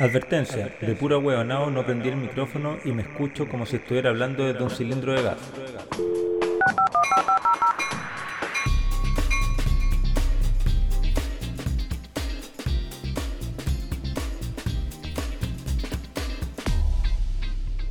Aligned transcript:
Advertencia, 0.00 0.76
de 0.80 0.94
puro 0.94 1.18
hueonao 1.18 1.70
no 1.70 1.84
prendí 1.84 2.08
el 2.08 2.14
micrófono 2.14 2.78
y 2.84 2.92
me 2.92 3.02
escucho 3.02 3.48
como 3.48 3.66
si 3.66 3.76
estuviera 3.76 4.10
hablando 4.10 4.44
desde 4.44 4.62
un 4.62 4.70
cilindro 4.70 5.12
de 5.12 5.22
gas. 5.22 5.38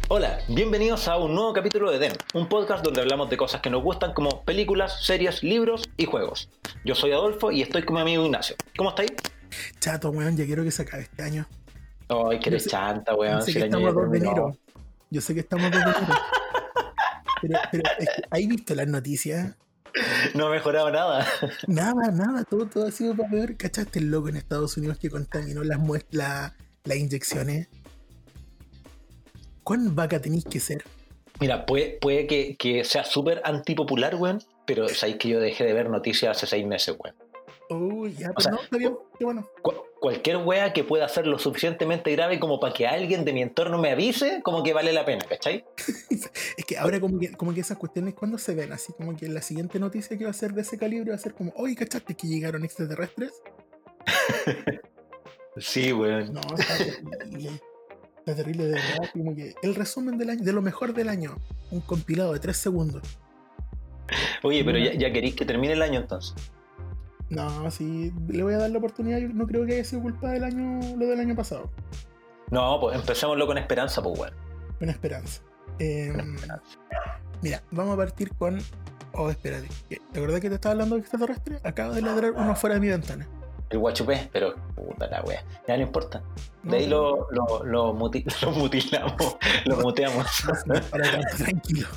Hola, 0.07 0.39
bienvenidos 0.47 1.09
a 1.09 1.17
un 1.17 1.35
nuevo 1.35 1.51
capítulo 1.51 1.91
de 1.91 1.99
Den, 1.99 2.13
un 2.33 2.47
podcast 2.47 2.85
donde 2.85 3.01
hablamos 3.01 3.29
de 3.29 3.35
cosas 3.35 3.59
que 3.59 3.69
nos 3.69 3.83
gustan 3.83 4.13
como 4.13 4.45
películas, 4.45 5.05
series, 5.05 5.43
libros 5.43 5.89
y 5.97 6.05
juegos. 6.05 6.47
Yo 6.85 6.95
soy 6.95 7.11
Adolfo 7.11 7.51
y 7.51 7.61
estoy 7.61 7.83
con 7.83 7.95
mi 7.95 8.01
amigo 8.01 8.23
Ignacio. 8.23 8.55
¿Cómo 8.77 8.91
estáis? 8.91 9.11
Chato, 9.81 10.09
weón, 10.11 10.37
ya 10.37 10.45
quiero 10.45 10.63
que 10.63 10.71
se 10.71 10.83
acabe 10.83 11.03
este 11.03 11.21
año. 11.21 11.45
Ay, 12.09 12.39
que 12.39 12.49
eres 12.49 12.63
sé- 12.63 12.69
chanta, 12.69 13.15
weón. 13.15 13.39
Yo 13.39 13.45
sé 13.45 13.51
si 13.53 13.59
que 13.59 13.65
estamos 13.65 13.87
a 13.87 13.89
ya 13.89 13.93
2 14.01 14.11
de 14.11 14.17
enero. 14.17 14.57
Yo 15.09 15.21
sé 15.21 15.33
que 15.33 15.39
estamos 15.41 15.65
a 15.65 15.69
2 15.69 15.83
de 15.83 15.89
enero. 15.91 16.19
Pero, 17.41 17.59
pero 17.71 17.83
es 17.99 18.09
que, 18.15 18.21
¿hay 18.31 18.47
visto 18.47 18.73
las 18.75 18.87
noticias? 18.87 19.55
No 20.33 20.47
ha 20.47 20.49
mejorado 20.51 20.89
nada. 20.91 21.25
Nada, 21.67 22.11
nada, 22.11 22.43
todo, 22.43 22.65
todo 22.67 22.87
ha 22.87 22.91
sido 22.91 23.15
para 23.15 23.29
peor. 23.29 23.57
¿Cachaste 23.57 23.99
el 23.99 24.09
loco 24.11 24.29
en 24.29 24.35
Estados 24.37 24.75
Unidos 24.77 24.97
que 24.97 25.09
contaminó 25.09 25.63
las 25.63 25.79
muestras, 25.79 26.53
las 26.83 26.97
inyecciones? 26.97 27.67
¿Cuán 29.63 29.95
vaca 29.95 30.19
tenéis 30.21 30.45
que 30.45 30.59
ser? 30.59 30.83
Mira, 31.39 31.65
puede, 31.65 31.97
puede 32.01 32.25
que, 32.25 32.55
que 32.57 32.83
sea 32.83 33.03
súper 33.03 33.41
antipopular, 33.43 34.15
weón, 34.15 34.41
pero 34.65 34.87
sabéis 34.89 35.17
que 35.17 35.29
yo 35.29 35.39
dejé 35.39 35.63
de 35.65 35.73
ver 35.73 35.89
noticias 35.89 36.35
hace 36.37 36.47
seis 36.47 36.65
meses, 36.65 36.95
weón. 36.97 37.15
Uy, 37.69 38.13
ya, 38.13 38.29
pero 38.29 38.41
sea, 38.41 38.51
no, 38.53 38.61
está 38.61 38.77
bien, 38.77 38.97
qué 39.19 39.25
bueno. 39.25 39.49
Cu- 39.61 39.73
cualquier 39.99 40.37
wea 40.37 40.71
que 40.73 40.83
pueda 40.83 41.07
ser 41.09 41.27
lo 41.27 41.37
suficientemente 41.39 42.11
grave 42.11 42.39
como 42.39 42.59
para 42.59 42.73
que 42.73 42.87
alguien 42.87 43.25
de 43.25 43.33
mi 43.33 43.41
entorno 43.41 43.77
me 43.77 43.91
avise, 43.91 44.41
como 44.43 44.63
que 44.63 44.71
vale 44.73 44.93
la 44.93 45.03
pena, 45.05 45.25
¿cachai? 45.27 45.65
Es 46.57 46.65
que 46.65 46.77
ahora 46.77 46.99
como 46.99 47.19
que, 47.19 47.31
como 47.33 47.53
que 47.53 47.61
esas 47.61 47.77
cuestiones 47.77 48.13
cuando 48.13 48.37
se 48.37 48.55
ven, 48.55 48.71
así 48.71 48.93
como 48.93 49.15
que 49.15 49.27
la 49.27 49.41
siguiente 49.41 49.79
noticia 49.79 50.17
que 50.17 50.23
va 50.23 50.29
a 50.31 50.33
ser 50.33 50.53
de 50.53 50.61
ese 50.61 50.77
calibre 50.77 51.09
va 51.11 51.15
a 51.15 51.19
ser 51.19 51.33
como, 51.33 51.51
oye, 51.55 51.75
¿cachaste 51.75 52.15
que 52.15 52.27
llegaron 52.27 52.63
extraterrestres? 52.63 53.33
Sí, 55.57 55.91
weón. 55.91 56.33
No, 56.33 56.41
está 56.55 56.77
terrible. 57.17 57.61
Está 58.19 58.35
terrible 58.35 58.65
de 58.65 58.71
verdad. 58.73 59.09
Como 59.11 59.35
que 59.35 59.55
el 59.63 59.73
resumen 59.73 60.17
del 60.17 60.29
año, 60.29 60.43
de 60.43 60.53
lo 60.53 60.61
mejor 60.61 60.93
del 60.93 61.09
año, 61.09 61.35
un 61.71 61.81
compilado 61.81 62.33
de 62.33 62.39
3 62.39 62.55
segundos. 62.55 63.01
Oye, 64.43 64.63
pero 64.63 64.77
ya, 64.77 64.93
ya 64.93 65.11
queréis 65.11 65.35
que 65.35 65.45
termine 65.45 65.73
el 65.73 65.81
año 65.81 65.99
entonces. 65.99 66.35
No, 67.29 67.69
sí, 67.71 68.13
le 68.29 68.43
voy 68.43 68.53
a 68.53 68.57
dar 68.57 68.69
la 68.69 68.77
oportunidad. 68.77 69.17
Yo 69.19 69.27
no 69.29 69.45
creo 69.47 69.65
que 69.65 69.73
haya 69.73 69.83
sido 69.83 70.01
culpa 70.01 70.29
del 70.31 70.43
año, 70.43 70.79
lo 70.97 71.05
del 71.07 71.19
año 71.19 71.35
pasado. 71.35 71.69
No, 72.51 72.79
pues 72.79 72.95
empecémoslo 72.97 73.45
con 73.45 73.57
esperanza, 73.57 74.01
pues, 74.01 74.17
weón. 74.19 74.33
Con 74.79 74.89
esperanza. 74.89 75.41
Eh, 75.79 76.11
Con 76.15 76.35
esperanza. 76.35 76.77
mira, 77.41 77.61
vamos 77.71 77.93
a 77.95 77.97
partir 77.97 78.33
con. 78.35 78.59
Oh, 79.13 79.29
espérate. 79.29 79.67
¿Te 79.89 79.99
acordás 80.19 80.39
que 80.39 80.49
te 80.49 80.55
estaba 80.55 80.71
hablando 80.73 80.95
de 80.95 81.01
extraterrestre? 81.01 81.59
Acaba 81.63 81.93
de 81.95 82.01
ladrar 82.01 82.31
uno 82.31 82.55
fuera 82.55 82.75
de 82.75 82.81
mi 82.81 82.87
ventana. 82.89 83.27
El 83.69 83.79
guachupé, 83.79 84.29
pero 84.31 84.55
puta 84.75 85.07
la 85.07 85.21
wea. 85.23 85.43
Ya 85.67 85.75
no 85.75 85.83
importa. 85.83 86.21
No, 86.63 86.71
De 86.71 86.77
ahí 86.77 86.87
lo, 86.87 87.27
lo, 87.31 87.63
lo, 87.65 87.93
muti- 87.93 88.23
lo 88.41 88.51
mutilamos, 88.51 89.37
lo 89.65 89.75
muteamos. 89.77 90.25
no, 90.65 90.73
no, 90.75 90.81
para 90.83 91.11
tanto, 91.11 91.37
tranquilo. 91.37 91.87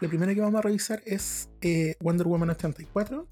La 0.00 0.08
primera 0.08 0.34
que 0.34 0.40
vamos 0.40 0.58
a 0.58 0.62
revisar 0.62 1.02
es 1.04 1.50
eh, 1.60 1.94
Wonder 2.00 2.26
Woman 2.26 2.48
84. 2.48 3.28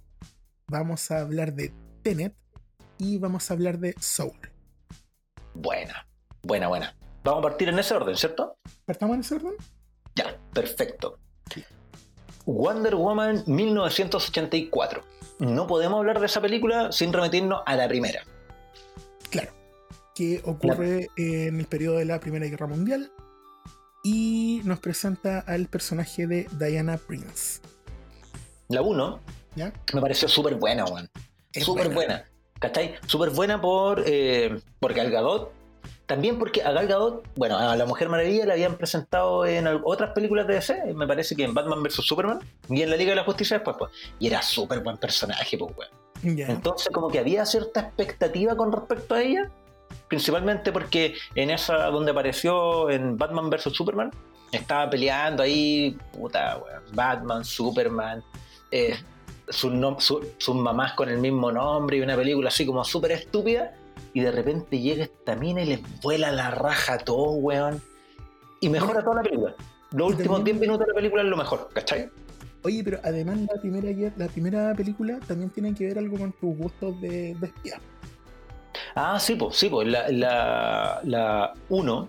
Vamos 0.66 1.10
a 1.10 1.20
hablar 1.20 1.54
de 1.54 1.72
Tenet 2.02 2.34
y 2.98 3.16
vamos 3.16 3.50
a 3.50 3.54
hablar 3.54 3.78
de 3.78 3.94
Soul. 3.98 4.38
Buena, 5.54 6.06
buena, 6.42 6.68
buena. 6.68 6.94
Vamos 7.24 7.38
a 7.38 7.48
partir 7.48 7.70
en 7.70 7.78
ese 7.78 7.94
orden, 7.94 8.14
¿cierto? 8.16 8.58
¿Partamos 8.84 9.14
en 9.14 9.20
ese 9.20 9.36
orden? 9.36 9.54
Ya, 10.14 10.38
perfecto. 10.52 11.18
Wonder 12.44 12.96
Woman 12.96 13.44
1984. 13.46 15.02
No 15.38 15.66
podemos 15.66 15.98
hablar 15.98 16.20
de 16.20 16.26
esa 16.26 16.42
película 16.42 16.92
sin 16.92 17.14
remitirnos 17.14 17.62
a 17.64 17.76
la 17.76 17.88
primera. 17.88 18.22
Claro. 19.30 19.52
Que 20.14 20.42
ocurre 20.44 21.08
en 21.16 21.60
el 21.60 21.66
periodo 21.66 21.96
de 21.96 22.04
la 22.04 22.20
Primera 22.20 22.44
Guerra 22.44 22.66
Mundial 22.66 23.10
y 24.10 24.62
nos 24.64 24.80
presenta 24.80 25.40
al 25.40 25.66
personaje 25.66 26.26
de 26.26 26.48
Diana 26.58 26.96
Prince. 26.96 27.60
La 28.68 28.80
1 28.80 29.20
¿Ya? 29.54 29.70
me 29.92 30.00
pareció 30.00 30.28
súper 30.28 30.54
buena, 30.54 30.86
weón. 30.86 31.10
Súper 31.52 31.90
buena. 31.90 32.24
¿Cachai? 32.58 32.94
Súper 33.06 33.30
buena 33.30 33.60
por, 33.60 34.02
eh, 34.06 34.60
por 34.80 34.94
Gal 34.94 35.10
Gadot. 35.10 35.52
También 36.06 36.38
porque 36.38 36.62
a 36.62 36.72
Gal 36.72 36.88
Gadot, 36.88 37.28
bueno, 37.36 37.58
a 37.58 37.76
la 37.76 37.84
Mujer 37.84 38.08
Maravilla 38.08 38.46
la 38.46 38.54
habían 38.54 38.78
presentado 38.78 39.44
en 39.44 39.66
otras 39.84 40.12
películas 40.12 40.46
de 40.46 40.54
DC, 40.54 40.94
me 40.94 41.06
parece 41.06 41.36
que 41.36 41.44
en 41.44 41.52
Batman 41.52 41.82
vs. 41.82 41.96
Superman 41.96 42.40
y 42.70 42.80
en 42.80 42.88
la 42.88 42.96
Liga 42.96 43.10
de 43.10 43.16
la 43.16 43.24
Justicia 43.24 43.58
después, 43.58 43.76
pues. 43.78 43.92
Y 44.18 44.28
era 44.28 44.40
súper 44.40 44.80
buen 44.80 44.96
personaje, 44.96 45.58
pues, 45.58 45.76
weón. 45.76 45.90
Entonces 46.22 46.88
como 46.92 47.08
que 47.08 47.18
había 47.18 47.44
cierta 47.44 47.80
expectativa 47.80 48.56
con 48.56 48.72
respecto 48.72 49.14
a 49.14 49.22
ella, 49.22 49.50
principalmente 50.08 50.72
porque 50.72 51.14
en 51.34 51.50
esa 51.50 51.86
donde 51.86 52.10
apareció 52.12 52.90
en 52.90 53.16
Batman 53.16 53.50
vs. 53.50 53.72
Superman, 53.72 54.10
estaba 54.52 54.88
peleando 54.88 55.42
ahí, 55.42 55.96
puta, 56.12 56.58
weón, 56.64 56.82
Batman, 56.94 57.44
Superman, 57.44 58.22
eh, 58.70 58.96
sus, 59.48 59.72
su- 60.02 60.26
sus 60.38 60.54
mamás 60.56 60.92
con 60.94 61.08
el 61.08 61.18
mismo 61.18 61.52
nombre 61.52 61.98
y 61.98 62.00
una 62.00 62.16
película 62.16 62.48
así 62.48 62.64
como 62.64 62.84
súper 62.84 63.12
estúpida, 63.12 63.74
y 64.14 64.20
de 64.20 64.30
repente 64.30 64.78
llega 64.78 65.04
esta 65.04 65.36
mina 65.36 65.62
y 65.62 65.66
les 65.66 66.00
vuela 66.00 66.32
la 66.32 66.50
raja 66.50 66.94
a 66.94 66.98
todos, 66.98 67.36
weón, 67.40 67.82
y 68.60 68.68
mejora 68.68 69.02
toda 69.02 69.16
la 69.16 69.22
película. 69.22 69.54
Los 69.92 70.08
últimos 70.12 70.38
también- 70.38 70.58
10 70.58 70.68
minutos 70.68 70.86
de 70.86 70.92
la 70.92 70.96
película 70.96 71.22
es 71.22 71.28
lo 71.28 71.36
mejor, 71.36 71.68
¿cachai? 71.74 72.08
Oye, 72.64 72.82
pero 72.82 72.98
además 73.04 73.38
la 73.40 73.60
primera, 73.60 74.12
la 74.16 74.26
primera 74.28 74.74
película 74.74 75.18
también 75.28 75.48
tiene 75.50 75.74
que 75.74 75.86
ver 75.86 75.98
algo 75.98 76.18
con 76.18 76.32
tus 76.32 76.56
gustos 76.56 77.00
de, 77.00 77.34
de 77.34 77.46
espía. 77.46 77.80
Ah, 79.00 79.20
sí, 79.20 79.36
pues, 79.36 79.54
sí, 79.56 79.68
pues, 79.68 79.86
la, 79.86 80.08
la, 80.08 81.00
la 81.04 81.52
1, 81.68 82.08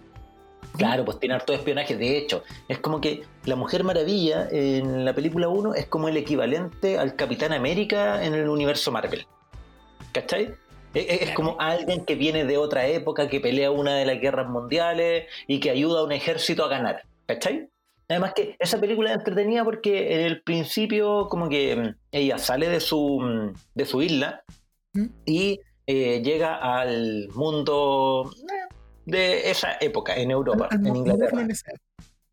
claro, 0.76 1.06
pues 1.06 1.20
tiene 1.20 1.36
harto 1.36 1.52
de 1.54 1.60
espionaje. 1.60 1.96
De 1.96 2.18
hecho, 2.18 2.44
es 2.68 2.80
como 2.80 3.00
que 3.00 3.22
la 3.46 3.56
Mujer 3.56 3.84
Maravilla 3.84 4.48
en 4.50 5.06
la 5.06 5.14
película 5.14 5.50
1 5.50 5.76
es 5.76 5.86
como 5.86 6.08
el 6.08 6.18
equivalente 6.18 6.98
al 6.98 7.16
Capitán 7.16 7.54
América 7.54 8.24
en 8.24 8.34
el 8.34 8.50
universo 8.50 8.92
Marvel. 8.92 9.28
¿Cachai? 10.14 10.56
Es, 10.96 11.06
es- 11.08 11.22
es 11.30 11.32
como 11.36 11.58
alguien 11.60 12.06
que 12.06 12.16
viene 12.16 12.44
de 12.46 12.58
otra 12.58 12.88
época, 12.88 13.28
que 13.30 13.40
pelea 13.40 13.70
una 13.70 13.96
de 13.96 14.06
las 14.08 14.20
guerras 14.20 14.50
mundiales 14.50 15.28
y 15.46 15.60
que 15.60 15.70
ayuda 15.70 16.00
a 16.00 16.04
un 16.04 16.12
ejército 16.12 16.66
a 16.66 16.70
ganar. 16.70 17.04
¿Cachai? 17.28 17.70
Además 18.08 18.34
que 18.36 18.56
esa 18.58 18.80
película 18.80 19.12
es 19.12 19.18
entretenida 19.18 19.64
porque 19.64 20.16
en 20.16 20.22
el 20.22 20.42
principio 20.42 21.28
como 21.30 21.48
que 21.50 21.76
mm, 21.76 21.96
ella 22.14 22.40
sale 22.40 22.68
de 22.68 22.80
su, 22.80 23.20
mm, 23.22 23.54
de 23.76 23.86
su 23.86 24.02
isla 24.02 24.42
¿Mm? 24.94 25.06
y 25.28 25.60
eh, 25.92 26.22
llega 26.22 26.56
al 26.58 27.30
mundo 27.34 28.32
eh, 28.38 28.76
de 29.06 29.50
esa 29.50 29.78
época, 29.82 30.16
en 30.16 30.30
Europa, 30.30 30.68
Al- 30.70 30.82
al 30.82 30.86
en 30.88 30.96
Inglaterra. 30.96 31.48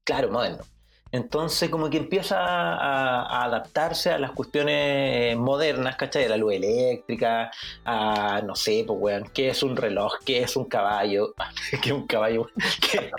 Claro, 0.05 0.31
moderno. 0.31 0.63
Entonces 1.11 1.71
como 1.71 1.89
que 1.89 1.97
empieza 1.97 2.37
a, 2.39 3.23
a 3.23 3.45
adaptarse 3.45 4.11
a 4.11 4.19
las 4.19 4.33
cuestiones 4.33 5.35
modernas, 5.39 5.97
¿cachai? 5.97 6.25
A 6.25 6.29
la 6.29 6.37
luz 6.37 6.53
eléctrica, 6.53 7.51
a, 7.85 8.43
no 8.45 8.55
sé, 8.55 8.85
pues, 8.87 8.99
weón, 9.01 9.25
¿qué 9.33 9.49
es 9.49 9.63
un 9.63 9.75
reloj? 9.77 10.13
¿Qué 10.27 10.43
es 10.43 10.55
un 10.57 10.67
caballo? 10.67 11.35
¿Qué 11.83 11.89
es 11.91 11.93
un 11.93 12.07
caballo? 12.07 12.49
¿Qué, 12.93 13.11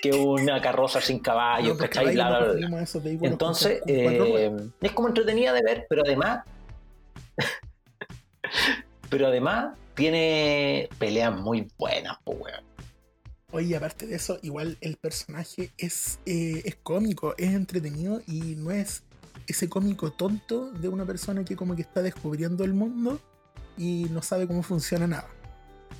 qué 0.00 0.12
una 0.12 0.60
carroza 0.60 1.00
sin 1.00 1.18
¿cachai? 1.76 2.12
Bla, 2.14 2.28
caballo, 2.28 2.46
bla, 2.46 2.52
bla, 2.52 2.68
bla. 2.68 2.86
vehículos 3.02 3.32
Entonces, 3.32 3.82
eh, 3.88 4.52
es 4.80 4.92
como 4.92 5.08
entretenida 5.08 5.52
de 5.52 5.62
ver, 5.62 5.86
pero 5.88 6.02
además, 6.04 6.44
pero 9.10 9.26
además 9.26 9.76
tiene 9.94 10.88
peleas 10.98 11.36
muy 11.38 11.68
buenas, 11.76 12.16
pues, 12.24 12.38
weón. 12.40 12.64
Oye, 13.52 13.76
aparte 13.76 14.06
de 14.06 14.14
eso, 14.14 14.38
igual 14.42 14.78
el 14.80 14.96
personaje 14.96 15.72
es, 15.76 16.20
eh, 16.24 16.62
es 16.64 16.76
cómico, 16.76 17.34
es 17.36 17.52
entretenido 17.52 18.22
y 18.26 18.54
no 18.54 18.70
es 18.70 19.02
ese 19.48 19.68
cómico 19.68 20.12
tonto 20.12 20.70
de 20.70 20.88
una 20.88 21.04
persona 21.04 21.44
que 21.44 21.56
como 21.56 21.74
que 21.74 21.82
está 21.82 22.00
descubriendo 22.00 22.62
el 22.62 22.72
mundo 22.74 23.18
y 23.76 24.06
no 24.10 24.22
sabe 24.22 24.46
cómo 24.46 24.62
funciona 24.62 25.08
nada. 25.08 25.28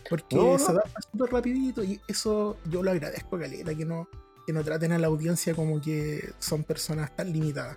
Porque 0.09 0.37
No, 0.37 0.53
no. 0.53 0.59
se 0.59 0.71
adapta 0.71 1.01
súper 1.11 1.33
rapidito 1.33 1.83
y 1.83 2.01
eso 2.07 2.57
yo 2.71 2.85
lo 2.85 2.93
agradezco, 2.93 3.37
Calera, 3.37 3.75
que 3.75 3.85
no, 3.85 4.09
que 4.47 4.53
no 4.53 4.63
traten 4.63 4.93
a 4.93 4.99
la 4.99 5.09
audiencia 5.09 5.53
como 5.55 5.81
que 5.81 6.31
son 6.39 6.63
personas 6.63 7.15
tan 7.17 7.33
limitadas. 7.33 7.77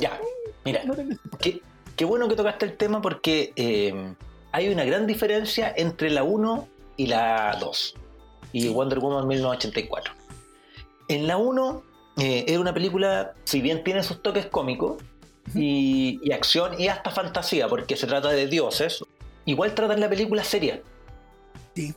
Ya, 0.00 0.18
mira, 0.64 0.84
No 0.84 0.94
qué, 1.38 1.62
qué 1.94 2.04
bueno 2.04 2.28
que 2.28 2.34
tocaste 2.34 2.66
el 2.66 2.76
tema 2.76 3.00
porque 3.00 3.52
eh, 3.54 4.14
hay 4.54 4.68
una 4.68 4.84
gran 4.84 5.08
diferencia 5.08 5.74
entre 5.76 6.10
la 6.10 6.22
1 6.22 6.68
y 6.96 7.08
la 7.08 7.56
2 7.58 7.94
y 8.52 8.68
Wonder 8.68 9.00
Woman 9.00 9.26
1984. 9.26 10.14
En 11.08 11.26
la 11.26 11.36
1 11.38 11.82
eh, 12.18 12.44
es 12.46 12.56
una 12.56 12.72
película, 12.72 13.34
si 13.42 13.60
bien 13.60 13.82
tiene 13.82 14.04
sus 14.04 14.22
toques 14.22 14.46
cómicos 14.46 15.02
y, 15.56 16.20
y 16.22 16.30
acción 16.30 16.80
y 16.80 16.86
hasta 16.86 17.10
fantasía, 17.10 17.66
porque 17.66 17.96
se 17.96 18.06
trata 18.06 18.28
de 18.28 18.46
dioses, 18.46 19.04
igual 19.44 19.74
tratan 19.74 19.98
la 19.98 20.08
película 20.08 20.44
seria. 20.44 20.80
Sí. 21.74 21.92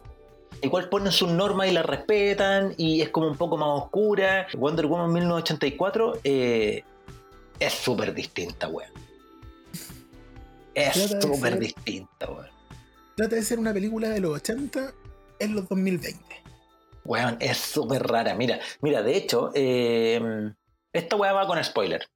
Igual 0.63 0.89
ponen 0.89 1.11
sus 1.11 1.29
normas 1.29 1.67
y 1.67 1.73
las 1.73 1.85
respetan 1.85 2.73
y 2.75 3.01
es 3.01 3.09
como 3.09 3.27
un 3.27 3.37
poco 3.37 3.57
más 3.57 3.69
oscura. 3.83 4.47
Wonder 4.57 4.87
Woman 4.87 5.13
1984 5.13 6.21
eh, 6.23 6.83
es 7.59 7.73
súper 7.73 8.15
distinta, 8.15 8.67
weón. 8.67 9.06
Es 10.77 11.17
súper 11.19 11.57
distinta, 11.57 12.29
weón. 12.29 12.47
Trata 13.15 13.35
de 13.35 13.41
ser 13.41 13.57
una 13.57 13.73
película 13.73 14.09
de 14.09 14.19
los 14.19 14.35
80 14.35 14.93
en 15.39 15.55
los 15.55 15.67
2020. 15.67 16.23
Weón, 17.03 17.37
es 17.39 17.57
súper 17.57 18.03
rara. 18.03 18.35
Mira, 18.35 18.59
mira, 18.81 19.01
de 19.01 19.17
hecho, 19.17 19.49
eh, 19.55 20.51
esta 20.93 21.15
weá 21.15 21.33
va 21.33 21.47
con 21.47 21.63
spoiler. 21.63 22.07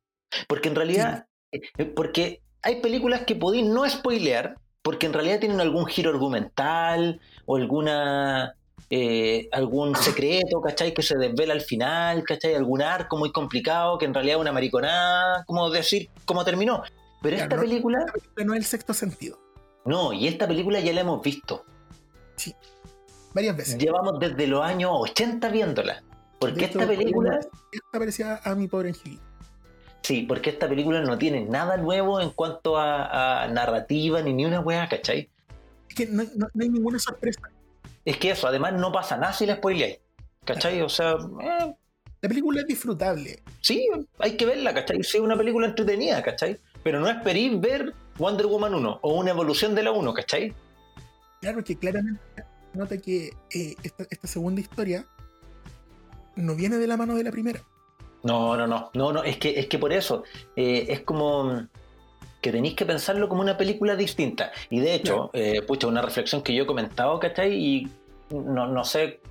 Porque 0.47 0.69
en 0.69 0.75
realidad, 0.75 1.25
eh, 1.51 1.85
porque 1.85 2.43
hay 2.61 2.81
películas 2.81 3.21
que 3.21 3.35
podéis 3.35 3.65
no 3.65 3.89
spoilear, 3.89 4.57
porque 4.83 5.07
en 5.07 5.13
realidad 5.13 5.39
tienen 5.39 5.59
algún 5.59 5.87
giro 5.87 6.11
argumental 6.11 7.19
o 7.45 7.55
alguna 7.55 8.53
eh, 8.91 9.49
algún 9.53 9.95
secreto, 9.95 10.61
¿cachai? 10.61 10.93
Que 10.93 11.01
se 11.01 11.17
desvela 11.17 11.53
al 11.53 11.61
final, 11.61 12.23
¿cachai? 12.23 12.53
Algún 12.53 12.83
arco 12.83 13.17
muy 13.17 13.31
complicado 13.31 13.97
que 13.97 14.05
en 14.05 14.13
realidad 14.13 14.35
es 14.35 14.41
una 14.41 14.51
mariconada, 14.51 15.45
como 15.45 15.71
decir 15.71 16.11
cómo 16.25 16.45
terminó. 16.45 16.83
Pero 17.21 17.35
Claro, 17.37 17.43
esta 17.43 17.55
no- 17.55 17.61
película, 17.61 17.99
Esta 17.99 18.13
película 18.13 18.45
no 18.45 18.53
es 18.53 18.57
el 18.59 18.65
sexto 18.65 18.93
sentido. 18.93 19.39
no, 19.85 20.11
y 20.13 20.27
esta 20.27 20.47
película 20.47 20.79
ya 20.79 20.93
la 20.93 21.01
hemos 21.01 21.21
visto. 21.21 21.65
Varias 23.33 23.55
veces. 23.55 23.77
Llevamos 23.77 24.19
desde 24.19 24.47
los 24.47 24.63
años 24.63 24.91
80 24.93 25.49
viéndola. 25.49 26.03
Porque 26.39 26.65
esta 26.65 26.85
película... 26.85 27.39
Esta 27.71 27.99
parecía 27.99 28.41
a 28.43 28.55
mi 28.55 28.67
pobre 28.67 28.89
angelito. 28.89 29.21
Sí, 30.01 30.23
porque 30.27 30.49
esta 30.49 30.67
película 30.67 31.01
no 31.01 31.17
tiene 31.17 31.45
nada 31.45 31.77
nuevo 31.77 32.19
en 32.19 32.31
cuanto 32.31 32.77
a, 32.77 33.43
a 33.43 33.47
narrativa 33.47 34.21
ni 34.21 34.33
ni 34.33 34.45
una 34.45 34.59
weá, 34.59 34.89
¿cachai? 34.89 35.29
Es 35.87 35.95
que 35.95 36.07
no, 36.07 36.23
no- 36.35 36.47
no 36.53 36.63
hay 36.63 36.69
ninguna 36.69 36.97
sorpresa. 36.99 37.39
Es 38.03 38.17
que 38.17 38.31
eso, 38.31 38.47
además 38.47 38.73
no 38.73 38.91
pasa 38.91 39.15
nada 39.17 39.31
si 39.31 39.45
la 39.45 39.57
spoileáis, 39.57 39.99
¿cachai? 40.43 40.81
O 40.81 40.89
sea, 40.89 41.11
eh, 41.41 41.75
La 42.21 42.27
película 42.29 42.61
es 42.61 42.67
disfrutable. 42.67 43.43
sí, 43.61 43.87
hay 44.17 44.35
que 44.35 44.45
verla, 44.47 44.73
¿cachai? 44.73 45.03
Sí, 45.03 45.17
es 45.17 45.23
una 45.23 45.37
película 45.37 45.67
entretenida, 45.67 46.23
¿cachai? 46.23 46.59
Pero 46.83 46.99
no 46.99 47.09
esperéis 47.09 47.59
ver 47.59 47.93
Wonder 48.17 48.47
Woman 48.47 48.75
1 48.75 48.99
o 49.01 49.13
una 49.13 49.31
evolución 49.31 49.75
de 49.75 49.83
la 49.83 49.91
1, 49.91 50.13
¿cachai? 50.13 50.53
Claro 51.41 51.63
que 51.63 51.75
claramente 51.77 52.21
nota 52.73 52.97
que 52.97 53.31
eh, 53.53 53.75
esta, 53.83 54.05
esta 54.09 54.27
segunda 54.27 54.61
historia 54.61 55.05
no 56.35 56.55
viene 56.55 56.77
de 56.77 56.87
la 56.87 56.97
mano 56.97 57.15
de 57.15 57.23
la 57.23 57.31
primera. 57.31 57.61
No, 58.23 58.55
no, 58.55 58.67
no, 58.67 58.91
no, 58.93 59.11
no, 59.11 59.23
es 59.23 59.37
que, 59.37 59.59
es 59.59 59.67
que 59.67 59.79
por 59.79 59.91
eso, 59.91 60.23
eh, 60.55 60.85
es 60.89 61.01
como 61.01 61.67
que 62.41 62.51
tenéis 62.51 62.75
que 62.75 62.85
pensarlo 62.85 63.29
como 63.29 63.41
una 63.41 63.57
película 63.57 63.95
distinta. 63.95 64.51
Y 64.69 64.79
de 64.79 64.95
hecho, 64.95 65.29
eh, 65.33 65.61
pucha, 65.61 65.87
una 65.87 66.01
reflexión 66.01 66.41
que 66.41 66.53
yo 66.53 66.63
he 66.63 66.67
comentado, 66.67 67.19
¿cachai? 67.19 67.53
Y 67.53 67.91
no, 68.29 68.67
no 68.67 68.83
sé, 68.83 69.21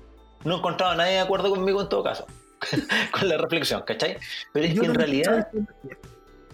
no 0.44 0.54
he 0.54 0.58
encontrado 0.58 0.92
a 0.92 0.96
nadie 0.96 1.14
de 1.14 1.20
acuerdo 1.20 1.50
conmigo 1.50 1.80
en 1.80 1.88
todo 1.88 2.02
caso, 2.02 2.26
con 3.12 3.28
la 3.28 3.36
reflexión, 3.36 3.82
¿cachai? 3.82 4.16
Pero 4.52 4.66
es 4.66 4.74
Yo 4.74 4.82
que 4.82 4.88
en 4.88 4.94
realidad. 4.94 5.48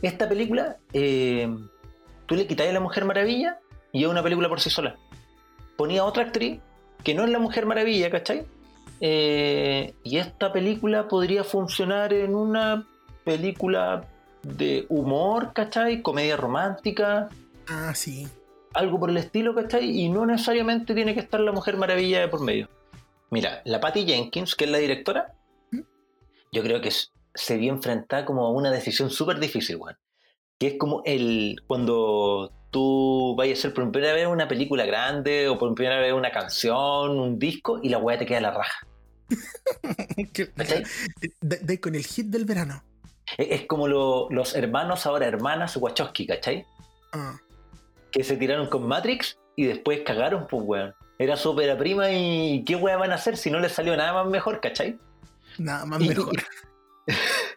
Esta 0.03 0.29
película, 0.29 0.77
eh, 0.93 1.49
tú 2.27 2.35
le 2.37 2.47
quitáis 2.47 2.71
a 2.71 2.75
la 2.75 2.81
Mujer 2.81 3.05
Maravilla 3.05 3.59
y 3.93 4.05
es 4.05 4.09
una 4.11 4.23
película 4.23 4.49
por 4.49 4.61
sí 4.61 4.71
sola. 4.71 4.97
Ponía 5.77 6.05
otra 6.05 6.25
actriz 6.25 6.61
que 7.05 7.15
no 7.15 7.25
es 7.25 7.31
la 7.31 7.39
Mujer 7.39 7.67
Maravilla, 7.67 8.11
¿cachai? 8.11 8.47
Eh, 9.01 9.95
y 10.03 10.19
esta 10.19 10.53
película 10.53 11.07
podría 11.09 11.45
funcionar 11.45 12.13
en 12.13 12.35
una 12.35 12.87
película 13.25 14.05
de 14.43 14.87
humor, 14.89 15.53
¿cachai? 15.53 16.03
Comedia 16.03 16.37
romántica, 16.37 17.29
Ah, 17.69 17.95
sí. 17.95 18.27
algo 18.75 18.99
por 18.99 19.11
el 19.11 19.17
estilo, 19.19 19.55
¿cachai? 19.55 19.91
Y 20.01 20.09
no 20.09 20.25
necesariamente 20.25 20.95
tiene 20.95 21.15
que 21.15 21.21
estar 21.21 21.41
la 21.41 21.53
Mujer 21.53 21.77
Maravilla 21.77 22.21
de 22.21 22.29
por 22.29 22.41
medio. 22.43 22.69
Mira, 23.31 23.61
la 23.65 23.81
Patty 23.81 24.07
Jenkins, 24.07 24.55
que 24.55 24.65
es 24.65 24.71
la 24.71 24.79
directora, 24.79 25.35
¿Mm? 25.73 25.81
yo 26.53 26.63
creo 26.63 26.81
que 26.81 26.89
s- 26.89 27.09
se 27.37 27.57
vio 27.57 27.73
enfrentada 27.73 28.25
como 28.25 28.45
a 28.47 28.51
una 28.51 28.71
decisión 28.73 29.11
súper 29.11 29.39
difícil, 29.39 29.77
weón. 29.77 29.97
Que 30.59 30.69
es 30.69 30.75
como 30.79 31.03
el 31.05 31.57
cuando 31.67 32.51
tú 32.71 33.35
vayas 33.37 33.59
a 33.59 33.61
hacer 33.61 33.75
por 33.75 33.91
primera 33.93 34.13
vez 34.15 34.27
una 34.27 34.49
película 34.49 34.85
grande 34.87 35.49
o 35.49 35.57
por 35.59 35.75
primera 35.75 36.01
vez 36.01 36.13
una 36.13 36.31
canción, 36.33 37.19
un 37.19 37.39
disco, 37.39 37.79
y 37.83 37.89
la 37.91 37.99
weá 37.99 38.19
te 38.19 38.27
queda 38.27 38.39
a 38.39 38.43
la 38.43 38.51
raja. 38.53 38.87
De, 41.41 41.57
de- 41.59 41.81
con 41.81 41.95
el 41.95 42.05
hit 42.05 42.27
del 42.27 42.45
verano. 42.45 42.83
Es, 43.39 43.61
es 43.63 43.67
como 43.67 43.89
lo- 43.89 44.29
los 44.31 44.55
hermanos, 44.55 45.07
ahora 45.07 45.27
hermanas 45.27 45.77
Wachowski, 45.77 46.27
¿cachai? 46.27 46.65
Ah, 47.13 47.37
que 48.13 48.25
se 48.25 48.37
tiraron 48.37 48.69
con 48.69 48.87
Matrix 48.87 49.39
y 49.57 49.65
después 49.67 50.01
cagaron, 50.05 50.47
pues, 50.49 50.63
weón. 50.65 50.95
Era 51.19 51.37
su 51.37 51.51
ópera 51.51 51.77
prima 51.79 52.11
y 52.13 52.63
¿qué 52.65 52.77
weón 52.77 53.01
van 53.01 53.13
a 53.13 53.17
hacer 53.17 53.37
si 53.37 53.51
no 53.51 53.59
les 53.59 53.73
salió 53.73 53.97
nada 53.97 54.13
más 54.13 54.27
mejor, 54.27 54.61
¿cachai? 54.61 54.99
nada 55.59 55.87
más 55.87 56.01
Y- 56.03 56.09
mejor. 56.09 56.35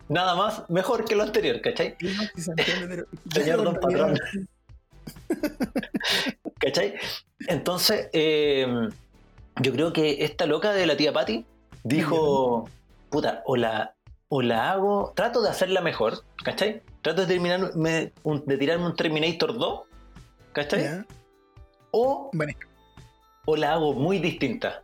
Nada 0.07 0.35
más 0.35 0.69
mejor 0.69 1.05
que 1.05 1.15
lo 1.15 1.23
anterior, 1.23 1.61
¿cachai? 1.61 1.95
Y 1.99 2.05
no, 2.07 2.21
si 2.35 2.41
se 2.41 2.51
entiende, 2.51 2.87
pero- 2.87 3.05
Señor 3.33 3.63
Don 3.63 3.75
realidad, 3.81 4.15
¿Cachai? 6.59 6.95
Entonces, 7.47 8.09
eh, 8.13 8.67
yo 9.61 9.71
creo 9.73 9.93
que 9.93 10.23
esta 10.23 10.45
loca 10.45 10.71
de 10.73 10.85
la 10.85 10.97
tía 10.97 11.13
Patty 11.13 11.45
dijo, 11.83 12.69
puta, 13.09 13.41
o 13.45 13.55
la, 13.55 13.95
o 14.27 14.41
la 14.41 14.71
hago, 14.71 15.13
trato 15.15 15.41
de 15.41 15.49
hacerla 15.49 15.81
mejor, 15.81 16.23
¿cachai? 16.43 16.81
Trato 17.01 17.21
de, 17.21 17.27
terminarme, 17.27 18.13
un- 18.23 18.43
de 18.45 18.57
tirarme 18.57 18.85
un 18.87 18.95
Terminator 18.95 19.57
2, 19.57 19.81
¿cachai? 20.53 21.05
O 21.91 22.29
Bueno, 22.33 22.53
o 23.45 23.55
la 23.55 23.73
hago 23.73 23.93
muy 23.93 24.19
distinta. 24.19 24.81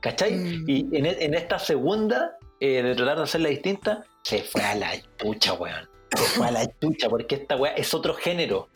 ¿Cachai? 0.00 0.34
Mm. 0.34 0.64
Y 0.68 0.96
en, 0.96 1.06
e- 1.06 1.24
en 1.24 1.34
esta 1.34 1.58
segunda, 1.58 2.36
eh, 2.60 2.82
de 2.82 2.94
tratar 2.94 3.18
de 3.18 3.22
hacerla 3.24 3.48
distinta, 3.48 4.04
se 4.22 4.42
fue 4.42 4.62
a 4.62 4.74
la 4.74 4.92
chucha, 5.18 5.54
weón. 5.54 5.88
Se 6.16 6.22
fue 6.24 6.46
a 6.46 6.50
la 6.50 6.78
chucha, 6.78 7.08
porque 7.08 7.34
esta 7.36 7.56
weá 7.56 7.72
es 7.74 7.92
otro 7.94 8.14
género. 8.14 8.68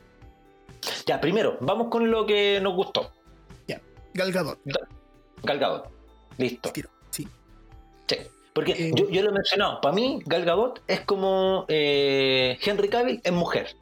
Ya, 1.06 1.20
primero, 1.20 1.56
vamos 1.60 1.88
con 1.88 2.10
lo 2.10 2.26
que 2.26 2.60
nos 2.60 2.74
gustó. 2.74 3.12
Gal 4.14 4.32
Gadot, 4.32 4.58
Gal 5.44 5.58
Gadot. 5.58 5.88
Listo. 6.38 6.72
sí. 7.10 7.28
Sí. 8.06 8.16
Porque 8.52 8.72
Eh, 8.72 8.90
yo, 8.96 9.08
yo 9.10 9.22
lo 9.22 9.30
he 9.30 9.32
mencionado, 9.32 9.80
para 9.80 9.94
mí 9.94 10.20
Gal 10.26 10.44
Gadot 10.44 10.82
es 10.88 11.00
como 11.02 11.64
eh, 11.68 12.58
Henry 12.64 12.88
Cavill 12.88 13.20
en 13.22 13.34
mujer. 13.34 13.76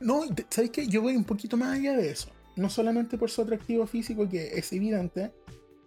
No, 0.00 0.22
¿sabes 0.48 0.70
qué? 0.70 0.86
Yo 0.86 1.02
voy 1.02 1.14
un 1.16 1.24
poquito 1.24 1.56
más 1.58 1.76
allá 1.76 1.94
de 1.96 2.10
eso. 2.10 2.30
No 2.56 2.70
solamente 2.70 3.18
por 3.18 3.30
su 3.30 3.42
atractivo 3.42 3.86
físico, 3.86 4.26
que 4.28 4.46
es 4.58 4.72
evidente, 4.72 5.30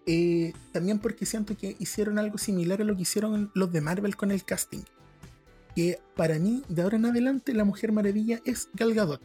eh, 0.06 0.54
también 0.72 1.00
porque 1.00 1.26
siento 1.26 1.56
que 1.56 1.76
hicieron 1.80 2.18
algo 2.18 2.38
similar 2.38 2.82
a 2.82 2.86
lo 2.86 2.96
que 2.96 3.04
hicieron 3.04 3.52
los 3.54 3.72
de 3.72 3.82
Marvel 3.82 4.16
con 4.16 4.32
el 4.32 4.44
casting. 4.44 4.84
Que 5.76 6.00
para 6.16 6.40
mí, 6.40 6.64
de 6.68 6.82
ahora 6.82 6.98
en 6.98 7.06
adelante, 7.06 7.54
la 7.54 7.64
Mujer 7.64 7.92
Maravilla 7.92 8.42
es 8.46 8.70
Gal 8.74 8.94
Gadot. 8.94 9.22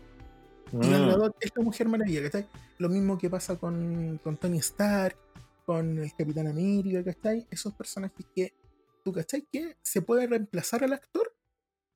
Y 0.73 0.91
Gal 0.91 1.07
Mm. 1.07 1.09
Gadot 1.09 1.37
es 1.41 1.53
la 1.57 1.63
Mujer 1.65 1.89
Maravilla, 1.89 2.23
¿cachai? 2.25 2.47
Lo 2.79 2.89
mismo 2.89 3.19
que 3.19 3.31
pasa 3.31 3.57
con, 3.57 4.21
con 4.23 4.37
Tony 4.37 4.59
Stark, 4.59 5.17
con 5.65 5.99
el 5.99 6.15
Capitán 6.15 6.47
América, 6.47 7.03
¿cachai? 7.03 7.47
Esos 7.51 7.75
personajes 7.75 8.27
que, 8.35 8.53
¿tú 9.03 9.13
cachai? 9.13 9.47
Que 9.51 9.77
se 9.83 10.03
puede 10.03 10.27
reemplazar 10.27 10.85
al 10.85 10.93
actor, 10.93 11.35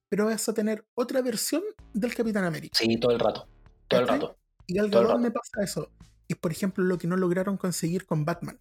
pero 0.09 0.27
vas 0.27 0.49
a 0.49 0.55
tener 0.55 0.85
otra 0.95 1.21
versión 1.23 1.63
del 1.93 2.15
Capitán 2.15 2.45
América. 2.45 2.77
Sí, 2.79 2.97
todo 2.97 3.13
el 3.13 3.21
rato. 3.21 3.47
Todo 3.87 4.01
el 4.01 4.09
rato. 4.09 4.37
Y 4.67 4.75
Gal 4.75 4.91
Gadot 4.91 5.21
me 5.21 5.31
pasa 5.31 5.63
eso. 5.63 5.91
Es 6.29 6.37
por 6.37 6.51
ejemplo 6.51 6.83
lo 6.85 6.97
que 6.97 7.07
no 7.07 7.17
lograron 7.17 7.57
conseguir 7.57 8.07
con 8.07 8.25
Batman. 8.25 8.59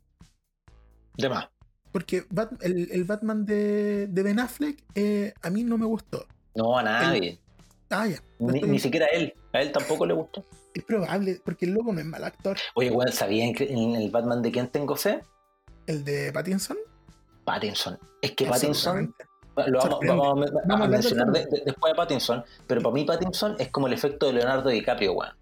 De 1.20 1.30
más. 1.30 1.48
Porque 1.92 2.24
Bat- 2.30 2.62
el, 2.64 2.90
el 2.92 3.04
Batman 3.04 3.46
de, 3.46 4.08
de 4.08 4.24
Ben 4.24 4.40
Affleck 4.40 4.84
eh, 4.96 5.34
a 5.42 5.50
mí 5.50 5.64
no 5.64 5.78
me 5.78 5.86
gustó. 5.86 6.26
No, 6.56 6.78
a 6.78 6.84
nadie. 6.84 7.40
Ah, 7.90 8.06
ya. 8.08 8.22
Ni, 8.40 8.62
ni 8.62 8.80
siquiera 8.80 9.08
a 9.08 9.10
él. 9.16 9.34
A 9.54 9.62
él 9.62 9.72
tampoco 9.72 10.06
le 10.06 10.14
gustó. 10.14 10.46
Es 10.74 10.84
probable, 10.84 11.42
porque 11.44 11.66
el 11.66 11.74
loco 11.74 11.92
no 11.92 12.00
es 12.00 12.06
mal 12.06 12.24
actor. 12.24 12.58
Oye, 12.76 12.92
weón, 12.92 13.12
¿sabían 13.12 13.54
que 13.54 13.64
en 13.66 13.96
el 13.96 14.12
Batman 14.12 14.42
de 14.44 14.52
quién 14.52 14.68
tengo 14.68 14.96
fe? 14.96 15.22
El 15.88 16.04
de 16.06 16.32
Pattinson. 16.32 16.78
Pattinson. 17.44 17.98
Es 18.22 18.32
que 18.34 18.46
Pattinson, 18.46 19.16
lo 19.66 19.80
vamos, 19.80 20.00
vamos 20.06 20.52
a- 20.52 20.68
Vamos 20.68 20.86
a 20.88 20.90
mencionar 20.90 21.32
de- 21.32 21.40
de- 21.40 21.46
de- 21.46 21.62
después 21.66 21.92
de 21.92 21.96
Pattinson, 21.98 22.44
pero 22.68 22.82
para 22.84 22.94
mí 22.94 23.04
Pattinson 23.06 23.56
es 23.58 23.70
como 23.70 23.88
el 23.88 23.94
efecto 23.94 24.28
de 24.28 24.34
Leonardo 24.34 24.70
DiCaprio, 24.70 25.14
weón. 25.14 25.34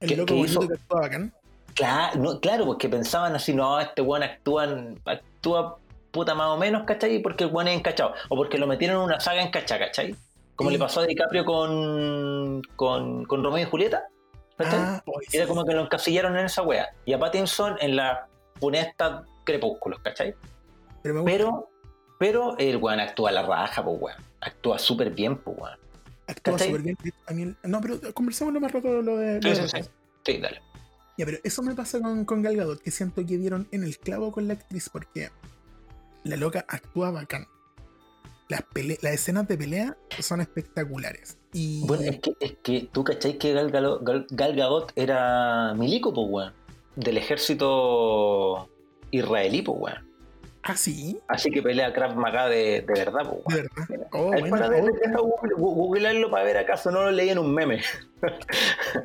El 0.00 0.08
¿Qué- 0.10 0.16
loco 0.16 0.26
qué 0.26 0.34
bonito 0.34 0.50
hizo? 0.60 0.68
que 0.68 0.74
actúa 0.74 1.00
bacán. 1.00 1.32
Claro, 1.74 2.20
no, 2.20 2.40
claro, 2.40 2.66
porque 2.66 2.88
pensaban 2.88 3.34
así, 3.34 3.52
no, 3.52 3.80
este 3.80 4.00
weón 4.02 4.22
actúa, 4.22 4.68
actúa 5.04 5.78
puta 6.12 6.34
más 6.34 6.48
o 6.48 6.56
menos, 6.56 6.84
¿cachai? 6.84 7.18
Porque 7.20 7.44
el 7.44 7.50
weón 7.52 7.68
es 7.68 7.76
encachado. 7.76 8.14
O 8.28 8.36
porque 8.36 8.58
lo 8.58 8.66
metieron 8.66 8.98
en 8.98 9.02
una 9.02 9.20
saga 9.20 9.42
encachada, 9.42 9.86
¿cachai? 9.86 10.14
Como 10.54 10.70
Sí. 10.70 10.76
le 10.76 10.78
pasó 10.78 11.00
a 11.00 11.06
DiCaprio 11.06 11.44
con, 11.44 12.62
con, 12.76 13.24
con 13.24 13.42
Romeo 13.42 13.62
y 13.66 13.68
Julieta. 13.68 14.04
¿cachai? 14.56 14.78
Ah, 14.78 15.02
oye, 15.06 15.26
Era 15.32 15.44
sí. 15.44 15.48
como 15.48 15.64
que 15.64 15.74
lo 15.74 15.80
encasillaron 15.82 16.36
en 16.38 16.46
esa 16.46 16.62
wea. 16.62 16.88
Y 17.04 17.12
a 17.12 17.18
Pattinson 17.18 17.76
en 17.80 17.96
la 17.96 18.28
funesta 18.60 19.24
crepúsculos, 19.42 19.98
¿cachai? 20.00 20.34
pero 21.02 21.14
me 21.16 21.20
gusta. 21.22 21.36
Pero, 21.36 21.68
pero 22.20 22.58
el 22.58 22.76
weón 22.76 23.00
actúa 23.00 23.30
a 23.30 23.32
la 23.32 23.42
raja, 23.42 23.84
pues 23.84 23.96
weón. 24.00 24.18
Actúa 24.40 24.78
súper 24.78 25.10
bien, 25.10 25.36
pues 25.38 25.58
weón. 25.58 25.78
Actúa 26.28 26.56
súper 26.56 26.82
bien. 26.82 26.96
También, 27.26 27.56
no, 27.64 27.80
pero 27.80 27.98
conversemos 28.14 28.54
lo 28.54 28.60
más 28.60 28.70
rato 28.70 29.02
lo 29.02 29.16
de. 29.16 29.40
Sí, 29.42 29.48
lo 29.48 29.54
sí, 29.56 29.60
de 29.62 29.68
sí. 29.68 29.76
Rosa. 29.78 29.90
Sí, 30.24 30.38
dale. 30.38 30.62
Ya, 31.16 31.24
pero 31.26 31.38
eso 31.44 31.62
me 31.62 31.74
pasa 31.74 32.00
con, 32.00 32.24
con 32.24 32.42
Gal 32.42 32.56
Gadot, 32.56 32.80
que 32.82 32.90
siento 32.90 33.24
que 33.24 33.38
dieron 33.38 33.68
en 33.70 33.84
el 33.84 33.98
clavo 33.98 34.32
con 34.32 34.48
la 34.48 34.54
actriz, 34.54 34.88
porque 34.88 35.30
la 36.24 36.36
loca 36.36 36.64
actúa 36.68 37.10
bacán. 37.10 37.46
Las, 38.48 38.62
pele- 38.74 38.98
las 39.00 39.14
escenas 39.14 39.46
de 39.48 39.56
pelea 39.56 39.96
son 40.18 40.40
espectaculares. 40.40 41.38
Y 41.52 41.86
Bueno, 41.86 42.02
es 42.02 42.18
que, 42.20 42.32
es 42.40 42.56
que 42.62 42.88
tú 42.92 43.04
cacháis 43.04 43.36
que 43.36 43.52
Gal, 43.52 43.70
Gadot 44.30 44.92
era 44.96 45.72
milico, 45.74 46.12
pues, 46.12 46.26
weón. 46.28 46.52
Del 46.96 47.16
ejército 47.16 48.68
israelí, 49.12 49.62
pues, 49.62 49.78
weón. 49.80 50.03
Ah, 50.64 50.76
sí, 50.76 51.20
Así 51.28 51.50
que 51.50 51.62
pelea 51.62 51.92
Krav 51.92 52.16
Maga 52.16 52.48
de, 52.48 52.80
de 52.82 52.84
verdad, 52.86 53.22
pues, 53.44 53.56
de 53.56 53.62
verdad. 53.62 53.84
Mira, 53.88 54.08
Oh, 54.12 54.26
bueno, 54.28 54.48
para 54.50 54.68
ver, 54.68 54.84
oh, 55.18 55.74
googlearlo 55.74 56.30
para 56.30 56.44
ver 56.44 56.56
acaso 56.58 56.90
no 56.90 57.02
lo 57.04 57.10
leí 57.10 57.30
en 57.30 57.38
un 57.38 57.54
meme. 57.54 57.80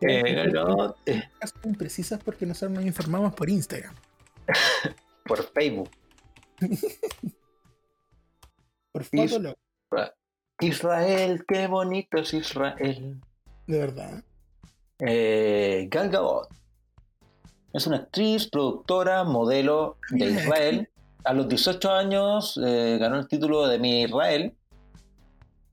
Eh, 0.00 0.32
Gal 0.34 0.52
Gadot, 0.52 0.96
eh, 1.06 1.24
Son 1.42 1.70
imprecisas 1.72 2.22
porque 2.22 2.46
nosotros 2.46 2.70
nos 2.78 2.86
informamos 2.86 3.34
por 3.34 3.50
Instagram. 3.50 3.92
por 5.24 5.42
Facebook. 5.52 5.90
Por 8.92 9.02
Y- 9.12 9.28
foto, 9.28 9.38
lo- 9.40 9.56
Israel, 10.60 11.44
qué 11.46 11.66
bonito 11.66 12.18
es 12.18 12.32
Israel. 12.34 13.20
de 13.66 13.78
verdad. 13.78 14.22
Eh, 15.00 15.88
Gal 15.90 16.10
Gadot 16.10 16.48
es 17.78 17.86
una 17.86 17.96
actriz, 17.96 18.48
productora, 18.48 19.24
modelo 19.24 19.96
de. 20.10 20.26
Israel. 20.26 20.88
A 21.24 21.32
los 21.32 21.48
18 21.48 21.90
años 21.90 22.58
eh, 22.64 22.96
ganó 23.00 23.16
el 23.18 23.26
título 23.28 23.66
de 23.66 23.78
Mi 23.78 24.02
Israel, 24.02 24.54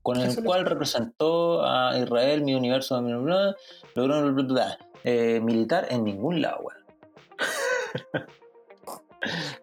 con 0.02 0.20
el 0.20 0.34
lo- 0.34 0.42
cual 0.44 0.66
representó 0.66 1.64
a 1.64 1.96
Israel, 1.98 2.42
mi 2.42 2.54
universo, 2.54 3.00
bla, 3.02 3.16
bla, 3.18 3.56
logró 3.94 4.32
bla. 4.44 4.78
Eh, 5.04 5.40
militar 5.42 5.86
en 5.90 6.04
ningún 6.04 6.42
lado. 6.42 6.64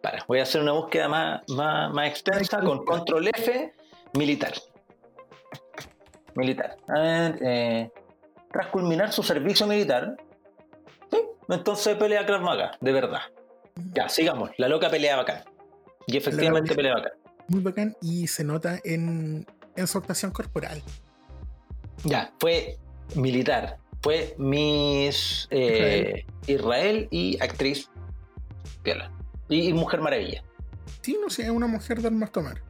Para, 0.02 0.24
voy 0.28 0.40
a 0.40 0.44
hacer 0.44 0.62
una 0.62 0.72
búsqueda 0.74 1.08
más, 1.08 1.42
más, 1.50 1.94
más 1.94 2.08
extensa 2.10 2.60
con 2.62 2.84
control 2.86 3.28
F, 3.28 3.74
militar. 4.14 4.54
Militar. 6.36 6.78
A 6.88 7.00
ver, 7.00 7.40
eh, 7.42 7.92
tras 8.52 8.68
culminar 8.68 9.12
su 9.12 9.22
servicio 9.24 9.68
militar, 9.68 10.18
sí, 11.14 11.22
entonces 11.50 11.96
pelea 11.98 12.26
Krav 12.26 12.42
Maga, 12.42 12.78
de 12.80 12.92
verdad. 12.92 13.22
Ya, 13.94 14.10
sigamos. 14.10 14.52
La 14.58 14.68
loca 14.68 14.90
pelea 14.90 15.16
bacán. 15.16 15.44
Y 16.08 16.18
efectivamente 16.18 16.76
pelea 16.76 16.96
bacán. 16.96 17.14
Muy 17.48 17.62
bacán 17.62 17.96
y 18.02 18.28
se 18.28 18.44
nota 18.44 18.80
en, 18.84 19.46
en 19.76 19.88
su 19.88 19.98
actuación 19.98 20.32
corporal. 20.32 20.82
Ya, 22.04 22.34
fue 22.40 22.78
militar. 23.16 23.78
Fue 24.02 24.36
Miss 24.38 25.48
eh, 25.50 26.26
Israel 26.48 27.08
y 27.10 27.42
actriz 27.42 27.90
Piola. 28.84 29.12
Y, 29.48 29.70
y 29.70 29.74
Mujer 29.74 30.02
Maravilla. 30.02 30.44
Sí, 31.02 31.18
no 31.22 31.30
sé, 31.30 31.44
es 31.44 31.50
una 31.50 31.68
mujer 31.68 32.02
de 32.02 32.08
armas 32.08 32.32
tomar. 32.32 32.62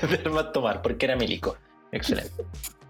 de 0.24 0.30
más 0.30 0.52
tomar, 0.52 0.82
porque 0.82 1.06
era 1.06 1.16
milico. 1.16 1.56
Excelente. 1.92 2.44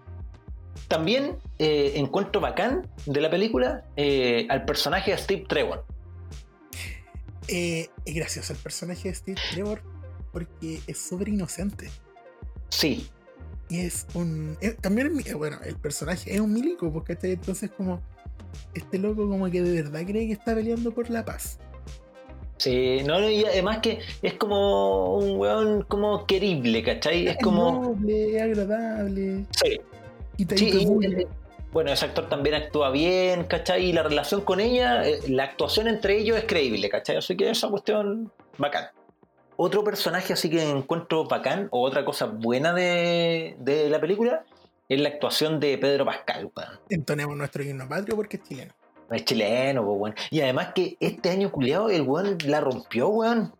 También 0.87 1.37
eh, 1.57 1.93
encuentro 1.95 2.41
bacán 2.41 2.87
de 3.05 3.21
la 3.21 3.29
película 3.29 3.85
eh, 3.95 4.45
al 4.49 4.65
personaje 4.65 5.11
de 5.11 5.17
Steve 5.17 5.45
Trevor. 5.47 5.85
Eh, 7.47 7.89
es 8.05 8.15
gracioso 8.15 8.53
el 8.53 8.59
personaje 8.59 9.09
de 9.09 9.15
Steve 9.15 9.41
Trevor 9.51 9.81
porque 10.31 10.81
es 10.85 10.97
súper 10.97 11.29
inocente. 11.29 11.89
Sí, 12.69 13.07
Y 13.69 13.79
es 13.79 14.05
un. 14.13 14.57
también, 14.81 15.17
es 15.25 15.33
bueno, 15.33 15.57
el 15.63 15.75
personaje 15.75 16.33
es 16.33 16.39
un 16.39 16.53
milico, 16.53 16.91
porque 16.91 17.13
este, 17.13 17.33
entonces, 17.33 17.71
como. 17.71 18.01
Este 18.73 18.99
loco, 18.99 19.27
como 19.27 19.49
que 19.49 19.61
de 19.61 19.81
verdad 19.81 20.03
cree 20.05 20.27
que 20.27 20.33
está 20.33 20.55
peleando 20.55 20.93
por 20.93 21.09
la 21.09 21.25
paz. 21.25 21.59
sí, 22.57 22.99
no, 23.05 23.19
no, 23.19 23.29
y 23.29 23.43
además 23.45 23.79
que 23.79 23.99
es 24.21 24.33
como 24.33 25.17
un 25.17 25.37
weón 25.39 25.83
como 25.83 26.25
querible, 26.25 26.83
¿cachai? 26.83 27.27
Es 27.27 27.37
como. 27.41 27.71
noble, 27.71 28.35
es 28.37 28.41
agradable. 28.41 29.45
Sí, 29.51 29.79
Y 30.37 30.45
te 30.45 30.57
Sí, 30.57 30.71
te- 30.71 30.77
y- 30.77 31.21
y- 31.21 31.27
bueno, 31.71 31.91
ese 31.91 32.05
actor 32.05 32.29
también 32.29 32.55
actúa 32.55 32.89
bien, 32.89 33.43
¿cachai? 33.45 33.85
Y 33.85 33.93
la 33.93 34.03
relación 34.03 34.41
con 34.41 34.59
ella, 34.61 35.05
eh, 35.05 35.19
la 35.27 35.43
actuación 35.43 35.87
entre 35.87 36.17
ellos 36.17 36.37
es 36.37 36.45
creíble, 36.45 36.89
¿cachai? 36.89 37.17
Así 37.17 37.35
que 37.35 37.49
esa 37.49 37.67
cuestión, 37.69 38.31
bacán. 38.57 38.85
Otro 39.57 39.83
personaje 39.83 40.33
así 40.33 40.49
que 40.49 40.69
encuentro 40.69 41.25
bacán, 41.25 41.67
o 41.71 41.81
otra 41.81 42.03
cosa 42.05 42.25
buena 42.27 42.73
de, 42.73 43.55
de 43.59 43.89
la 43.89 43.99
película, 43.99 44.43
es 44.87 44.99
la 45.01 45.09
actuación 45.09 45.59
de 45.59 45.77
Pedro 45.77 46.05
Pascal, 46.05 46.49
weón. 46.55 46.79
entonemos 46.89 47.35
nuestro 47.35 47.63
himno 47.63 47.87
patrio 47.89 48.15
porque 48.15 48.37
es 48.37 48.43
chileno. 48.43 48.73
Es 49.11 49.25
chileno, 49.25 49.83
pues, 49.85 49.97
weón. 49.99 50.15
Y 50.31 50.41
además 50.41 50.69
que 50.75 50.95
este 50.99 51.29
año 51.29 51.51
culiado 51.51 51.89
el 51.89 52.03
weón 52.03 52.37
la 52.45 52.61
rompió, 52.61 53.07
weón. 53.09 53.53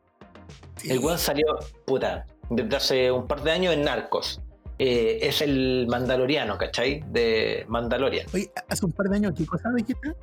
Sí. 0.78 0.92
El 0.92 1.00
weón 1.00 1.18
salió, 1.20 1.46
puta, 1.86 2.26
desde 2.50 2.76
hace 2.76 3.12
un 3.12 3.28
par 3.28 3.42
de 3.44 3.52
años 3.52 3.74
en 3.74 3.84
Narcos. 3.84 4.42
Eh, 4.78 5.20
es 5.22 5.42
el 5.42 5.88
mandaloriano, 5.90 6.58
¿cachai? 6.58 7.02
De 7.12 7.66
Mandalorian. 7.70 8.28
Oye, 8.34 8.52
hace 8.68 8.86
un 8.86 8.92
par 8.92 9.08
de 9.08 9.16
años, 9.16 9.34
¿qué 9.38 9.46
cosa 9.46 9.70
dijiste? 9.76 10.14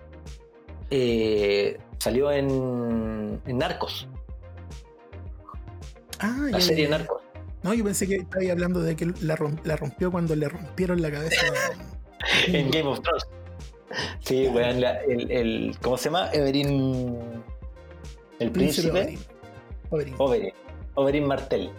eh, 0.91 1.79
salió 1.99 2.31
en, 2.31 3.41
en 3.47 3.59
Narcos, 3.59 4.07
Ah, 6.19 6.37
la 6.51 6.59
ya, 6.59 6.61
serie 6.61 6.85
ya. 6.85 6.91
Narcos. 6.99 7.23
No, 7.63 7.73
yo 7.75 7.85
pensé 7.85 8.07
que 8.07 8.17
estaba 8.17 8.45
hablando 8.53 8.81
de 8.83 8.95
que 8.97 9.07
la, 9.23 9.37
rom- 9.37 9.61
la 9.65 9.77
rompió 9.77 10.11
cuando 10.11 10.37
le 10.37 10.49
rompieron 10.49 11.01
la 11.03 11.11
cabeza. 11.11 11.47
En 12.47 12.71
Game 12.71 12.89
of 12.89 13.01
Thrones. 13.01 13.27
Sí, 14.21 14.47
weón, 14.49 14.81
la- 14.81 15.01
el, 15.01 15.31
el- 15.31 15.77
¿cómo 15.83 15.97
se 15.97 16.05
llama? 16.05 16.31
Everin. 16.33 17.19
El 18.39 18.51
Príncipe 18.53 18.91
príncipe. 18.91 19.19
Oberyn. 19.91 20.15
Oberyn. 20.15 20.15
Oberyn. 20.19 20.53
Oberyn 20.95 21.27
Martell. 21.27 21.71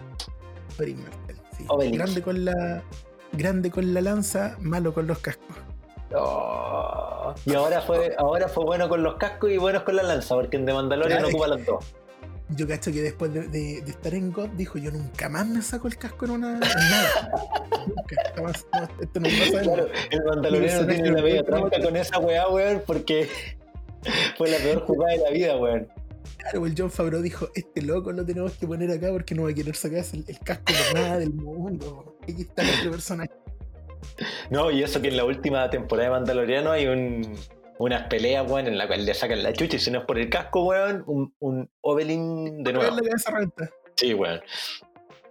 Oberyn 0.78 1.02
Martell, 1.02 1.20
sí. 1.58 1.66
Grande 1.92 2.22
con 2.22 2.46
la. 2.46 2.84
Grande 3.32 3.72
con 3.72 3.94
la 3.94 4.02
lanza, 4.02 4.58
malo 4.60 4.94
con 4.94 5.08
los 5.08 5.18
cascos. 5.20 5.56
Oh, 6.16 7.34
Y 7.46 7.54
ahora 7.56 7.82
fue, 7.82 8.14
ahora 8.18 8.48
fue 8.48 8.64
bueno 8.64 8.88
con 8.88 9.02
los 9.02 9.16
cascos 9.16 9.50
y 9.52 9.58
bueno 9.58 9.84
con 9.84 9.96
la 9.96 10.04
lanza, 10.04 10.36
porque 10.36 10.58
en 10.58 10.66
The 10.66 10.74
Mandalorian 10.74 11.22
no 11.24 11.28
ocupa 11.30 11.48
las 11.48 11.66
dos. 11.66 11.84
Yo 12.50 12.68
cacho 12.68 12.92
que 12.92 13.02
después 13.02 13.34
de, 13.34 13.48
de- 13.48 13.82
de 13.82 13.90
estar 13.92 14.14
en 14.14 14.32
God 14.32 14.50
dijo 14.50 14.78
yo 14.78 14.92
nunca 14.92 15.28
más 15.30 15.48
me 15.48 15.62
saco 15.64 15.88
el 15.88 15.98
casco 15.98 16.26
en 16.26 16.32
una. 16.32 16.54
en 16.54 16.60
nada. 16.60 17.32
nunca, 17.88 18.16
jamás. 18.36 18.68
No, 18.74 18.84
esto 19.02 19.20
no 19.20 19.30
pasa 19.30 19.62
Claro, 19.64 19.88
el 20.12 20.24
Mandaloriano 20.24 20.86
tiene 20.88 21.10
una 21.12 21.22
media 21.24 21.44
trampa 21.44 21.82
con 21.82 21.96
esa 21.96 22.20
weá, 22.20 22.48
weón, 22.50 22.84
porque 22.86 23.30
fue 24.38 24.50
la 24.52 24.58
peor 24.58 24.82
jugada 24.86 25.14
de 25.14 25.20
la 25.20 25.30
vida, 25.32 25.58
weón. 25.58 25.88
Claro, 26.38 26.66
el 26.66 26.76
John 26.78 26.92
Favreau 26.92 27.22
dijo, 27.22 27.50
este 27.56 27.82
loco 27.82 28.12
lo 28.12 28.26
tenemos 28.26 28.54
que 28.54 28.68
poner 28.68 28.92
acá 28.92 29.12
porque 29.12 29.36
no 29.36 29.44
va 29.44 29.50
a 29.50 29.54
querer 29.54 29.76
sacarse 29.76 30.18
el, 30.18 30.26
el 30.28 30.40
casco 30.40 30.66
por 30.66 31.00
nada 31.00 31.20
del 31.20 31.34
mundo. 31.34 32.18
Aquí 32.24 32.42
está 32.42 32.64
nuestro 32.64 32.92
personaje. 32.92 33.32
No, 34.50 34.72
y 34.72 34.84
eso 34.84 35.02
que 35.02 35.08
en 35.10 35.18
la 35.18 35.26
última 35.26 35.70
temporada 35.70 36.10
de 36.10 36.12
Mandaloriano 36.12 36.72
hay 36.72 36.88
un, 36.88 37.36
unas 37.80 38.08
peleas, 38.08 38.50
weón, 38.50 38.68
en 38.68 38.78
la 38.78 38.88
cual 38.88 39.06
le 39.06 39.14
sacan 39.14 39.44
la 39.44 39.54
chucha 39.54 39.78
y 39.78 39.80
si 39.80 39.92
no 39.92 40.00
es 40.00 40.06
por 40.06 40.20
el 40.20 40.30
casco, 40.30 40.64
weón, 40.64 41.04
un, 41.08 41.34
un 41.40 41.70
de 42.64 42.74
nuevo. 42.74 42.96
Sí, 43.96 44.14
weón. 44.14 44.42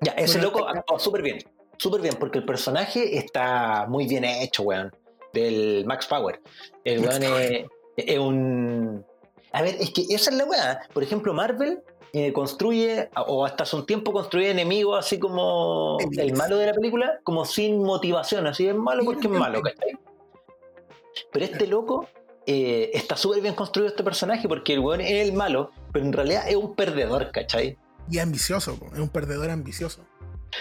Ya, 0.00 0.12
ese 0.12 0.38
Bueno, 0.38 0.52
loco 0.52 0.68
actuó 0.68 0.98
súper 0.98 1.22
bien. 1.22 1.38
Súper 1.78 2.00
bien, 2.00 2.14
porque 2.18 2.38
el 2.38 2.44
personaje 2.44 3.16
está 3.16 3.86
muy 3.88 4.06
bien 4.06 4.24
hecho, 4.24 4.62
weón. 4.62 4.94
Del 5.32 5.84
Max 5.86 6.06
Power. 6.06 6.40
El 6.84 7.00
Max 7.00 7.18
weón 7.20 7.40
es, 7.40 7.66
es 7.96 8.18
un. 8.18 9.04
A 9.52 9.62
ver, 9.62 9.76
es 9.80 9.90
que 9.90 10.02
esa 10.10 10.30
es 10.30 10.36
la 10.36 10.44
weá. 10.44 10.80
Por 10.92 11.02
ejemplo, 11.02 11.34
Marvel 11.34 11.82
eh, 12.12 12.32
construye, 12.32 13.08
o 13.26 13.44
hasta 13.44 13.64
hace 13.64 13.76
un 13.76 13.86
tiempo 13.86 14.12
construye 14.12 14.50
enemigos 14.50 14.98
así 14.98 15.18
como 15.18 15.98
el 16.16 16.34
malo 16.34 16.58
de 16.58 16.66
la 16.66 16.74
película, 16.74 17.20
como 17.24 17.44
sin 17.44 17.82
motivación. 17.82 18.46
Así 18.46 18.66
es 18.66 18.74
malo 18.74 19.04
porque 19.04 19.28
es 19.28 19.32
malo, 19.32 19.62
¿cachai? 19.62 19.98
Pero 21.32 21.44
este 21.44 21.66
loco 21.66 22.06
eh, 22.46 22.90
está 22.94 23.16
súper 23.16 23.42
bien 23.42 23.54
construido 23.54 23.88
este 23.88 24.02
personaje 24.02 24.48
porque 24.48 24.74
el 24.74 24.80
weón 24.80 25.00
es 25.00 25.26
el 25.26 25.32
malo, 25.32 25.70
pero 25.92 26.04
en 26.04 26.12
realidad 26.12 26.48
es 26.48 26.56
un 26.56 26.74
perdedor, 26.74 27.30
¿cachai? 27.30 27.78
Y 28.10 28.18
ambicioso, 28.18 28.76
es 28.92 28.98
un 28.98 29.08
perdedor 29.08 29.50
ambicioso. 29.50 30.02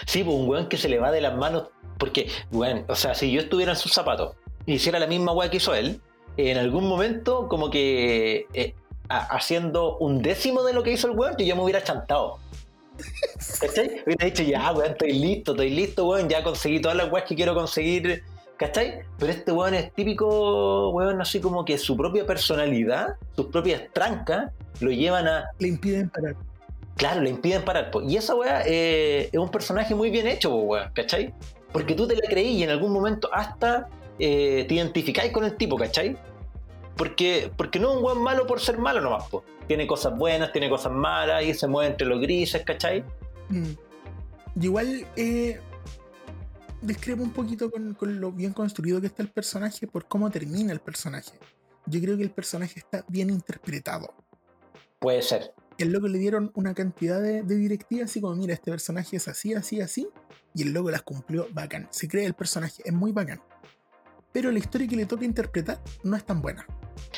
Sí, 0.06 0.24
pues 0.24 0.36
un 0.36 0.48
weón 0.48 0.68
que 0.68 0.76
se 0.76 0.88
le 0.88 0.98
va 0.98 1.10
de 1.10 1.20
las 1.20 1.36
manos. 1.36 1.70
Porque, 1.98 2.30
weón, 2.50 2.84
o 2.88 2.94
sea, 2.94 3.14
si 3.14 3.30
yo 3.30 3.40
estuviera 3.40 3.72
en 3.72 3.78
sus 3.78 3.92
zapatos 3.92 4.36
y 4.64 4.74
hiciera 4.74 4.98
la 4.98 5.06
misma 5.06 5.32
weá 5.32 5.50
que 5.50 5.58
hizo 5.58 5.74
él, 5.74 6.00
en 6.36 6.56
algún 6.56 6.88
momento, 6.88 7.46
como 7.48 7.70
que 7.70 8.46
eh, 8.54 8.74
haciendo 9.08 9.98
un 9.98 10.22
décimo 10.22 10.62
de 10.62 10.72
lo 10.72 10.82
que 10.82 10.92
hizo 10.92 11.08
el 11.08 11.18
weón, 11.18 11.36
yo 11.36 11.44
ya 11.44 11.54
me 11.54 11.62
hubiera 11.62 11.82
chantado. 11.82 12.38
¿Cachai? 13.60 14.02
Hubiera 14.06 14.26
dicho, 14.26 14.42
ya, 14.42 14.72
weón, 14.72 14.92
estoy 14.92 15.12
listo, 15.12 15.52
estoy 15.52 15.70
listo, 15.70 16.08
weón, 16.08 16.28
ya 16.28 16.42
conseguí 16.42 16.80
todas 16.80 16.96
las 16.96 17.10
weas 17.10 17.26
que 17.26 17.34
quiero 17.34 17.54
conseguir. 17.54 18.22
¿Cachai? 18.56 19.02
Pero 19.18 19.32
este 19.32 19.50
weón 19.50 19.74
es 19.74 19.92
típico, 19.92 20.90
weón, 20.90 21.20
así 21.20 21.40
como 21.40 21.64
que 21.64 21.78
su 21.78 21.96
propia 21.96 22.24
personalidad, 22.26 23.16
sus 23.34 23.46
propias 23.46 23.82
trancas, 23.92 24.52
lo 24.80 24.90
llevan 24.90 25.26
a, 25.26 25.46
Le 25.58 25.68
impiden 25.68 26.10
parar. 26.10 26.36
Claro, 26.96 27.22
le 27.22 27.30
impiden 27.30 27.64
parar. 27.64 27.90
po. 27.90 28.02
Y 28.02 28.16
esa 28.16 28.34
weá 28.34 28.62
eh, 28.66 29.30
es 29.32 29.38
un 29.38 29.50
personaje 29.50 29.94
muy 29.94 30.10
bien 30.10 30.26
hecho, 30.26 30.54
weón, 30.54 30.90
¿cachai? 30.94 31.34
Porque 31.72 31.94
tú 31.94 32.06
te 32.06 32.14
la 32.14 32.28
creí 32.28 32.58
y 32.58 32.62
en 32.62 32.70
algún 32.70 32.92
momento 32.92 33.28
hasta 33.32 33.88
eh, 34.18 34.64
te 34.68 34.74
identificáis 34.74 35.32
con 35.32 35.44
el 35.44 35.56
tipo, 35.56 35.76
¿cachai? 35.76 36.16
Porque, 36.96 37.50
porque 37.56 37.78
no 37.78 37.90
es 37.90 37.96
un 37.96 38.02
buen 38.02 38.18
malo 38.18 38.46
por 38.46 38.60
ser 38.60 38.78
malo 38.78 39.00
nomás, 39.00 39.28
po. 39.28 39.44
Tiene 39.66 39.86
cosas 39.86 40.16
buenas, 40.16 40.52
tiene 40.52 40.68
cosas 40.68 40.92
malas 40.92 41.44
y 41.44 41.54
se 41.54 41.66
mueve 41.66 41.90
entre 41.90 42.06
los 42.06 42.20
grises, 42.20 42.62
¿cachai? 42.64 43.04
Mm. 43.48 43.72
Y 44.60 44.64
igual 44.64 45.06
eh, 45.16 45.58
discrepo 46.82 47.22
un 47.22 47.32
poquito 47.32 47.70
con, 47.70 47.94
con 47.94 48.20
lo 48.20 48.32
bien 48.32 48.52
construido 48.52 49.00
que 49.00 49.06
está 49.06 49.22
el 49.22 49.30
personaje 49.30 49.86
por 49.86 50.06
cómo 50.06 50.30
termina 50.30 50.72
el 50.72 50.80
personaje. 50.80 51.38
Yo 51.86 52.00
creo 52.00 52.16
que 52.16 52.22
el 52.22 52.30
personaje 52.30 52.78
está 52.78 53.04
bien 53.08 53.30
interpretado. 53.30 54.12
Puede 54.98 55.22
ser. 55.22 55.54
El 55.78 55.90
loco 55.90 56.06
le 56.06 56.18
dieron 56.18 56.52
una 56.54 56.74
cantidad 56.74 57.20
de, 57.20 57.42
de 57.42 57.56
directivas, 57.56 58.10
así 58.10 58.20
como, 58.20 58.36
mira, 58.36 58.54
este 58.54 58.70
personaje 58.70 59.16
es 59.16 59.26
así, 59.26 59.54
así, 59.54 59.80
así, 59.80 60.08
y 60.54 60.62
el 60.62 60.72
loco 60.72 60.90
las 60.90 61.02
cumplió 61.02 61.48
bacán. 61.52 61.88
Se 61.90 62.06
cree 62.08 62.26
el 62.26 62.34
personaje, 62.34 62.82
es 62.84 62.92
muy 62.92 63.10
bacán. 63.10 63.40
Pero 64.32 64.50
la 64.50 64.58
historia 64.58 64.88
que 64.88 64.96
le 64.96 65.06
toca 65.06 65.24
interpretar 65.24 65.78
no 66.02 66.16
es 66.16 66.24
tan 66.24 66.40
buena. 66.40 66.66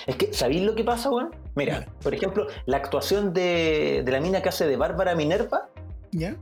Es 0.06 0.16
que, 0.16 0.32
¿sabéis 0.32 0.62
lo 0.62 0.74
que 0.74 0.82
pasa, 0.84 1.10
weón? 1.10 1.30
Mira, 1.54 1.86
por 2.02 2.14
ejemplo, 2.14 2.46
la 2.66 2.78
actuación 2.78 3.32
de, 3.32 4.02
de 4.04 4.12
la 4.12 4.20
mina 4.20 4.42
que 4.42 4.48
hace 4.48 4.66
de 4.66 4.76
Bárbara 4.76 5.14
Minerva 5.14 5.68
¿Ya? 6.10 6.36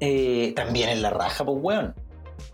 eh, 0.00 0.52
también 0.54 0.88
es 0.90 1.00
la 1.00 1.10
raja, 1.10 1.44
pues, 1.44 1.58
weón. 1.60 1.94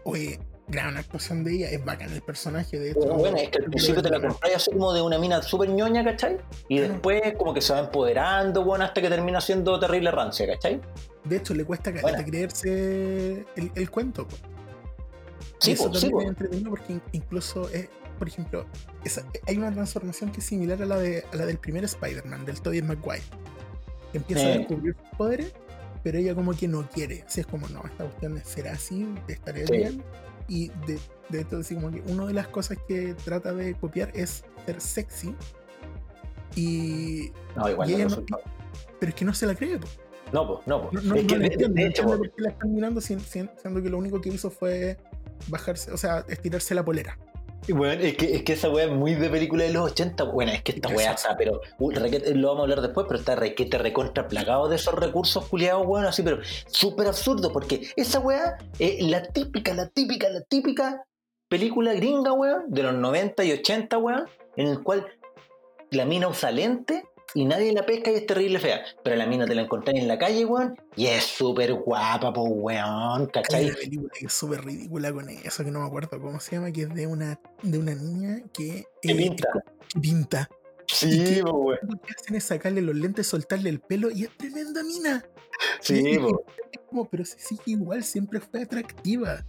Oye, 0.05 0.39
gran 0.69 0.97
actuación 0.97 1.43
de 1.45 1.55
ella, 1.57 1.71
es 1.71 1.85
bacán 1.85 2.12
el 2.12 2.23
personaje, 2.23 2.79
de 2.79 2.91
hecho. 2.93 3.00
Pero 3.00 3.15
bueno, 3.15 3.37
es 3.37 3.49
que 3.50 3.59
al 3.59 3.65
principio 3.65 4.03
te 4.03 4.11
la 4.11 4.21
compras 4.21 4.53
así 4.57 4.71
como 4.71 4.93
de 4.93 5.03
una 5.03 5.19
mina 5.19 5.43
súper 5.43 5.69
ñoña, 5.71 6.05
¿cachai? 6.05 6.39
Y 6.69 6.79
Claro. 6.79 6.93
después 6.95 7.23
como 7.37 7.53
que 7.53 7.61
se 7.61 7.73
va 7.73 7.81
empoderando, 7.81 8.65
bueno, 8.65 8.85
hasta 8.85 9.00
que 9.03 9.09
termina 9.09 9.41
siendo 9.41 9.79
terrible 9.79 10.11
rancia, 10.11 10.47
¿cachai? 10.47 10.81
De 11.25 11.37
hecho, 11.37 11.55
le 11.55 11.65
cuesta 11.65 11.93
creerse 11.93 13.45
el, 13.57 13.73
el 13.75 13.91
cuento. 13.91 14.27
po. 14.27 14.37
Sí, 15.61 15.73
eso 15.73 15.88
po, 15.88 15.95
sí, 15.95 16.00
también 16.09 16.12
po. 16.12 16.21
es 16.23 16.29
entretenido 16.29 16.71
porque 16.71 16.93
in- 16.95 17.02
incluso, 17.12 17.69
es, 17.71 17.88
por 18.19 18.29
ejemplo, 18.29 18.67
esa- 19.05 19.25
hay 19.47 19.57
una 19.59 19.73
transformación 19.73 20.33
que 20.33 20.40
es 20.40 20.47
similar 20.47 20.83
a 20.83 20.87
la, 20.87 20.99
de, 20.99 21.25
a 21.33 21.37
la 21.37 21.47
del 21.47 21.59
primer 21.59 21.85
Spider-Man, 21.85 22.45
del 22.45 22.61
Tobey 22.61 22.83
Maguire. 22.83 23.23
Que 24.12 24.19
empieza 24.19 24.43
a 24.47 24.55
Eh. 24.55 24.59
descubrir 24.59 24.97
sus 24.97 25.17
poderes, 25.17 25.52
pero 26.02 26.19
ella 26.19 26.35
como 26.35 26.52
que 26.52 26.67
no 26.67 26.88
quiere. 26.88 27.23
Así 27.26 27.40
es 27.40 27.47
como, 27.47 27.69
no, 27.69 27.83
esta 27.85 28.05
cuestión 28.05 28.40
será 28.45 28.73
así, 28.73 29.07
estaré 29.29 29.67
Sí. 29.67 29.73
bien. 29.73 30.02
Y 30.49 30.69
de, 30.87 30.99
de 31.29 31.40
hecho, 31.43 31.59
así 31.59 31.75
como 31.76 31.90
que 31.93 32.00
una 32.07 32.26
de 32.26 32.33
las 32.35 32.49
cosas 32.49 32.76
que 32.88 33.14
trata 33.25 33.52
de 33.52 33.75
copiar 33.75 34.11
es 34.14 34.43
ser 34.67 34.81
sexy. 34.81 35.35
Y, 36.57 37.31
No, 37.57 37.69
igual 37.71 37.90
y 37.90 37.97
no 37.97 38.09
no- 38.09 38.25
pero 38.99 39.11
es 39.11 39.14
que 39.14 39.25
no 39.25 39.33
se 39.35 39.47
la 39.47 39.55
cree. 39.55 39.79
po. 39.79 39.87
No, 40.33 40.47
pues, 40.57 40.67
no, 40.67 40.90
pues. 40.90 41.05
No, 41.05 41.14
es 41.14 41.26
que 41.26 41.38
de, 41.38 41.69
de 41.69 41.87
hecho, 41.87 42.21
la 42.37 42.50
están 42.50 42.75
mirando 42.75 43.00
siendo 43.00 43.83
que 43.83 43.88
lo 43.90 43.99
único 43.99 44.21
que 44.21 44.29
hizo 44.31 44.50
fue 44.50 44.97
bajarse, 45.49 45.92
o 45.92 45.97
sea, 45.97 46.25
estirarse 46.28 46.75
la 46.75 46.85
polera. 46.85 47.18
Y 47.68 47.73
bueno, 47.73 48.00
es 48.02 48.16
que, 48.16 48.37
es 48.37 48.42
que 48.42 48.54
esa 48.54 48.70
weá 48.70 48.87
es 48.87 48.90
muy 48.90 49.14
de 49.14 49.28
película 49.28 49.64
de 49.64 49.73
los 49.73 49.90
80. 49.92 50.25
Bueno, 50.25 50.50
es 50.50 50.62
que 50.62 50.73
esta 50.73 50.88
weá 50.88 51.12
está, 51.12 51.37
pero 51.37 51.61
requete- 51.78 52.35
lo 52.35 52.49
vamos 52.49 52.61
a 52.61 52.62
hablar 52.64 52.80
después, 52.80 53.06
pero 53.06 53.20
está 53.20 53.37
requete 53.37 53.76
recontra 53.76 54.26
plagado 54.28 54.68
de 54.68 54.76
esos 54.76 54.94
recursos 54.94 55.44
culiados, 55.47 55.87
weón, 55.87 56.06
así, 56.06 56.23
pero 56.23 56.38
súper 56.66 57.06
absurdo, 57.06 57.52
porque 57.52 57.88
esa 57.97 58.18
weá 58.18 58.56
es 58.78 59.02
la 59.02 59.23
típica, 59.25 59.75
la 59.75 59.88
típica, 59.88 60.30
la 60.30 60.40
típica 60.40 61.04
película 61.49 61.92
gringa, 61.92 62.32
weón, 62.32 62.64
de 62.68 62.82
los 62.82 62.94
90 62.94 63.44
y 63.44 63.52
80, 63.52 63.99
weón, 63.99 64.25
en 64.56 64.66
el 64.68 64.82
cual 64.82 65.06
la 65.90 66.06
mina 66.06 66.28
usa 66.28 66.50
lente 66.50 67.04
y 67.34 67.44
nadie 67.44 67.72
la 67.72 67.84
pesca 67.87 68.10
y 68.10 68.14
es 68.14 68.26
terrible 68.26 68.58
fea. 68.58 68.82
Pero 69.02 69.16
la 69.16 69.26
mina 69.26 69.46
te 69.46 69.54
la 69.54 69.62
encontráis 69.62 70.00
en 70.00 70.08
la 70.08 70.18
calle, 70.18 70.44
weón, 70.44 70.76
y 70.96 71.06
es 71.06 71.25
súper 71.25 71.75
guapa, 71.75 72.32
po, 72.32 72.42
weón, 72.42 73.22
Hay 73.22 73.26
¿cachai? 73.28 73.66
una 73.66 73.75
película 73.75 74.10
que 74.18 74.26
es 74.26 74.32
súper 74.32 74.64
ridícula 74.64 75.12
con 75.12 75.28
eso, 75.28 75.64
que 75.64 75.70
no 75.70 75.80
me 75.80 75.87
acuerdo 75.87 76.20
cómo 76.20 76.40
se 76.40 76.56
llama, 76.56 76.72
que 76.72 76.82
es 76.82 76.94
de 76.94 77.06
una, 77.06 77.40
de 77.62 77.78
una 77.78 77.94
niña 77.94 78.42
que, 78.52 78.87
eh, 79.02 79.14
pinta. 79.14 79.49
que 79.88 80.00
pinta. 80.00 80.49
Sí, 80.87 81.40
weón. 81.42 81.78
Lo 81.82 82.00
que 82.00 82.12
hacen 82.18 82.37
es 82.37 82.44
sacarle 82.44 82.80
los 82.82 82.97
lentes, 82.97 83.26
soltarle 83.26 83.71
el 83.71 83.80
pelo 83.80 84.10
y 84.10 84.25
es 84.25 84.36
tremenda 84.36 84.82
mina. 84.82 85.25
Sí, 85.80 86.19
es 86.70 86.70
como, 86.91 87.09
pero 87.09 87.25
si 87.25 87.39
sigue 87.39 87.63
igual, 87.67 88.03
siempre 88.03 88.41
fue 88.41 88.63
atractiva. 88.63 89.45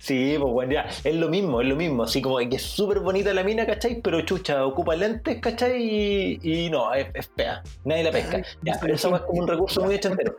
Sí, 0.00 0.36
pues 0.40 0.52
bueno, 0.52 0.72
ya, 0.72 0.88
es 1.04 1.14
lo 1.14 1.28
mismo, 1.28 1.60
es 1.60 1.68
lo 1.68 1.76
mismo, 1.76 2.04
así 2.04 2.22
como 2.22 2.38
que 2.38 2.56
es 2.56 2.62
súper 2.62 3.00
bonita 3.00 3.32
la 3.34 3.44
mina, 3.44 3.66
¿cachai? 3.66 4.00
Pero 4.00 4.22
chucha, 4.22 4.64
ocupa 4.64 4.96
lentes, 4.96 5.38
¿cachai? 5.40 5.82
Y, 5.82 6.40
y 6.42 6.70
no, 6.70 6.92
es, 6.94 7.08
es 7.14 7.30
fea, 7.36 7.62
nadie 7.84 8.04
la 8.04 8.10
pesca. 8.10 8.42
Ya, 8.62 8.74
no 8.74 8.80
pero 8.80 8.94
eso 8.94 9.14
es 9.14 9.22
como 9.22 9.42
un 9.42 9.48
recurso 9.48 9.80
muy 9.82 9.98
¿Cuánta 10.00 10.08
ochentero. 10.08 10.36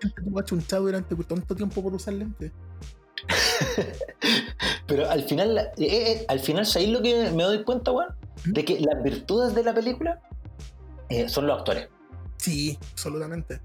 gente 0.47 0.75
durante 0.77 1.15
tanto 1.15 1.55
tiempo 1.55 1.83
por 1.83 1.93
usar 1.93 2.15
lentes? 2.15 2.51
Pero 4.87 5.09
al 5.09 5.23
final, 5.23 5.57
eh, 5.57 5.71
eh, 5.77 6.25
al 6.27 6.39
final, 6.39 6.65
¿sabéis 6.65 6.91
lo 6.91 7.01
que 7.01 7.31
me 7.31 7.43
doy 7.43 7.63
cuenta, 7.63 7.91
weón? 7.91 8.15
De 8.45 8.63
que 8.63 8.79
las 8.79 9.03
virtudes 9.03 9.53
de 9.53 9.63
la 9.63 9.73
película 9.73 10.21
eh, 11.09 11.27
son 11.27 11.47
los 11.47 11.57
actores. 11.57 11.89
Sí, 12.37 12.77
absolutamente. 12.91 13.59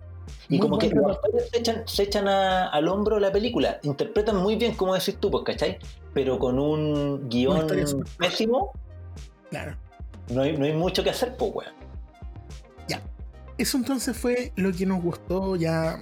Y 0.49 0.55
Muy 0.59 0.61
como 0.61 0.79
que 0.79 0.91
los 0.91 1.17
actores 1.17 1.49
se 1.51 1.59
echan, 1.59 1.83
se 1.87 2.03
echan 2.05 2.29
a- 2.29 2.69
al 2.69 2.89
hombro 2.89 3.19
la 3.21 3.31
película, 3.33 3.79
interpretan 3.83 4.37
muy 4.37 4.57
bien, 4.57 4.75
como 4.75 4.95
decís 4.95 5.17
tú, 5.19 5.31
pues, 5.31 5.45
¿cachai? 5.45 5.79
Pero 6.15 6.39
con 6.39 6.59
un 6.59 7.29
guion 7.29 7.67
pésimo, 8.19 8.73
Claro. 9.51 9.77
no 10.31 10.43
hay, 10.43 10.57
no 10.57 10.65
hay 10.65 10.73
mucho 10.73 11.03
que 11.05 11.11
hacer, 11.11 11.37
pues, 11.37 11.53
weón. 11.55 11.73
Eso 13.59 13.77
entonces 13.77 14.17
fue 14.17 14.51
lo 14.57 14.73
que 14.73 14.87
nos 14.87 15.01
gustó 15.03 15.55
ya 15.57 16.01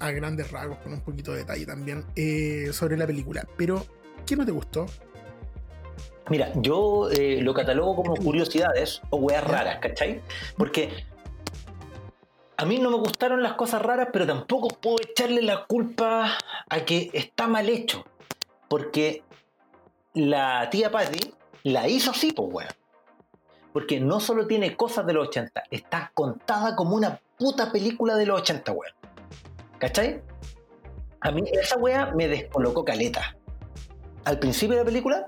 a 0.00 0.10
grandes 0.12 0.52
rasgos, 0.52 0.78
con 0.78 0.92
un 0.92 1.00
poquito 1.00 1.32
de 1.32 1.38
detalle 1.38 1.66
también, 1.66 2.04
eh, 2.14 2.68
sobre 2.72 2.96
la 2.96 3.04
película. 3.06 3.44
Pero, 3.56 3.84
¿qué 4.26 4.36
no 4.36 4.44
te 4.46 4.52
gustó? 4.52 4.86
Mira, 6.28 6.52
yo 6.56 7.10
eh, 7.10 7.40
lo 7.42 7.52
catalogo 7.54 7.96
como 7.96 8.14
curiosidades 8.14 9.00
o 9.10 9.16
weas 9.16 9.42
raras, 9.42 9.78
¿cachai? 9.80 10.20
Porque 10.56 10.90
a 12.60 12.66
mí 12.66 12.78
no 12.78 12.90
me 12.90 12.98
gustaron 12.98 13.42
las 13.42 13.54
cosas 13.54 13.80
raras, 13.80 14.08
pero 14.12 14.26
tampoco 14.26 14.68
puedo 14.68 14.98
echarle 15.00 15.40
la 15.40 15.64
culpa 15.64 16.36
a 16.68 16.80
que 16.84 17.08
está 17.14 17.46
mal 17.46 17.70
hecho. 17.70 18.04
Porque 18.68 19.22
la 20.12 20.68
tía 20.68 20.90
Patty 20.90 21.32
la 21.62 21.88
hizo 21.88 22.10
así, 22.10 22.32
pues, 22.32 22.48
weón. 22.52 22.68
Porque 23.72 23.98
no 23.98 24.20
solo 24.20 24.46
tiene 24.46 24.76
cosas 24.76 25.06
de 25.06 25.14
los 25.14 25.28
80, 25.28 25.62
está 25.70 26.12
contada 26.12 26.76
como 26.76 26.96
una 26.96 27.18
puta 27.38 27.72
película 27.72 28.16
de 28.16 28.26
los 28.26 28.42
80, 28.42 28.72
weón. 28.72 28.92
¿Cachai? 29.78 30.20
A 31.22 31.30
mí 31.30 31.42
esa 31.50 31.78
wea 31.78 32.12
me 32.14 32.28
descolocó 32.28 32.84
caleta. 32.84 33.38
Al 34.26 34.38
principio 34.38 34.76
de 34.76 34.82
la 34.82 34.86
película, 34.86 35.26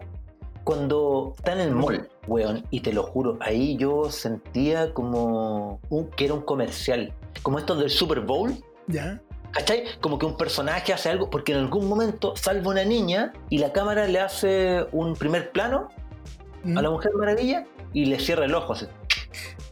cuando 0.64 1.34
está 1.36 1.52
en 1.52 1.60
el 1.60 1.70
mall, 1.72 2.08
weón, 2.26 2.64
y 2.70 2.80
te 2.80 2.92
lo 2.92 3.02
juro, 3.04 3.36
ahí 3.40 3.76
yo 3.76 4.10
sentía 4.10 4.92
como 4.94 5.80
un- 5.90 6.08
que 6.10 6.26
era 6.26 6.34
un 6.34 6.42
comercial. 6.42 7.12
Como 7.42 7.58
estos 7.58 7.78
del 7.78 7.90
Super 7.90 8.20
Bowl, 8.20 8.54
¿Ya? 8.86 9.20
¿cachai? 9.52 9.84
Como 10.00 10.18
que 10.18 10.26
un 10.26 10.36
personaje 10.36 10.92
hace 10.92 11.08
algo, 11.08 11.30
porque 11.30 11.52
en 11.52 11.58
algún 11.58 11.88
momento 11.88 12.34
salva 12.36 12.70
una 12.70 12.84
niña 12.84 13.32
y 13.48 13.58
la 13.58 13.72
cámara 13.72 14.06
le 14.06 14.20
hace 14.20 14.86
un 14.92 15.14
primer 15.14 15.50
plano 15.52 15.88
Mm. 16.64 16.78
a 16.78 16.82
la 16.82 16.90
Mujer 16.90 17.12
Maravilla 17.14 17.66
y 17.92 18.06
le 18.06 18.18
cierra 18.20 18.44
el 18.44 18.54
ojo. 18.54 18.72
así. 18.74 18.86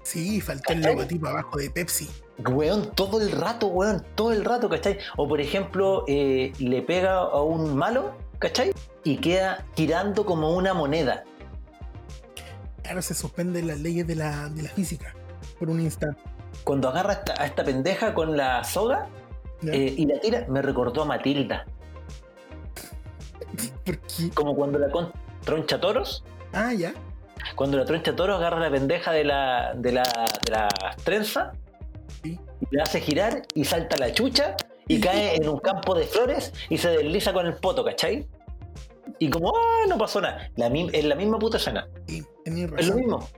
Sí, 0.03 0.41
faltó 0.41 0.73
el 0.73 0.81
logotipo 0.83 1.29
abajo 1.29 1.57
de 1.57 1.71
Pepsi. 1.71 2.11
Weón, 2.39 2.91
todo 2.97 3.21
el 3.21 3.31
rato, 3.31 3.69
weón, 3.69 4.05
todo 4.17 4.33
el 4.33 4.45
rato, 4.45 4.69
¿cachai? 4.69 4.99
O 5.17 5.29
por 5.29 5.41
ejemplo, 5.41 6.05
eh, 6.09 6.53
le 6.59 6.83
pega 6.83 7.19
a 7.19 7.41
un 7.43 7.77
malo, 7.77 8.13
¿cachai? 8.41 8.73
Y 9.05 9.19
queda 9.19 9.65
girando 9.77 10.27
como 10.27 10.55
una 10.57 10.75
moneda. 10.75 11.23
Claro, 12.83 13.03
se 13.03 13.15
suspenden 13.15 13.69
las 13.69 13.79
leyes 13.79 14.05
de 14.07 14.17
la, 14.17 14.49
de 14.49 14.63
la 14.63 14.69
física 14.71 15.15
por 15.61 15.71
un 15.71 15.81
instante. 15.81 16.21
Cuando 16.65 16.89
agarra 16.89 17.11
a 17.11 17.13
esta, 17.15 17.43
a 17.43 17.47
esta 17.47 17.63
pendeja 17.65 18.13
con 18.15 18.37
la 18.37 18.65
soga 18.65 19.07
eh, 19.63 19.95
y 19.97 20.07
la 20.07 20.19
tira, 20.21 20.45
me 20.49 20.61
recordó 20.61 21.03
a 21.03 21.05
Matilda. 21.05 21.67
¿Por 23.85 23.99
qué? 24.01 24.31
Como 24.35 24.55
cuando 24.57 24.79
la 24.79 24.91
con- 24.91 25.13
troncha 25.45 25.81
toros. 25.81 26.25
Ah, 26.53 26.73
ya. 26.73 26.93
Cuando 27.55 27.77
la 27.79 27.85
troncha 27.85 28.15
toros 28.17 28.39
agarra 28.39 28.57
a 28.57 28.61
la 28.61 28.71
pendeja 28.71 29.13
de 29.13 29.25
la, 29.25 29.73
de 29.75 29.93
la, 29.93 30.03
de 30.45 30.51
la 30.53 30.69
trenza 31.05 31.53
Sí. 32.23 32.39
y 32.61 32.77
la 32.77 32.83
hace 32.83 33.01
girar 33.01 33.43
y 33.55 33.65
salta 33.65 33.97
la 33.97 34.13
chucha 34.13 34.57
y 34.97 35.01
cae 35.01 35.37
en 35.37 35.49
un 35.49 35.59
campo 35.59 35.95
de 35.95 36.05
flores 36.07 36.53
y 36.69 36.79
se 36.79 36.89
desliza 36.91 37.33
con 37.33 37.47
el 37.47 37.55
poto, 37.55 37.85
¿cachai? 37.85 38.29
Y 39.19 39.29
como, 39.31 39.53
¡ah! 39.55 39.87
no 39.89 39.99
pasó 39.99 40.21
nada. 40.21 40.51
La, 40.57 40.67
es 40.69 41.05
la 41.05 41.15
misma 41.15 41.39
puta 41.39 41.57
escena. 41.59 41.89
Sí, 42.07 42.23
Es 42.77 42.89
lo 42.89 42.95
mismo. 42.95 43.29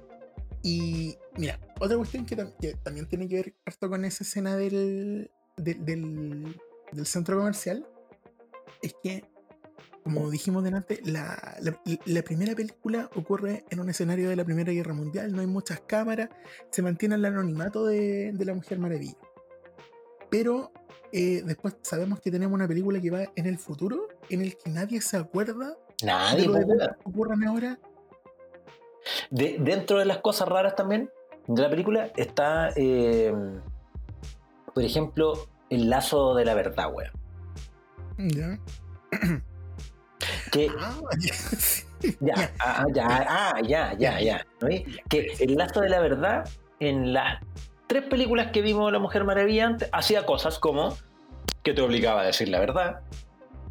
Y 0.62 1.17
mira, 1.37 1.59
otra 1.81 1.97
cuestión 1.97 2.25
que, 2.25 2.37
tam- 2.37 2.55
que 2.61 2.75
también 2.83 3.09
tiene 3.09 3.27
que 3.29 3.35
ver 3.37 3.55
harto 3.67 3.88
con 3.91 4.05
esa 4.05 4.23
escena 4.23 4.57
del, 4.57 5.31
de- 5.57 5.75
del, 5.75 6.57
del 6.93 7.07
centro 7.07 7.37
comercial 7.38 7.85
es 8.81 8.95
que, 9.03 9.25
como 10.05 10.31
dijimos 10.31 10.62
delante, 10.62 11.01
la, 11.05 11.57
la- 11.62 11.81
la 12.05 12.23
primera 12.23 12.55
película 12.55 13.11
ocurre 13.17 13.65
en 13.71 13.81
un 13.81 13.91
escenario 13.91 14.29
de 14.29 14.37
la 14.37 14.45
Primera 14.45 14.73
Guerra 14.73 14.95
Mundial, 14.95 15.33
no 15.33 15.41
hay 15.41 15.47
muchas 15.49 15.81
cámaras, 15.81 16.29
se 16.71 16.83
mantiene 16.83 17.17
el 17.17 17.25
anonimato 17.25 17.85
de, 17.87 18.31
de 18.33 18.45
la 18.45 18.55
Mujer 18.55 18.79
Maravilla. 18.79 19.17
pero 20.31 20.73
eh, 21.12 21.42
después 21.44 21.77
sabemos 21.83 22.20
que 22.20 22.31
tenemos 22.31 22.55
una 22.55 22.66
película 22.68 23.01
que 23.01 23.11
va 23.11 23.25
en 23.37 23.46
el 23.46 23.59
futuro, 23.59 24.09
en 24.31 24.40
el 24.42 24.57
que 24.57 24.70
nadie 24.70 25.01
se 25.01 25.16
acuerda 25.16 25.77
Nadie, 26.03 26.42
de 26.42 26.46
lo 26.48 26.55
que 26.55 26.88
ocurran 27.05 27.44
ahora. 27.44 27.79
De- 29.31 29.57
dentro 29.61 29.98
de 29.98 30.05
las 30.05 30.18
cosas 30.18 30.48
raras 30.48 30.75
también 30.77 31.11
de 31.46 31.62
la 31.62 31.68
película 31.70 32.11
está, 32.16 32.70
eh, 32.77 33.33
por 34.75 34.83
ejemplo, 34.85 35.48
el 35.70 35.90
lazo 35.90 36.35
de 36.35 36.44
la 36.44 36.55
verdad, 36.55 36.92
weón. 36.92 37.11
Ya. 38.18 38.59
Que 40.53 40.70
Ah, 40.79 40.94
ya, 42.20 42.53
ah, 42.61 42.87
ya, 42.94 43.07
ah, 43.29 43.61
ya, 43.66 43.92
ya, 43.98 44.20
ya. 44.20 44.46
¿no? 44.61 44.68
Que 45.09 45.33
el 45.40 45.55
lazo 45.57 45.81
de 45.81 45.88
la 45.88 46.01
verdad 46.01 46.48
en 46.81 47.12
las 47.12 47.42
tres 47.92 48.05
películas 48.05 48.50
que 48.52 48.62
vimos 48.62 48.90
La 48.90 48.98
Mujer 48.98 49.22
Maravilla 49.24 49.66
antes 49.66 49.87
hacía 49.92 50.24
cosas 50.24 50.59
como 50.59 50.96
que 51.62 51.74
te 51.74 51.83
obligaba 51.83 52.22
a 52.22 52.24
decir 52.24 52.48
la 52.48 52.59
verdad 52.59 53.00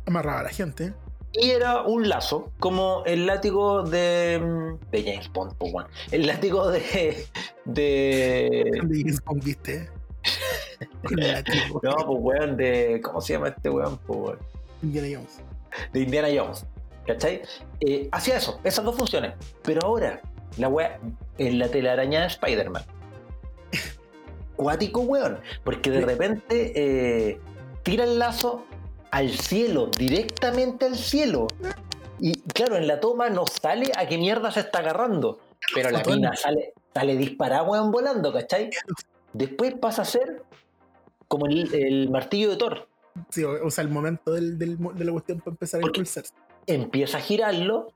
Amarraba 0.06 0.42
a 0.42 0.44
la 0.44 0.50
gente. 0.50 0.94
y 1.34 1.50
era 1.50 1.82
un 1.82 2.08
lazo 2.08 2.52
como 2.60 3.02
el 3.08 3.26
látigo 3.26 3.82
de, 3.82 4.40
mm, 4.40 4.92
de 4.92 5.04
James 5.04 5.32
Bond, 5.34 5.56
po, 5.56 5.66
weón. 5.70 5.88
el 6.12 6.28
látigo 6.28 6.70
de 6.70 7.26
de 7.66 8.80
De 8.84 9.00
James 9.02 9.24
Bond, 9.26 9.44
¿viste? 9.44 9.90
Con 11.04 11.20
el 11.20 11.34
látigo. 11.34 11.80
no, 11.82 11.96
pues 11.96 12.18
weón 12.22 12.58
de 12.58 13.02
¿cómo 13.04 13.22
se 13.22 13.34
llama 13.34 13.48
este 13.48 13.72
weón? 13.72 13.98
Pues, 14.06 14.20
weón? 14.20 14.40
Indiana 14.84 15.08
Jones. 15.16 15.42
de 15.94 16.00
Indiana 16.00 16.28
Jones. 16.36 16.64
¿Cachai? 17.08 17.42
Eh, 17.80 18.08
hacía 18.12 18.38
eso, 18.38 18.60
esas 18.64 18.86
dos 18.86 18.96
funciones. 18.96 19.34
Pero 19.64 19.82
ahora, 19.84 20.22
la 20.60 20.68
weá 20.68 21.00
en 21.40 21.58
la 21.58 21.68
telaraña 21.70 22.22
de 22.22 22.28
Spider-Man. 22.28 22.84
Cuático, 24.62 25.02
weón. 25.02 25.40
Porque 25.64 25.90
de 25.90 26.02
repente 26.02 26.72
eh, 26.76 27.40
tira 27.82 28.04
el 28.04 28.20
lazo 28.20 28.64
al 29.10 29.32
cielo, 29.32 29.88
directamente 29.98 30.86
al 30.86 30.96
cielo. 30.96 31.48
Y 32.20 32.40
claro, 32.42 32.76
en 32.76 32.88
la 32.88 33.00
toma 33.00 33.30
no 33.30 33.48
sale 33.48 33.92
a 33.98 34.08
qué 34.08 34.20
mierda 34.20 34.52
se 34.52 34.60
está 34.60 34.80
agarrando. 34.80 35.40
Pero 35.74 35.90
la 35.90 36.04
mina 36.04 36.36
sale, 36.36 36.74
sale 36.94 37.16
disparada, 37.18 37.64
weón, 37.64 37.92
volando, 37.92 38.32
¿cachai? 38.32 38.70
Después 39.34 39.74
pasa 39.80 40.04
a 40.04 40.06
ser 40.06 40.44
como 41.28 41.48
el, 41.48 41.74
el 41.74 42.10
martillo 42.12 42.52
de 42.52 42.58
Thor. 42.58 42.88
Sí, 43.30 43.44
o, 43.44 43.70
sea, 43.72 43.84
el 43.84 43.90
momento 43.90 44.34
del, 44.34 44.60
del 44.60 44.78
de 44.78 45.06
la 45.06 45.12
cuestión 45.12 45.40
para 45.40 45.52
empezar 45.52 45.80
a 45.80 45.82
Porque- 45.82 46.00
impulsarse. 46.02 46.34
empieza 46.68 47.18
a 47.18 47.22
girarlo 47.22 47.88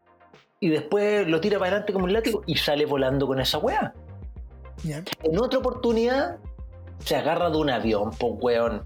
y 0.60 0.70
después 0.70 1.28
lo 1.28 1.40
tira 1.40 1.60
para 1.60 1.72
adelante 1.72 1.94
como 1.94 2.06
un 2.06 2.14
látigo 2.14 2.42
y 2.48 2.56
sale 2.58 2.86
volando 2.86 3.28
con 3.28 3.40
esa 3.40 3.60
weá. 3.60 3.94
En 5.24 5.40
otra 5.40 5.60
oportunidad 5.60 6.38
se 7.00 7.16
agarra 7.16 7.50
de 7.50 7.58
un 7.58 7.70
avión, 7.70 8.12
po 8.12 8.28
weón. 8.28 8.84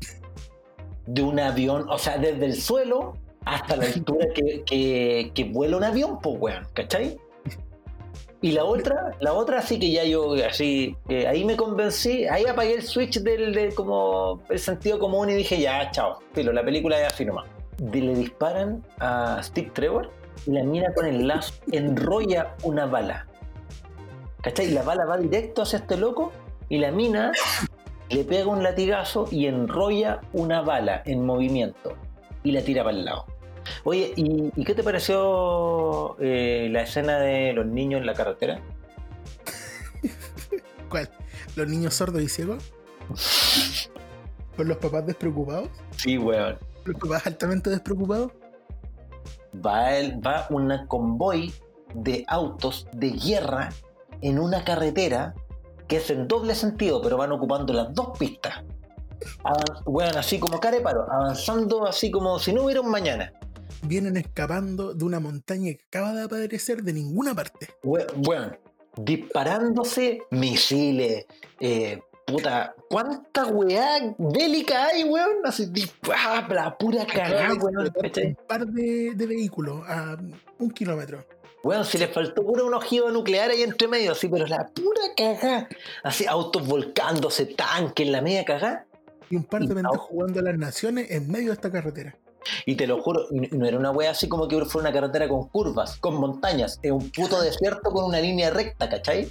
De 1.05 1.21
un 1.21 1.39
avión, 1.39 1.89
o 1.89 1.97
sea, 1.97 2.17
desde 2.17 2.45
el 2.45 2.55
suelo 2.55 3.13
hasta 3.45 3.75
la 3.75 3.85
altura 3.85 4.27
que, 4.35 5.31
que, 5.33 5.43
vuela 5.45 5.77
un 5.77 5.83
avión, 5.83 6.19
po 6.19 6.31
weón, 6.31 6.67
¿cachai? 6.73 7.17
Y 8.41 8.51
la 8.51 8.63
otra, 8.63 9.11
la 9.19 9.33
otra 9.33 9.61
sí 9.61 9.79
que 9.79 9.91
ya 9.91 10.05
yo 10.05 10.33
así, 10.47 10.95
eh, 11.09 11.27
ahí 11.27 11.43
me 11.43 11.57
convencí, 11.57 12.25
ahí 12.25 12.45
apagué 12.45 12.75
el 12.75 12.83
switch 12.83 13.19
del, 13.19 13.53
del 13.53 13.73
como 13.73 14.41
el 14.49 14.59
sentido 14.59 14.97
común 14.97 15.29
y 15.29 15.33
dije 15.33 15.59
ya, 15.59 15.91
chao, 15.91 16.19
filo, 16.33 16.53
la 16.53 16.63
película 16.63 17.01
es 17.01 17.13
así 17.13 17.25
nomás. 17.25 17.47
Le 17.91 18.13
disparan 18.13 18.83
a 18.99 19.41
Steve 19.43 19.71
Trevor 19.73 20.11
y 20.45 20.51
la 20.51 20.63
mina 20.63 20.93
con 20.93 21.05
el 21.05 21.27
lazo 21.27 21.53
enrolla 21.71 22.55
una 22.63 22.85
bala. 22.85 23.27
¿Cachai? 24.41 24.71
La 24.71 24.83
bala 24.83 25.05
va 25.05 25.17
directo 25.17 25.63
hacia 25.63 25.79
este 25.79 25.97
loco 25.97 26.31
y 26.69 26.77
la 26.77 26.91
mina 26.91 27.33
le 28.09 28.23
pega 28.23 28.47
un 28.47 28.63
latigazo 28.63 29.27
y 29.31 29.45
enrolla 29.45 30.21
una 30.33 30.61
bala 30.61 31.03
en 31.05 31.25
movimiento 31.25 31.95
y 32.43 32.51
la 32.51 32.61
tira 32.61 32.83
para 32.83 32.97
el 32.97 33.05
lado. 33.05 33.25
Oye, 33.83 34.13
¿y, 34.15 34.51
y 34.55 34.63
qué 34.63 34.73
te 34.73 34.83
pareció 34.83 36.17
eh, 36.19 36.69
la 36.71 36.81
escena 36.81 37.19
de 37.19 37.53
los 37.53 37.65
niños 37.65 38.01
en 38.01 38.07
la 38.07 38.13
carretera? 38.13 38.61
¿Cuál? 40.89 41.09
¿Los 41.55 41.67
niños 41.67 41.93
sordos 41.93 42.21
y 42.21 42.29
ciegos? 42.29 42.63
¿Con 44.57 44.67
los 44.67 44.77
papás 44.77 45.05
despreocupados? 45.05 45.69
Sí, 45.91 46.17
weón. 46.17 46.57
¿Los 46.85 46.95
papás 46.97 47.27
altamente 47.27 47.69
despreocupados? 47.69 48.31
Va, 49.65 49.95
el, 49.95 50.25
va 50.25 50.47
una 50.49 50.87
convoy 50.87 51.53
de 51.93 52.23
autos 52.27 52.87
de 52.93 53.11
guerra 53.11 53.69
en 54.21 54.39
una 54.39 54.63
carretera 54.63 55.33
que 55.89 55.97
es 55.97 56.09
en 56.11 56.27
doble 56.27 56.55
sentido, 56.55 57.01
pero 57.01 57.17
van 57.17 57.31
ocupando 57.33 57.73
las 57.73 57.93
dos 57.93 58.17
pistas. 58.17 58.63
Avan- 59.43 59.81
weón, 59.85 60.15
así 60.15 60.39
como 60.39 60.59
careparo, 60.59 61.05
avanzando 61.11 61.85
así 61.85 62.09
como 62.11 62.39
si 62.39 62.53
no 62.53 62.63
hubiera 62.63 62.79
un 62.79 62.89
mañana. 62.91 63.33
Vienen 63.81 64.15
escapando 64.17 64.93
de 64.93 65.03
una 65.03 65.19
montaña 65.19 65.71
que 65.73 65.83
acaba 65.87 66.13
de 66.13 66.23
aparecer 66.23 66.83
de 66.83 66.93
ninguna 66.93 67.33
parte. 67.33 67.69
Weón, 67.83 68.57
disparándose 68.97 70.19
misiles, 70.31 71.25
eh, 71.59 71.99
puta, 72.25 72.75
¿cuánta 72.89 73.47
weá 73.47 74.15
bélica 74.17 74.85
hay, 74.87 75.03
weón? 75.05 75.37
Así, 75.43 75.71
la 76.49 76.77
pura 76.77 77.05
cagada, 77.05 77.53
weón. 77.55 77.87
un 77.87 78.37
par 78.47 78.67
de, 78.67 79.13
de 79.15 79.25
vehículos 79.25 79.81
a 79.87 80.17
un 80.59 80.69
kilómetro. 80.71 81.25
Weón, 81.63 81.83
si 81.83 81.97
les 81.97 82.09
faltó 82.11 82.43
pura 82.43 82.63
un 82.63 82.73
ojivo 82.73 83.09
nuclear 83.11 83.51
ahí 83.51 83.63
entre 83.63 83.87
medio, 83.87 84.13
así, 84.13 84.29
pero 84.29 84.47
la 84.47 84.67
pura 84.67 85.01
cagada. 85.15 85.67
Así, 86.03 86.25
autos 86.25 86.65
volcándose, 86.65 87.45
tanques, 87.47 88.07
la 88.07 88.21
media 88.21 88.45
cagada. 88.45 88.85
Y 89.29 89.35
un 89.35 89.43
par 89.43 89.61
de 89.61 89.75
pendejos 89.75 89.99
jugando 89.99 90.39
a 90.39 90.43
las 90.43 90.57
naciones 90.57 91.11
en 91.11 91.29
medio 91.29 91.47
de 91.47 91.53
esta 91.53 91.71
carretera. 91.71 92.15
Y 92.65 92.75
te 92.75 92.87
lo 92.87 93.01
juro, 93.01 93.27
no 93.29 93.65
era 93.65 93.77
una 93.77 93.91
wea 93.91 94.11
así 94.11 94.29
como 94.29 94.47
que 94.47 94.63
fuera 94.65 94.89
una 94.89 94.93
carretera 94.93 95.27
con 95.27 95.49
curvas, 95.49 95.97
con 95.97 96.15
montañas. 96.15 96.79
Es 96.81 96.91
un 96.91 97.09
puto 97.11 97.41
desierto 97.41 97.91
con 97.91 98.05
una 98.05 98.19
línea 98.19 98.49
recta, 98.49 98.89
¿cachai? 98.89 99.29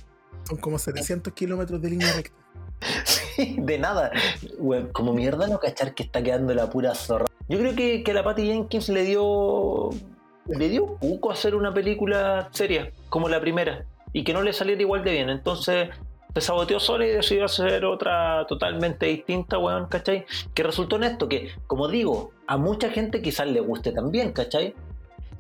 Son 0.49 0.59
como 0.59 0.79
700 0.79 1.33
kilómetros 1.33 1.81
de 1.81 1.91
línea 1.91 2.13
recta. 2.13 2.37
Sí, 3.05 3.57
de 3.61 3.79
nada. 3.79 4.11
Weón, 4.59 4.89
como 4.93 5.13
mierda 5.13 5.47
no 5.47 5.61
cachar 5.61 5.95
que 5.95 6.03
está 6.03 6.23
quedando 6.23 6.53
la 6.55 6.69
pura 6.69 6.95
zorra. 6.97 7.27
Yo 7.49 7.59
creo 7.59 7.75
que, 7.77 8.03
que 8.03 8.11
a 8.11 8.15
la 8.15 8.25
Patty 8.25 8.47
Jenkins 8.47 8.89
le 8.89 9.05
dio. 9.05 9.91
Le 10.49 10.69
dio 10.69 10.97
poco 10.97 11.31
hacer 11.31 11.55
una 11.55 11.73
película 11.73 12.49
seria, 12.53 12.91
como 13.09 13.29
la 13.29 13.41
primera, 13.41 13.85
y 14.13 14.25
que 14.25 14.33
no 14.33 14.43
le 14.43 14.53
saliera 14.53 14.81
igual 14.81 15.05
de 15.05 15.13
bien. 15.13 15.31
Entonces 15.31 15.91
se 16.35 16.41
saboteó 16.41 16.79
sola 16.79 17.07
y 17.07 17.11
decidió 17.11 17.47
hacer 17.47 17.85
otra 17.85 18.47
totalmente 18.47 19.07
distinta, 19.07 19.59
weón, 19.59 19.87
¿cachai? 19.87 20.27
Que 20.55 20.63
resultó 20.63 20.97
en 20.97 21.05
esto, 21.05 21.29
que, 21.29 21.51
como 21.67 21.89
digo, 21.89 22.33
a 22.47 22.57
mucha 22.57 22.91
gente 22.91 23.23
quizás 23.23 23.49
le 23.49 23.61
guste 23.61 23.93
también, 23.93 24.33
¿cachai? 24.33 24.75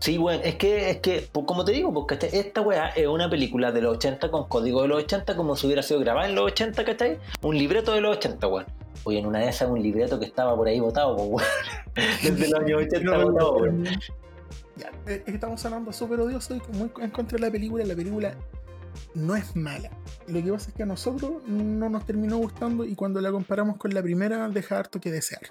Sí, 0.00 0.16
bueno, 0.16 0.42
es 0.44 0.54
que, 0.54 0.90
es 0.90 0.96
que, 0.98 1.28
pues, 1.32 1.44
como 1.46 1.64
te 1.64 1.72
digo, 1.72 1.92
pues, 1.92 2.06
¿cachai? 2.06 2.30
Esta 2.38 2.60
weá 2.60 2.88
es 2.90 3.06
una 3.06 3.28
película 3.28 3.72
de 3.72 3.82
los 3.82 3.96
80 3.96 4.30
con 4.30 4.48
código 4.48 4.82
de 4.82 4.88
los 4.88 5.02
80, 5.04 5.36
como 5.36 5.56
si 5.56 5.66
hubiera 5.66 5.82
sido 5.82 6.00
grabada 6.00 6.28
en 6.28 6.34
los 6.34 6.46
80, 6.46 6.84
¿cachai? 6.84 7.18
Un 7.42 7.58
libreto 7.58 7.92
de 7.92 8.00
los 8.00 8.16
80, 8.16 8.46
weón. 8.46 8.66
Oye, 9.04 9.18
en 9.18 9.26
una 9.26 9.40
de 9.40 9.48
esas 9.48 9.68
un 9.70 9.82
libreto 9.82 10.18
que 10.18 10.26
estaba 10.26 10.56
por 10.56 10.68
ahí 10.68 10.80
botado, 10.80 11.16
pues, 11.16 11.28
weón. 11.28 12.12
Desde 12.22 12.48
los 12.48 12.60
años 12.60 12.82
80 12.82 13.00
No, 13.00 13.24
botado, 13.24 13.56
weón. 13.56 13.84
Ya, 14.78 14.92
eh, 15.06 15.22
estamos 15.26 15.64
hablando 15.64 15.92
súper 15.92 16.20
odioso 16.20 16.54
y 16.54 16.62
muy 16.76 16.90
en 17.00 17.10
contra 17.10 17.36
de 17.36 17.42
la 17.46 17.50
película. 17.50 17.84
La 17.84 17.94
película 17.96 18.34
no 19.14 19.34
es 19.36 19.54
mala. 19.56 19.90
Lo 20.28 20.42
que 20.42 20.52
pasa 20.52 20.70
es 20.70 20.76
que 20.76 20.82
a 20.84 20.86
nosotros 20.86 21.42
no 21.46 21.88
nos 21.90 22.06
terminó 22.06 22.36
gustando 22.38 22.84
y 22.84 22.94
cuando 22.94 23.20
la 23.20 23.30
comparamos 23.32 23.76
con 23.76 23.92
la 23.92 24.02
primera 24.02 24.48
deja 24.48 24.78
harto 24.78 25.00
que 25.00 25.10
desear. 25.10 25.42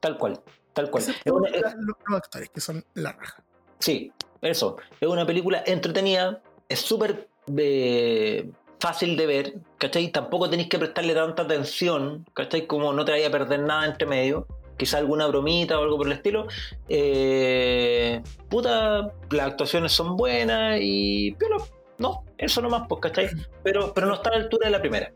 Tal 0.00 0.18
cual, 0.18 0.40
tal 0.74 0.90
cual. 0.90 1.02
Es 1.04 1.32
una- 1.32 1.48
es- 1.48 1.62
los, 1.76 1.96
los 2.06 2.16
actores, 2.18 2.50
que 2.50 2.60
son 2.60 2.84
la 2.94 3.12
raja. 3.12 3.42
Sí, 3.78 4.12
eso. 4.42 4.76
Es 5.00 5.08
una 5.08 5.24
película 5.26 5.62
entretenida, 5.66 6.42
es 6.68 6.80
súper 6.80 7.28
eh, 7.56 8.50
fácil 8.80 9.16
de 9.16 9.26
ver, 9.26 9.54
¿cachai? 9.78 10.10
Tampoco 10.12 10.48
tenéis 10.50 10.68
que 10.68 10.78
prestarle 10.78 11.14
tanta 11.14 11.42
atención, 11.42 12.24
¿cachai? 12.34 12.66
Como 12.66 12.92
no 12.92 13.04
te 13.04 13.12
vaya 13.12 13.28
a 13.28 13.30
perder 13.30 13.60
nada 13.60 13.86
entre 13.86 14.06
medio. 14.06 14.46
Quizá 14.82 14.98
alguna 14.98 15.28
bromita 15.28 15.78
o 15.78 15.84
algo 15.84 15.96
por 15.96 16.08
el 16.08 16.14
estilo. 16.14 16.48
Eh, 16.88 18.20
puta, 18.48 19.12
las 19.30 19.46
actuaciones 19.46 19.92
son 19.92 20.16
buenas 20.16 20.80
y. 20.82 21.36
Pero 21.38 21.64
no, 21.98 22.24
eso 22.36 22.60
nomás, 22.60 22.88
pues, 22.88 23.00
¿cachai? 23.00 23.28
Pero, 23.62 23.94
pero 23.94 24.08
no 24.08 24.14
está 24.14 24.30
a 24.30 24.32
la 24.32 24.42
altura 24.42 24.66
de 24.66 24.72
la 24.72 24.80
primera. 24.80 25.12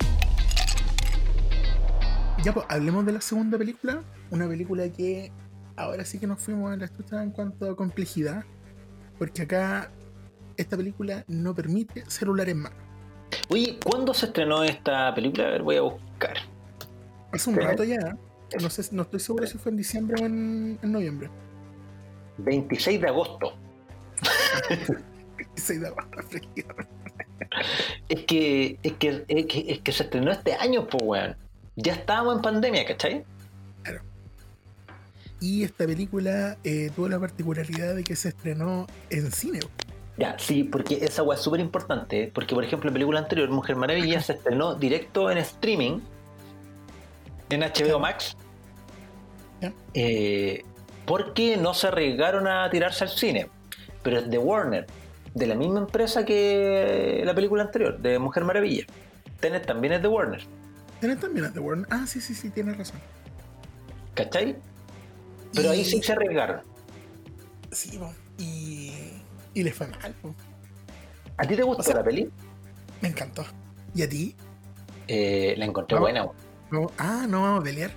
Ya, 2.44 2.54
pues, 2.54 2.64
hablemos 2.68 3.04
de 3.06 3.14
la 3.14 3.20
segunda 3.20 3.58
película. 3.58 4.04
Una 4.30 4.46
película 4.46 4.88
que 4.88 5.32
ahora 5.74 6.04
sí 6.04 6.20
que 6.20 6.28
nos 6.28 6.40
fuimos 6.40 6.72
a 6.72 6.76
la 6.76 6.84
estucha 6.84 7.20
en 7.20 7.32
cuanto 7.32 7.68
a 7.68 7.74
complejidad. 7.74 8.44
Porque 9.18 9.42
acá 9.42 9.90
esta 10.56 10.76
película 10.76 11.24
no 11.26 11.56
permite 11.56 12.08
celular 12.08 12.48
en 12.48 12.58
mano. 12.58 12.76
Oye, 13.48 13.80
¿cuándo 13.84 14.14
se 14.14 14.26
estrenó 14.26 14.62
esta 14.62 15.12
película? 15.12 15.48
A 15.48 15.50
ver, 15.50 15.62
voy 15.64 15.74
a 15.74 15.80
buscar. 15.80 16.36
Hace 17.32 17.50
un 17.50 17.56
rato 17.56 17.82
ya. 17.82 18.16
No, 18.60 18.70
sé, 18.70 18.82
no 18.92 19.02
estoy 19.02 19.20
seguro 19.20 19.46
si 19.46 19.58
fue 19.58 19.70
en 19.70 19.76
diciembre 19.76 20.22
o 20.22 20.26
en, 20.26 20.78
en 20.82 20.92
noviembre. 20.92 21.30
26 22.38 23.00
de 23.00 23.08
agosto. 23.08 23.54
16 25.38 25.80
de 25.80 25.86
agosto. 25.88 26.18
Es 28.08 28.24
que, 28.24 28.78
es 28.82 28.92
que, 28.94 29.24
es 29.28 29.46
que, 29.46 29.64
es 29.68 29.80
que 29.80 29.92
se 29.92 30.04
estrenó 30.04 30.32
este 30.32 30.54
año, 30.54 30.86
pues, 30.86 31.02
weón. 31.04 31.36
Ya 31.76 31.92
estábamos 31.92 32.36
en 32.36 32.42
pandemia, 32.42 32.86
¿cachai? 32.86 33.24
y 35.40 35.64
esta 35.64 35.86
película 35.86 36.56
eh, 36.64 36.90
tuvo 36.96 37.08
la 37.08 37.20
particularidad 37.20 37.94
de 37.94 38.04
que 38.04 38.16
se 38.16 38.30
estrenó 38.30 38.86
en 39.10 39.30
cine. 39.30 39.60
Ya, 40.16 40.38
sí, 40.38 40.64
porque 40.64 40.98
esa 41.02 41.22
weá 41.22 41.36
es 41.36 41.44
súper 41.44 41.60
importante. 41.60 42.30
Porque, 42.34 42.54
por 42.54 42.64
ejemplo, 42.64 42.88
la 42.88 42.94
película 42.94 43.20
anterior, 43.20 43.48
Mujer 43.50 43.76
Maravilla, 43.76 44.20
se 44.20 44.32
estrenó 44.32 44.74
directo 44.74 45.30
en 45.30 45.38
streaming 45.38 46.00
en 47.50 47.60
HBO 47.60 47.98
Max. 48.00 48.36
Eh, 49.94 50.64
porque 51.06 51.56
no 51.56 51.72
se 51.74 51.88
arriesgaron 51.88 52.46
a 52.46 52.68
tirarse 52.70 53.04
al 53.04 53.10
cine. 53.10 53.48
Pero 54.02 54.18
es 54.18 54.30
de 54.30 54.38
Warner, 54.38 54.86
de 55.34 55.46
la 55.46 55.54
misma 55.54 55.80
empresa 55.80 56.24
que 56.24 57.22
la 57.24 57.34
película 57.34 57.62
anterior, 57.64 57.98
de 57.98 58.18
Mujer 58.18 58.44
Maravilla. 58.44 58.84
Tenet 59.40 59.66
también 59.66 59.92
es 59.94 60.02
de 60.02 60.08
Warner, 60.08 60.42
¿Tienes 61.00 61.20
también 61.20 61.44
las 61.44 61.52
de 61.54 61.60
Warner? 61.60 61.86
Ah, 61.90 62.06
sí, 62.06 62.20
sí, 62.22 62.34
sí, 62.34 62.48
tienes 62.50 62.78
razón. 62.78 62.98
¿cachai? 64.14 64.56
Pero 65.54 65.70
ahí 65.70 65.84
sí 65.84 66.02
se 66.02 66.12
arriesgaron. 66.12 66.62
Sí, 67.70 68.00
y, 68.38 68.92
y 69.52 69.62
le 69.62 69.72
fue 69.72 69.88
mal. 69.88 70.14
po. 70.22 70.34
¿A 71.36 71.46
ti 71.46 71.54
te 71.54 71.62
gustó 71.62 71.82
O 71.82 71.84
sea- 71.84 71.96
la 71.96 72.02
peli? 72.04 72.30
Me 73.02 73.08
encantó. 73.08 73.44
¿Y 73.94 74.02
a 74.02 74.08
ti? 74.08 74.34
Eh, 75.06 75.54
la 75.58 75.66
encontré 75.66 75.98
Ah. 75.98 76.00
buena. 76.00 76.28
No, 76.70 76.90
ah, 76.98 77.26
no 77.28 77.42
vamos 77.42 77.60
a 77.60 77.64
pelear. 77.64 77.90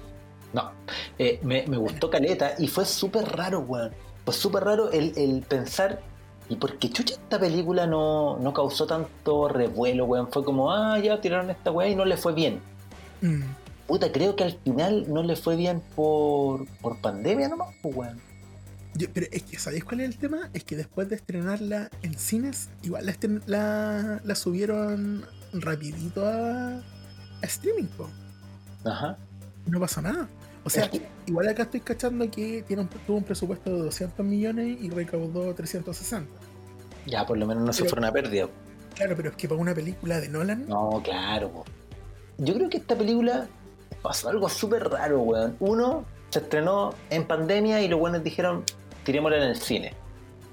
No, 0.53 0.71
eh, 1.17 1.39
me, 1.43 1.65
me 1.67 1.77
gustó 1.77 2.10
Caleta 2.10 2.53
y 2.58 2.67
fue 2.67 2.86
súper 2.86 3.25
raro, 3.36 3.60
weón. 3.62 3.91
Fue 4.25 4.34
súper 4.34 4.63
raro 4.63 4.91
el, 4.91 5.13
el 5.15 5.41
pensar, 5.41 6.01
¿y 6.49 6.55
por 6.55 6.77
qué 6.77 6.89
chucha 6.89 7.13
esta 7.15 7.39
película 7.39 7.88
no, 7.88 8.38
no 8.39 8.53
causó 8.53 8.86
tanto 8.88 9.47
revuelo, 9.47 10.05
weón? 10.05 10.32
Fue 10.32 10.43
como, 10.43 10.71
ah, 10.71 10.99
ya 10.99 11.19
tiraron 11.21 11.49
esta 11.49 11.71
weá 11.71 11.88
y 11.89 11.95
no 11.95 12.05
le 12.05 12.17
fue 12.17 12.34
bien. 12.34 12.60
Mm, 13.21 13.41
Puta, 13.88 14.12
creo 14.12 14.36
que 14.36 14.43
al 14.43 14.58
final 14.63 15.05
no 15.12 15.23
le 15.23 15.36
fue 15.36 15.55
bien 15.55 15.82
por, 15.95 16.67
por 16.82 16.99
pandemia 17.01 17.47
nomás, 17.49 17.69
pues, 17.82 17.95
weón. 17.95 18.19
yo- 18.93 19.08
pero 19.13 19.25
es 19.32 19.43
que, 19.43 19.58
¿sabéis 19.58 19.84
cuál 19.84 20.01
es 20.01 20.10
el 20.10 20.17
tema? 20.17 20.49
Es 20.53 20.63
que 20.63 20.75
después 20.75 21.10
de 21.10 21.15
estrenarla 21.15 21.89
en 22.03 22.17
cines, 22.17 22.69
igual 22.84 23.05
la, 23.08 23.15
la, 23.47 24.21
la 24.23 24.36
subieron 24.36 25.25
rapidito 25.53 26.23
a, 26.27 26.77
a 27.41 27.45
streaming, 27.45 27.86
po. 27.97 28.08
Ajá. 28.85 29.17
No 29.67 29.79
pasó 29.79 30.01
nada. 30.01 30.27
O 30.63 30.69
sea, 30.69 30.89
igual 31.25 31.47
acá 31.47 31.63
estoy 31.63 31.79
cachando 31.79 32.29
que 32.29 32.63
tiene 32.67 32.81
un, 32.83 32.87
tuvo 32.89 33.17
un 33.17 33.23
presupuesto 33.23 33.69
de 33.71 33.79
200 33.83 34.25
millones 34.25 34.77
y 34.81 34.89
recaudó 34.89 35.53
360. 35.53 36.29
Ya, 37.05 37.25
por 37.25 37.37
lo 37.37 37.45
menos 37.47 37.63
no 37.63 37.73
se 37.73 37.83
Pero- 37.83 37.89
fue 37.91 37.99
una 37.99 38.11
pérdida. 38.11 38.47
Claro, 38.95 39.15
pero 39.15 39.29
es 39.29 39.35
que 39.35 39.47
para 39.47 39.61
una 39.61 39.73
película 39.73 40.19
de 40.19 40.27
Nolan, 40.27 40.67
No, 40.67 41.01
claro, 41.03 41.49
po. 41.49 41.65
Yo 42.37 42.53
creo 42.53 42.69
que 42.69 42.77
esta 42.77 42.95
película 42.97 43.47
pasó 44.01 44.29
algo 44.29 44.49
súper 44.49 44.89
raro, 44.89 45.21
weón. 45.21 45.55
Uno, 45.59 46.03
se 46.29 46.39
estrenó 46.39 46.93
en 47.09 47.25
pandemia 47.25 47.81
y 47.81 47.87
los 47.87 47.99
buenos 47.99 48.23
dijeron, 48.23 48.63
tirémosla 49.05 49.37
en 49.37 49.43
el 49.43 49.55
cine. 49.55 49.93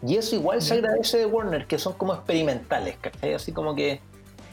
Y 0.07 0.17
eso 0.17 0.37
igual 0.37 0.63
se 0.63 0.75
agradece 0.75 1.19
de 1.19 1.27
Warner, 1.27 1.67
que 1.67 1.79
son 1.79 1.95
como 1.95 2.15
experimentales, 2.15 2.97
¿cachai? 3.01 3.35
Así 3.35 3.51
como 3.53 3.75
que, 3.75 4.01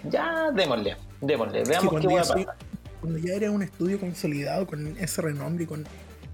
ya, 0.09 0.49
démosle, 0.51 0.97
démosle, 1.21 1.63
veamos 1.63 1.93
qué 1.95 2.01
ya 2.01 2.07
hueá 2.09 2.23
soy- 2.23 2.45
pasa. 2.45 2.57
Cuando 3.03 3.19
ya 3.19 3.33
era 3.33 3.51
un 3.51 3.61
estudio 3.61 3.99
consolidado 3.99 4.65
con 4.65 4.97
ese 4.97 5.21
renombre 5.21 5.65
y 5.65 5.67
con 5.67 5.83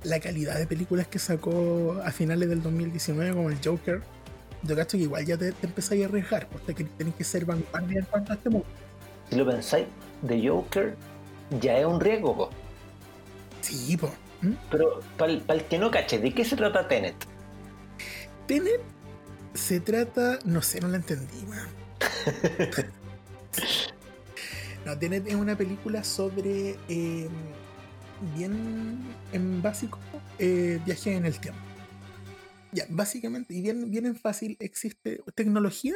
la 0.04 0.20
calidad 0.20 0.56
de 0.60 0.68
películas 0.68 1.08
que 1.08 1.18
sacó 1.18 2.00
a 2.06 2.12
finales 2.12 2.48
del 2.48 2.62
2019 2.62 3.34
como 3.34 3.50
el 3.50 3.58
Joker, 3.66 4.04
yo 4.62 4.76
cacho 4.76 4.96
que 4.96 5.06
igual 5.06 5.26
ya 5.26 5.36
te, 5.36 5.52
te 5.52 5.66
empezáis 5.66 6.04
a 6.04 6.06
arriesgar, 6.06 6.48
porque 6.48 6.76
que 6.76 6.84
tenés 6.84 7.16
que 7.16 7.24
ser 7.24 7.46
vanguardia 7.46 8.02
en 8.02 8.06
cuanto 8.06 8.34
a 8.34 8.36
este 8.36 8.52
mundo. 8.52 8.68
Si 9.32 9.36
lo 9.36 9.48
pensáis, 9.48 9.88
The 10.28 10.48
Joker 10.48 10.96
ya 11.60 11.80
es 11.80 11.88
un 11.88 12.00
riesgo, 12.00 12.38
po. 12.38 12.50
Sí, 13.62 13.98
po. 13.98 14.14
¿Mm? 14.44 14.54
Pero 14.70 15.02
para 15.18 15.32
el, 15.32 15.64
que 15.68 15.80
no 15.80 15.90
cache, 15.90 16.20
¿de 16.20 16.32
qué 16.36 16.46
se 16.46 16.56
trata 16.56 16.88
Tenet? 16.88 17.16
Tenet 18.46 18.82
se 19.56 19.80
trata, 19.80 20.38
no 20.46 20.62
sé, 20.62 20.80
no 20.82 20.88
la 20.88 20.98
entendí, 20.98 21.44
weón. 21.48 21.68
no, 24.96 25.16
es 25.16 25.36
una 25.36 25.58
película 25.58 26.04
sobre 26.04 26.78
eh, 26.88 27.30
bien 28.36 29.00
en 29.32 29.62
básico 29.62 30.00
eh, 30.38 30.80
viaje 30.86 31.14
en 31.16 31.26
el 31.26 31.40
tiempo. 31.40 31.62
Ya, 32.72 32.86
básicamente, 32.90 33.54
y 33.54 33.62
bien, 33.62 33.90
bien 33.90 34.06
en 34.06 34.16
fácil, 34.16 34.56
existe 34.60 35.22
tecnología 35.34 35.96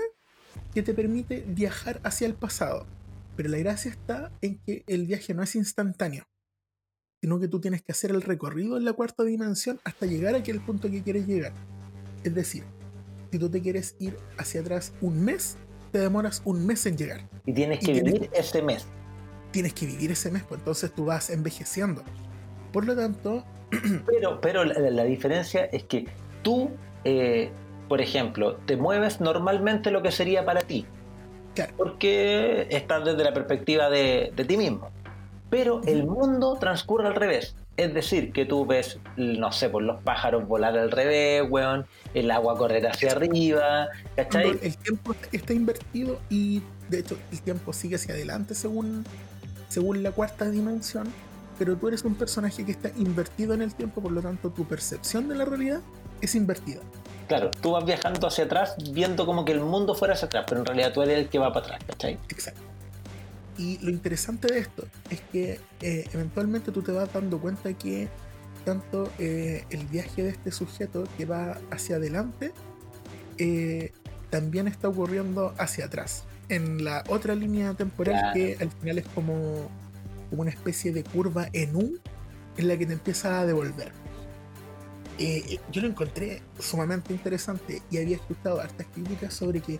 que 0.73 0.83
te 0.83 0.93
permite 0.93 1.43
viajar 1.47 1.99
hacia 2.03 2.27
el 2.27 2.33
pasado. 2.33 2.87
Pero 3.35 3.49
la 3.49 3.57
gracia 3.57 3.91
está 3.91 4.31
en 4.41 4.59
que 4.59 4.83
el 4.87 5.05
viaje 5.05 5.33
no 5.33 5.43
es 5.43 5.55
instantáneo, 5.55 6.27
sino 7.21 7.39
que 7.39 7.47
tú 7.47 7.59
tienes 7.59 7.81
que 7.81 7.91
hacer 7.91 8.11
el 8.11 8.21
recorrido 8.21 8.77
en 8.77 8.85
la 8.85 8.93
cuarta 8.93 9.23
dimensión 9.23 9.79
hasta 9.83 10.05
llegar 10.05 10.35
a 10.35 10.39
aquel 10.39 10.61
punto 10.61 10.89
que 10.89 11.03
quieres 11.03 11.27
llegar. 11.27 11.53
Es 12.23 12.33
decir, 12.33 12.63
si 13.31 13.39
tú 13.39 13.49
te 13.49 13.61
quieres 13.61 13.95
ir 13.99 14.17
hacia 14.37 14.61
atrás 14.61 14.93
un 15.01 15.23
mes, 15.25 15.57
te 15.93 15.99
demoras 15.99 16.41
un 16.43 16.65
mes 16.65 16.85
en 16.87 16.97
llegar. 16.97 17.21
Y 17.45 17.53
tienes 17.53 17.81
Y 17.83 17.85
que 17.85 17.93
tienes- 17.93 18.13
vivir 18.13 18.29
ese 18.33 18.61
mes. 18.61 18.85
Tienes 19.51 19.73
que 19.73 19.85
vivir 19.85 20.11
ese 20.11 20.31
mes, 20.31 20.43
pues 20.43 20.59
entonces 20.59 20.91
tú 20.93 21.05
vas 21.05 21.29
envejeciendo. 21.29 22.01
Por 22.73 22.85
lo 22.85 22.95
tanto, 22.95 23.45
Pero, 24.05 24.39
pero 24.41 24.65
la, 24.65 24.79
la 24.89 25.03
diferencia 25.03 25.65
es 25.65 25.83
que 25.83 26.05
tú, 26.43 26.69
eh, 27.05 27.51
por 27.87 28.01
ejemplo, 28.01 28.57
te 28.65 28.75
mueves 28.77 29.19
normalmente 29.21 29.89
lo 29.91 30.01
que 30.03 30.11
sería 30.11 30.45
para 30.45 30.61
ti. 30.61 30.85
Claro. 31.55 31.73
Porque 31.77 32.67
estás 32.71 33.05
desde 33.05 33.23
la 33.23 33.33
perspectiva 33.33 33.89
de, 33.89 34.31
de 34.35 34.45
ti 34.45 34.57
mismo. 34.57 34.89
Pero 35.49 35.81
el 35.85 36.05
mundo 36.05 36.57
transcurre 36.59 37.07
al 37.07 37.15
revés. 37.15 37.55
Es 37.75 37.93
decir, 37.93 38.31
que 38.31 38.45
tú 38.45 38.65
ves, 38.65 38.99
no 39.17 39.51
sé, 39.51 39.67
por 39.67 39.81
los 39.81 40.01
pájaros 40.01 40.47
volar 40.47 40.77
al 40.77 40.91
revés, 40.91 41.43
weón, 41.49 41.85
el 42.13 42.29
agua 42.29 42.55
correr 42.55 42.85
hacia 42.85 43.13
arriba, 43.13 43.87
¿cachai? 44.15 44.59
el 44.61 44.77
tiempo 44.77 45.15
está 45.31 45.53
invertido 45.53 46.19
y 46.29 46.61
de 46.89 46.99
hecho 46.99 47.17
el 47.31 47.41
tiempo 47.41 47.73
sigue 47.73 47.95
hacia 47.95 48.13
adelante 48.13 48.53
según, 48.53 49.03
según 49.69 50.03
la 50.03 50.11
cuarta 50.11 50.49
dimensión, 50.51 51.11
pero 51.57 51.75
tú 51.75 51.87
eres 51.87 52.03
un 52.03 52.13
personaje 52.13 52.63
que 52.63 52.71
está 52.71 52.89
invertido 52.95 53.55
en 53.55 53.63
el 53.63 53.73
tiempo, 53.73 54.01
por 54.01 54.11
lo 54.11 54.21
tanto 54.21 54.51
tu 54.51 54.65
percepción 54.65 55.27
de 55.27 55.35
la 55.35 55.45
realidad 55.45 55.81
es 56.21 56.35
invertida. 56.35 56.81
Claro, 57.27 57.49
tú 57.49 57.71
vas 57.71 57.85
viajando 57.85 58.27
hacia 58.27 58.43
atrás 58.43 58.75
viendo 58.91 59.25
como 59.25 59.45
que 59.45 59.53
el 59.53 59.61
mundo 59.61 59.95
fuera 59.95 60.13
hacia 60.13 60.27
atrás, 60.27 60.45
pero 60.47 60.59
en 60.59 60.65
realidad 60.67 60.93
tú 60.93 61.01
eres 61.01 61.17
el 61.17 61.29
que 61.29 61.39
va 61.39 61.51
para 61.51 61.65
atrás, 61.65 61.83
¿cachai? 61.87 62.19
Exacto. 62.29 62.72
Y 63.57 63.77
lo 63.79 63.91
interesante 63.91 64.51
de 64.51 64.59
esto 64.59 64.87
es 65.09 65.21
que 65.31 65.59
eh, 65.81 66.07
eventualmente 66.13 66.71
tú 66.71 66.81
te 66.81 66.91
vas 66.91 67.11
dando 67.13 67.39
cuenta 67.39 67.73
que 67.73 68.07
tanto 68.65 69.11
eh, 69.19 69.65
el 69.69 69.85
viaje 69.87 70.23
de 70.23 70.29
este 70.29 70.51
sujeto 70.51 71.03
que 71.17 71.25
va 71.25 71.59
hacia 71.69 71.97
adelante 71.97 72.51
eh, 73.37 73.91
también 74.29 74.67
está 74.67 74.87
ocurriendo 74.87 75.53
hacia 75.57 75.85
atrás. 75.85 76.23
En 76.49 76.83
la 76.83 77.03
otra 77.07 77.35
línea 77.35 77.73
temporal 77.73 78.15
Claro. 78.15 78.33
que 78.33 78.57
al 78.59 78.71
final 78.71 78.97
es 78.99 79.05
como, 79.07 79.69
como 80.29 80.41
una 80.41 80.51
especie 80.51 80.91
de 80.91 81.03
curva 81.03 81.47
en 81.53 81.75
U 81.75 81.99
en 82.57 82.67
la 82.67 82.77
que 82.77 82.85
te 82.85 82.93
empieza 82.93 83.39
a 83.39 83.45
devolver. 83.45 83.91
Eh, 85.19 85.59
yo 85.71 85.81
lo 85.81 85.87
encontré 85.87 86.41
sumamente 86.59 87.13
interesante 87.13 87.81
y 87.91 87.97
había 87.97 88.15
escuchado 88.15 88.59
hartas 88.59 88.87
críticas 88.93 89.33
sobre 89.33 89.61
que 89.61 89.77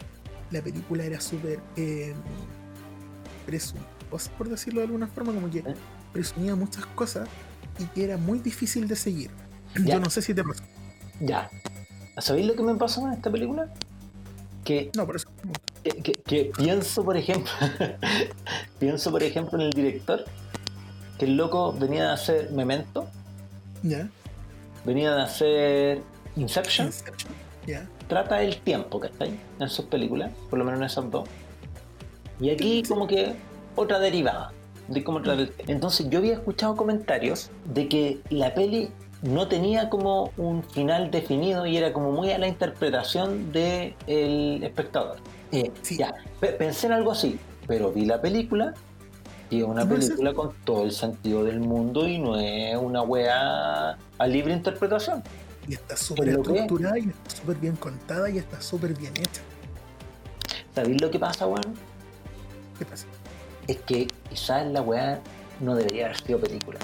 la 0.52 0.62
película 0.62 1.04
era 1.04 1.20
súper 1.20 1.60
eh, 1.76 2.14
presuntuosa, 3.45 4.32
por 4.38 4.49
decirlo 4.49 4.79
de 4.82 4.88
alguna 4.88 5.08
forma, 5.08 5.34
como 5.34 5.49
que 5.49 5.60
¿Eh? 5.60 5.75
presumía 6.12 6.56
muchas 6.56 6.86
cosas 6.88 7.27
y 7.79 7.86
que 7.86 8.03
era 8.03 8.17
muy 8.17 8.39
difícil 8.39 8.88
de 8.88 8.95
seguir. 8.95 9.32
Ya. 9.75 9.95
Yo 9.95 9.99
no 9.99 10.10
sé 10.10 10.21
si 10.21 10.34
te 10.34 10.43
pasó. 10.43 10.63
Ya. 11.19 11.49
¿Sabéis 12.19 12.45
lo 12.47 12.56
que 12.56 12.63
me 12.63 12.75
pasó 12.75 13.01
con 13.01 13.12
esta 13.13 13.32
película? 13.32 13.73
Que 14.63 14.91
No, 14.95 15.06
por 15.06 15.15
eso. 15.17 15.27
que, 15.84 15.89
que- 15.91 16.12
que 16.13 16.51
pienso, 16.58 17.03
por 17.03 17.17
ejemplo, 17.17 17.51
pienso, 18.79 19.12
por 19.12 19.23
ejemplo, 19.23 19.60
en 19.60 19.65
el 19.67 19.73
director, 19.73 20.23
que 21.17 21.25
el 21.25 21.36
loco 21.38 21.73
venía 21.73 22.03
de 22.06 22.12
hacer 22.13 22.51
Memento, 22.51 23.10
Ya. 23.82 24.10
venía 24.86 25.13
de 25.15 25.21
hacer 25.23 26.01
Inception, 26.36 26.88
Inception. 26.88 27.32
Ya. 27.67 27.88
trata 28.08 28.41
el 28.43 28.58
tiempo, 28.62 28.99
¿cachai? 28.99 29.39
En 29.60 29.69
sus 29.69 29.86
películas, 29.86 30.32
por 30.49 30.60
lo 30.60 30.65
menos 30.65 30.79
en 30.79 30.86
esas 30.86 31.10
dos. 31.12 31.27
Y 32.43 32.49
aquí 32.49 32.84
como 32.84 33.08
que 33.08 33.34
otra 33.75 33.99
derivada. 33.99 34.51
De 34.89 35.01
cómo 35.03 35.21
tratar 35.21 35.39
el- 35.45 35.53
Entonces 35.67 36.10
yo 36.10 36.19
había 36.19 36.34
escuchado 36.34 36.75
comentarios 36.75 37.49
de 37.73 37.88
que 37.88 38.19
la 38.29 38.53
peli 38.53 38.89
no 39.21 39.47
tenía 39.47 39.89
como 39.89 40.32
un 40.36 40.62
final 40.62 41.10
definido 41.10 41.65
y 41.65 41.77
era 41.77 41.93
como 41.93 42.12
muy 42.12 42.32
a 42.32 42.38
la 42.38 42.47
interpretación 42.49 43.53
del 43.53 44.62
espectador. 44.62 45.15
Eh, 45.53 45.71
Sí. 45.82 45.97
Ya, 45.97 46.13
pe- 46.41 46.49
pensé 46.51 46.88
en 46.88 46.93
algo 46.93 47.12
así, 47.13 47.39
pero 47.65 47.93
vi 47.93 48.06
la 48.06 48.19
película 48.21 48.73
y 49.49 49.60
es 49.60 49.63
una 49.63 49.84
es 49.84 49.88
película 49.88 50.34
con 50.34 50.51
todo 50.65 50.84
el 50.84 50.91
sentido 50.91 51.45
del 51.45 51.62
mundo 51.62 52.06
y 52.10 52.19
no 52.19 52.38
es 52.38 52.75
una 52.75 53.03
weá 53.03 53.97
a 54.17 54.27
libre 54.27 54.51
interpretación. 54.51 55.23
Y 55.69 55.75
está 55.75 55.95
súper 55.95 56.27
es. 56.27 56.36
estructurada 56.36 56.99
y 56.99 57.03
está 57.08 57.29
súper 57.38 57.56
bien 57.56 57.77
contada 57.77 58.29
y 58.29 58.38
está 58.38 58.60
súper 58.62 58.93
bien 58.97 59.13
hecha. 59.13 59.41
¿Sabéis 60.75 61.01
lo 61.01 61.10
que 61.10 61.19
pasa, 61.19 61.47
weón? 61.47 61.62
¿Qué 62.84 62.89
pasa? 62.91 63.06
es 63.67 63.78
que 63.78 64.08
quizás 64.30 64.67
la 64.67 64.82
weá 64.82 65.22
no 65.62 65.74
debería 65.76 66.06
haber 66.08 66.17
sido 66.17 66.39
película. 66.39 66.80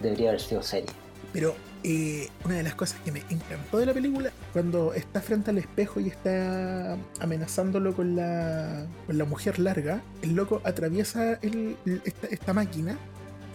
Debería 0.00 0.30
haber 0.30 0.40
sido 0.40 0.60
serie. 0.62 0.88
Pero 1.32 1.54
eh, 1.84 2.28
una 2.44 2.56
de 2.56 2.62
las 2.64 2.74
cosas 2.74 2.98
que 3.04 3.12
me 3.12 3.20
encantó 3.30 3.78
de 3.78 3.86
la 3.86 3.94
película, 3.94 4.30
cuando 4.52 4.92
está 4.94 5.20
frente 5.20 5.50
al 5.50 5.58
espejo 5.58 6.00
y 6.00 6.08
está 6.08 6.96
amenazándolo 7.20 7.94
con 7.94 8.16
la, 8.16 8.86
con 9.06 9.18
la 9.18 9.24
mujer 9.24 9.60
larga, 9.60 10.00
el 10.22 10.34
loco 10.34 10.60
atraviesa 10.64 11.34
el- 11.42 11.76
el- 11.86 12.02
esta, 12.04 12.26
esta 12.28 12.52
máquina 12.52 12.96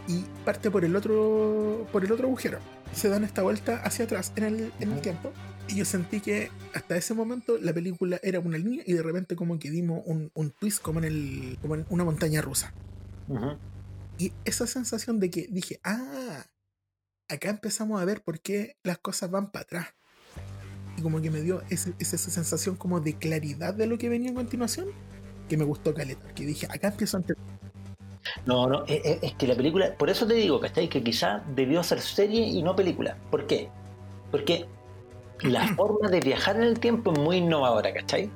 y 0.07 0.23
parte 0.45 0.69
por 0.71 0.85
el 0.85 0.95
otro 0.95 1.85
por 1.91 2.05
el 2.05 2.11
otro 2.13 2.27
agujero. 2.27 2.59
Se 2.93 3.09
dan 3.09 3.23
esta 3.23 3.41
vuelta 3.41 3.77
hacia 3.83 4.05
atrás 4.05 4.31
en 4.35 4.43
el, 4.43 4.73
en 4.79 4.91
el 4.91 5.01
tiempo. 5.01 5.31
Y 5.67 5.75
yo 5.75 5.85
sentí 5.85 6.19
que 6.19 6.51
hasta 6.73 6.95
ese 6.97 7.13
momento 7.13 7.57
la 7.57 7.73
película 7.73 8.19
era 8.21 8.39
una 8.39 8.57
línea 8.57 8.83
y 8.85 8.93
de 8.93 9.01
repente 9.01 9.35
como 9.35 9.57
que 9.59 9.71
dimos 9.71 10.01
un, 10.05 10.29
un 10.33 10.51
twist 10.51 10.81
como 10.81 10.99
en, 10.99 11.05
el, 11.05 11.57
como 11.61 11.75
en 11.75 11.85
una 11.89 12.03
montaña 12.03 12.41
rusa. 12.41 12.73
Y 14.17 14.33
esa 14.45 14.67
sensación 14.67 15.19
de 15.19 15.29
que 15.29 15.47
dije, 15.49 15.79
ah, 15.83 16.45
acá 17.29 17.49
empezamos 17.49 18.01
a 18.01 18.05
ver 18.05 18.21
por 18.23 18.41
qué 18.41 18.77
las 18.83 18.97
cosas 18.99 19.31
van 19.31 19.51
para 19.51 19.63
atrás. 19.63 19.87
Y 20.97 21.01
como 21.01 21.21
que 21.21 21.31
me 21.31 21.41
dio 21.41 21.63
ese- 21.69 21.95
esa 21.97 22.17
sensación 22.17 22.75
como 22.75 22.99
de 22.99 23.15
claridad 23.17 23.73
de 23.73 23.87
lo 23.87 23.97
que 23.97 24.09
venía 24.09 24.31
a 24.31 24.35
continuación, 24.35 24.89
que 25.49 25.57
me 25.57 25.63
gustó 25.63 25.93
caleta. 25.93 26.27
Que 26.35 26.45
dije, 26.45 26.67
acá 26.69 26.89
empiezo 26.89 27.17
a 27.17 27.21
entender. 27.21 27.43
No, 28.45 28.67
no, 28.67 28.83
es, 28.87 29.01
es- 29.05 29.23
es 29.23 29.33
que 29.35 29.47
la 29.47 29.55
película, 29.55 29.95
por 29.97 30.09
eso 30.09 30.25
te 30.27 30.33
digo, 30.35 30.59
¿cachai? 30.59 30.87
Que 30.89 31.03
quizá 31.03 31.43
debió 31.47 31.83
ser 31.83 32.01
serie 32.01 32.41
y 32.47 32.63
no 32.63 32.75
película. 32.75 33.17
¿Por 33.29 33.47
qué? 33.47 33.69
Porque 34.31 34.69
la 35.41 35.67
forma 35.77 36.09
de 36.09 36.21
viajar 36.21 36.57
en 36.57 36.63
el 36.63 36.79
tiempo 36.79 37.13
es 37.13 37.19
muy 37.19 37.37
innovadora, 37.37 37.93
¿cachai? 37.93 38.31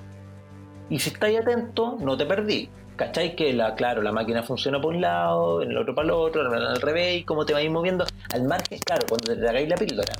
Y 0.89 0.99
si 0.99 1.09
estáis 1.11 1.39
atento, 1.39 1.97
no 1.99 2.17
te 2.17 2.25
perdí. 2.25 2.69
¿Cachai? 2.95 3.35
Que 3.35 3.53
la, 3.53 3.75
claro, 3.75 4.01
la 4.01 4.11
máquina 4.11 4.43
funciona 4.43 4.81
por 4.81 4.95
un 4.95 5.01
lado, 5.01 5.61
en 5.61 5.71
el 5.71 5.77
otro 5.77 5.93
para 5.95 6.05
el 6.07 6.11
otro, 6.13 6.41
al 6.51 6.81
revés, 6.81 7.17
y 7.21 7.23
cómo 7.25 7.45
te 7.45 7.53
vais 7.53 7.69
moviendo. 7.71 8.05
Al 8.33 8.43
margen, 8.43 8.79
claro, 8.85 9.05
cuando 9.07 9.33
te 9.33 9.39
tragáis 9.41 9.69
la 9.69 9.75
píldora. 9.77 10.13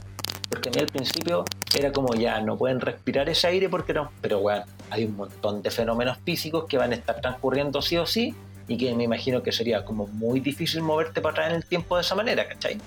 Porque 0.49 0.69
a 0.69 0.71
mí 0.73 0.80
al 0.82 0.88
principio 0.88 1.45
era 1.77 1.91
como 1.91 2.13
ya, 2.15 2.39
no 2.41 2.58
pueden 2.58 2.80
respirar 2.80 3.27
ese 3.30 3.47
aire 3.47 3.69
porque 3.69 3.93
no. 3.93 4.12
Pero 4.21 4.39
bueno, 4.41 4.63
hay 4.89 5.06
un 5.06 5.15
montón 5.15 5.62
de 5.62 5.71
fenómenos 5.71 6.17
físicos 6.25 6.65
que 6.69 6.77
van 6.77 6.91
a 6.91 6.95
estar 6.95 7.19
transcurriendo 7.21 7.82
sí 7.82 7.97
o 7.97 8.06
sí, 8.06 8.34
y 8.67 8.77
que 8.77 8.93
me 8.93 9.03
imagino 9.03 9.41
que 9.43 9.51
sería 9.51 9.86
como 9.86 10.08
muy 10.08 10.39
difícil 10.39 10.82
moverte 10.82 11.21
para 11.21 11.32
atrás 11.34 11.49
en 11.51 11.56
el 11.58 11.65
tiempo 11.65 11.95
de 11.95 12.01
esa 12.01 12.15
manera, 12.15 12.47
¿cachai? 12.47 12.77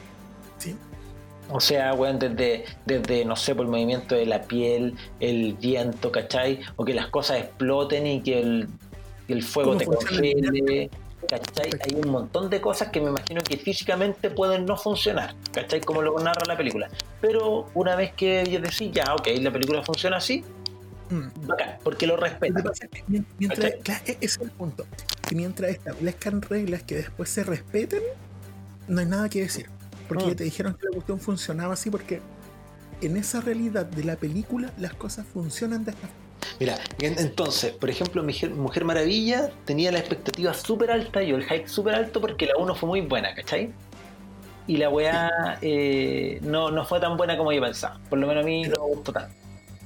Sí, 0.59 0.77
O 1.51 1.59
sea, 1.61 1.95
weón, 1.95 2.19
desde, 2.19 2.65
desde, 2.87 3.25
no 3.25 3.35
sé, 3.35 3.55
por 3.55 3.65
el 3.65 3.71
movimiento 3.71 4.15
de 4.15 4.27
la 4.27 4.43
piel, 4.43 4.95
el 5.21 5.55
viento, 5.55 6.13
¿cachai? 6.13 6.61
O 6.77 6.85
que 6.85 6.95
las 6.95 7.07
cosas 7.09 7.39
exploten 7.39 8.07
y 8.07 8.21
que 8.23 8.41
el, 8.41 8.69
que 9.27 9.33
el 9.33 9.43
fuego 9.43 9.71
¿Cómo 9.71 9.79
te 9.81 9.87
congele, 9.87 10.91
¿cachai? 11.29 11.71
Hay 11.87 11.95
un 11.97 12.11
montón 12.11 12.51
de 12.51 12.61
cosas 12.61 12.89
que 12.91 13.01
me 13.01 13.09
imagino 13.11 13.41
que 13.43 13.57
físicamente 13.57 14.31
pueden 14.31 14.65
no 14.67 14.77
funcionar, 14.77 15.35
¿cachai? 15.53 15.81
Como 15.81 16.03
lo 16.03 16.17
narra 16.21 16.43
la 16.47 16.57
película. 16.57 16.89
Pero 17.21 17.69
una 17.75 17.97
vez 17.97 18.13
que 18.13 18.45
yo 18.51 18.61
decís, 18.61 18.91
ya, 18.93 19.15
ok, 19.15 19.29
la 19.41 19.51
película 19.51 19.83
funciona 19.83 20.19
así, 20.19 20.45
Mm. 21.11 21.47
bacán, 21.49 21.77
porque 21.83 22.07
lo 22.07 22.17
respeta. 22.17 22.63
mientras, 23.39 23.73
claro, 23.83 24.01
e- 24.07 24.13
ese 24.21 24.27
es 24.27 24.41
el 24.43 24.51
punto. 24.53 24.87
Que 25.31 25.37
mientras 25.37 25.71
establezcan 25.71 26.43
reglas 26.43 26.83
que 26.83 26.97
después 26.97 27.31
se 27.31 27.45
respeten, 27.45 28.01
no 28.89 28.99
hay 28.99 29.07
nada 29.07 29.29
que 29.29 29.43
decir. 29.43 29.67
Porque 30.09 30.27
ya 30.27 30.35
te 30.35 30.43
dijeron 30.43 30.75
que 30.75 30.87
la 30.87 30.91
cuestión 30.91 31.21
funcionaba 31.21 31.75
así 31.75 31.89
porque 31.89 32.21
en 33.01 33.17
esa 33.17 33.41
realidad 33.41 33.87
de 33.87 34.03
la 34.03 34.17
película 34.17 34.73
las 34.77 34.93
cosas 34.95 35.25
funcionan 35.33 35.85
de 35.85 35.93
esta 35.93 36.09
forma. 36.09 36.59
Mira, 36.59 36.75
en- 36.99 37.17
entonces, 37.21 37.71
por 37.71 37.91
ejemplo, 37.91 38.25
Mujer, 38.25 38.51
Mujer 38.51 38.85
Maravilla 38.85 39.51
tenía 39.67 39.93
la 39.93 40.01
expectativa 40.01 40.53
súper 40.53 40.91
alta, 40.91 41.23
yo 41.23 41.37
el 41.37 41.45
hype 41.45 41.69
súper 41.69 41.95
alto 41.95 42.21
porque 42.21 42.47
la 42.47 42.57
1 42.59 42.75
fue 42.75 42.89
muy 42.89 43.01
buena, 43.03 43.33
¿cachai? 43.33 43.71
Y 44.67 44.79
la 44.79 44.89
weá 44.91 45.31
eh, 45.63 46.41
no, 46.43 46.73
no 46.73 46.85
fue 46.85 46.99
tan 46.99 47.17
buena 47.17 47.39
como 47.39 47.53
yo 47.53 47.61
pensaba. 47.63 48.01
Por 48.11 48.19
lo 48.19 48.27
menos 48.27 48.43
a 48.43 48.47
mí 48.47 48.63
no 48.65 48.85
me 48.85 48.95
gustó 48.97 49.13
tanto. 49.13 49.33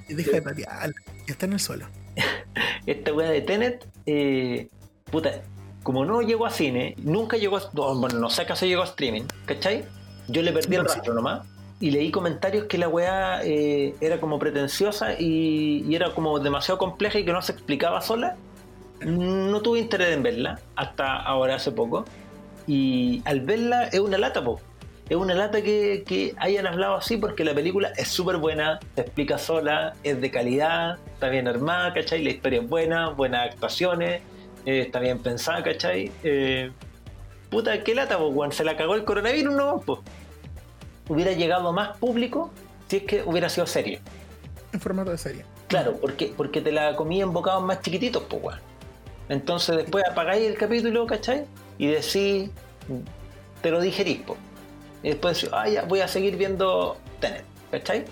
Deja 0.09 0.31
de 0.31 0.41
patear, 0.41 0.95
está 1.27 1.45
en 1.45 1.53
el 1.53 1.61
suelo. 1.61 1.87
Esta 2.87 3.13
weá 3.13 3.29
de 3.31 3.41
Tenet, 3.43 3.87
eh, 4.07 4.69
puta, 5.15 5.43
como 5.85 6.05
no 6.05 6.23
llegó 6.23 6.45
a 6.45 6.51
cine, 6.51 6.97
nunca 6.99 7.37
llegó 7.37 7.57
a. 7.57 7.71
no, 7.73 7.95
Bueno, 7.95 8.19
no 8.19 8.31
sé 8.31 8.43
acaso 8.43 8.67
llegó 8.67 8.83
a 8.83 8.87
streaming, 8.87 9.23
¿cachai? 9.47 9.85
Yo 10.27 10.43
le 10.43 10.53
perdí 10.53 10.75
el 10.75 10.85
rastro 10.85 11.15
nomás. 11.15 11.47
Y 11.81 11.91
leí 11.91 12.11
comentarios 12.11 12.65
que 12.65 12.79
la 12.79 12.89
weá 12.89 13.45
eh, 13.45 13.95
era 14.01 14.19
como 14.19 14.39
pretenciosa 14.39 15.13
y, 15.19 15.85
y 15.87 15.95
era 15.95 16.15
como 16.15 16.41
demasiado 16.41 16.79
compleja 16.79 17.19
y 17.19 17.25
que 17.25 17.33
no 17.33 17.43
se 17.43 17.53
explicaba 17.53 18.01
sola. 18.01 18.37
No 19.05 19.61
tuve 19.61 19.81
interés 19.81 20.17
en 20.17 20.23
verla 20.23 20.59
hasta 20.75 21.17
ahora 21.17 21.57
hace 21.57 21.71
poco. 21.71 22.05
Y 22.67 23.23
al 23.25 23.41
verla 23.41 23.85
es 23.85 24.01
una 24.01 24.19
lata, 24.19 24.43
po. 24.43 24.61
Es 25.09 25.17
una 25.17 25.35
lata 25.35 25.63
que, 25.63 26.03
que 26.07 26.35
hayan 26.39 26.67
hablado 26.67 26.95
así 26.95 27.19
porque 27.19 27.45
la 27.45 27.55
película 27.55 27.93
es 27.97 28.09
súper 28.09 28.39
buena, 28.39 28.81
se 28.95 29.03
explica 29.03 29.37
sola, 29.37 29.93
es 30.03 30.21
de 30.21 30.31
calidad, 30.31 30.99
está 31.13 31.29
bien 31.29 31.47
armada, 31.47 31.93
¿cachai? 31.93 32.25
La 32.25 32.31
historia 32.31 32.63
es 32.63 32.69
buena, 32.69 33.11
buenas 33.11 33.51
actuaciones, 33.51 34.23
eh, 34.67 34.81
está 34.81 35.01
bien 35.01 35.19
pensada, 35.19 35.63
¿cachai? 35.63 36.11
Eh, 36.23 36.71
puta, 37.51 37.83
qué 37.85 37.95
lata, 37.95 38.19
po, 38.19 38.29
weón. 38.29 38.53
Se 38.53 38.65
la 38.65 38.77
cagó 38.77 38.95
el 38.95 39.05
coronavirus, 39.05 39.55
no, 39.55 39.81
po. 39.81 40.03
Hubiera 41.09 41.33
llegado 41.33 41.69
a 41.69 41.73
más 41.73 41.97
público 41.99 42.51
si 42.89 42.97
es 42.99 43.03
que 43.05 43.23
hubiera 43.25 43.49
sido 43.49 43.67
serio. 43.67 43.99
En 44.73 44.81
formato 44.81 45.11
de 45.11 45.19
serie. 45.19 45.45
Claro, 45.69 45.97
porque, 46.01 46.33
porque 46.37 46.61
te 46.61 46.73
la 46.73 46.95
comí 46.97 47.21
en 47.21 47.33
bocados 47.33 47.63
más 47.63 47.81
chiquititos, 47.83 48.23
pues, 48.29 48.43
weón. 48.43 48.61
Entonces 49.29 49.77
después 49.79 50.05
apagáis 50.11 50.47
el 50.47 50.57
capítulo, 50.57 51.07
¿cachai? 51.07 51.45
Y 51.79 51.87
decís, 51.89 52.51
te 53.63 53.71
lo 53.71 53.81
digerís, 53.81 54.19
po. 54.19 54.37
Y 55.03 55.09
después 55.09 55.37
decís, 55.37 55.51
ah, 55.53 55.69
ya, 55.69 55.83
voy 55.83 56.01
a 56.01 56.09
seguir 56.09 56.37
viendo 56.37 56.97
Tenet, 57.21 57.45
¿cachai? 57.71 58.05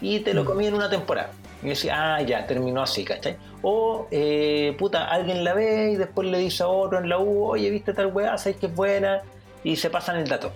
Y 0.00 0.20
te 0.20 0.34
lo 0.34 0.42
Mm. 0.42 0.46
comí 0.46 0.66
en 0.66 0.74
una 0.74 0.88
temporada. 0.90 1.30
Y 1.62 1.68
decís, 1.68 1.90
ah, 1.92 2.20
ya, 2.22 2.46
terminó 2.46 2.82
así, 2.82 3.04
¿cachai? 3.04 3.36
O, 3.62 4.08
eh, 4.10 4.74
puta, 4.78 5.06
alguien 5.06 5.44
la 5.44 5.54
ve 5.54 5.92
y 5.92 5.96
después 5.96 6.28
le 6.28 6.38
dice 6.38 6.64
a 6.64 6.68
otro 6.68 6.98
en 6.98 7.08
la 7.08 7.18
U, 7.18 7.44
oye, 7.44 7.70
¿viste 7.70 7.92
tal 7.92 8.06
weá? 8.06 8.36
¿Sabes 8.36 8.58
que 8.58 8.66
es 8.66 8.74
buena? 8.74 9.22
Y 9.62 9.76
se 9.76 9.88
pasan 9.88 10.16
el 10.16 10.26
dato, 10.26 10.50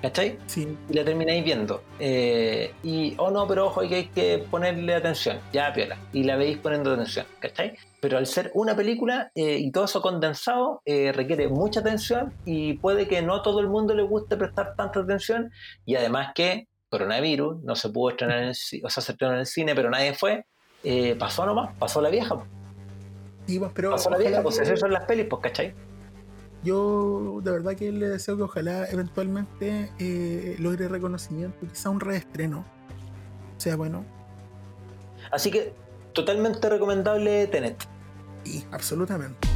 ¿cachai? 0.00 0.38
Sí, 0.46 0.76
y 0.88 0.94
la 0.94 1.04
termináis 1.04 1.44
viendo. 1.44 1.82
Eh, 1.98 2.72
y, 2.82 3.14
oh 3.18 3.30
no, 3.30 3.46
pero 3.46 3.66
ojo, 3.66 3.82
hay 3.82 3.88
que, 3.88 3.94
hay 3.96 4.06
que 4.06 4.38
ponerle 4.50 4.94
atención, 4.94 5.38
ya 5.52 5.70
piola. 5.74 5.98
Y 6.14 6.22
la 6.22 6.36
veis 6.36 6.56
poniendo 6.56 6.94
atención, 6.94 7.26
¿cachai? 7.38 7.76
Pero 8.00 8.16
al 8.16 8.26
ser 8.26 8.50
una 8.54 8.74
película 8.74 9.30
eh, 9.34 9.58
y 9.58 9.70
todo 9.70 9.84
eso 9.84 10.00
condensado, 10.00 10.80
requiere 10.86 11.48
mucha 11.48 11.80
atención 11.80 12.32
y 12.46 12.74
puede 12.74 13.08
que 13.08 13.20
no 13.20 13.34
a 13.34 13.42
todo 13.42 13.60
el 13.60 13.68
mundo 13.68 13.94
le 13.94 14.04
guste 14.04 14.38
prestar 14.38 14.74
tanta 14.74 15.00
atención. 15.00 15.50
Y 15.84 15.96
además 15.96 16.32
que 16.34 16.66
coronavirus 16.88 17.62
no 17.62 17.74
se 17.74 17.88
pudo 17.90 18.10
estrenar 18.10 18.38
en 18.38 18.48
el 18.48 18.54
cine, 18.54 18.82
o 18.86 18.90
sea, 18.90 19.02
se 19.02 19.12
estrenó 19.12 19.34
en 19.34 19.40
el 19.40 19.46
cine, 19.46 19.74
pero 19.74 19.90
nadie 19.90 20.14
fue. 20.14 20.46
Eh, 20.84 21.16
pasó 21.18 21.44
nomás, 21.46 21.74
pasó 21.78 22.00
la 22.00 22.10
vieja, 22.10 22.36
y, 23.46 23.58
pues, 23.58 23.72
pero 23.74 23.90
pasó 23.90 24.10
la 24.10 24.18
vieja, 24.18 24.42
pues 24.42 24.58
eso 24.58 24.76
son 24.76 24.92
las 24.92 25.04
pelis, 25.04 25.26
pues, 25.28 25.42
¿cachai? 25.42 25.74
yo 26.62 27.40
de 27.44 27.52
verdad 27.52 27.76
que 27.76 27.92
le 27.92 28.08
deseo 28.08 28.36
que 28.36 28.42
ojalá 28.42 28.88
eventualmente 28.90 29.92
eh, 30.00 30.56
logre 30.58 30.88
reconocimiento, 30.88 31.58
quizá 31.60 31.90
un 31.90 32.00
reestreno. 32.00 32.64
O 33.56 33.60
sea, 33.60 33.76
bueno, 33.76 34.04
Así 35.30 35.50
que 35.50 35.72
totalmente 36.12 36.68
recomendable 36.68 37.46
Tenet. 37.46 37.76
y 38.44 38.64
absolutamente. 38.72 39.48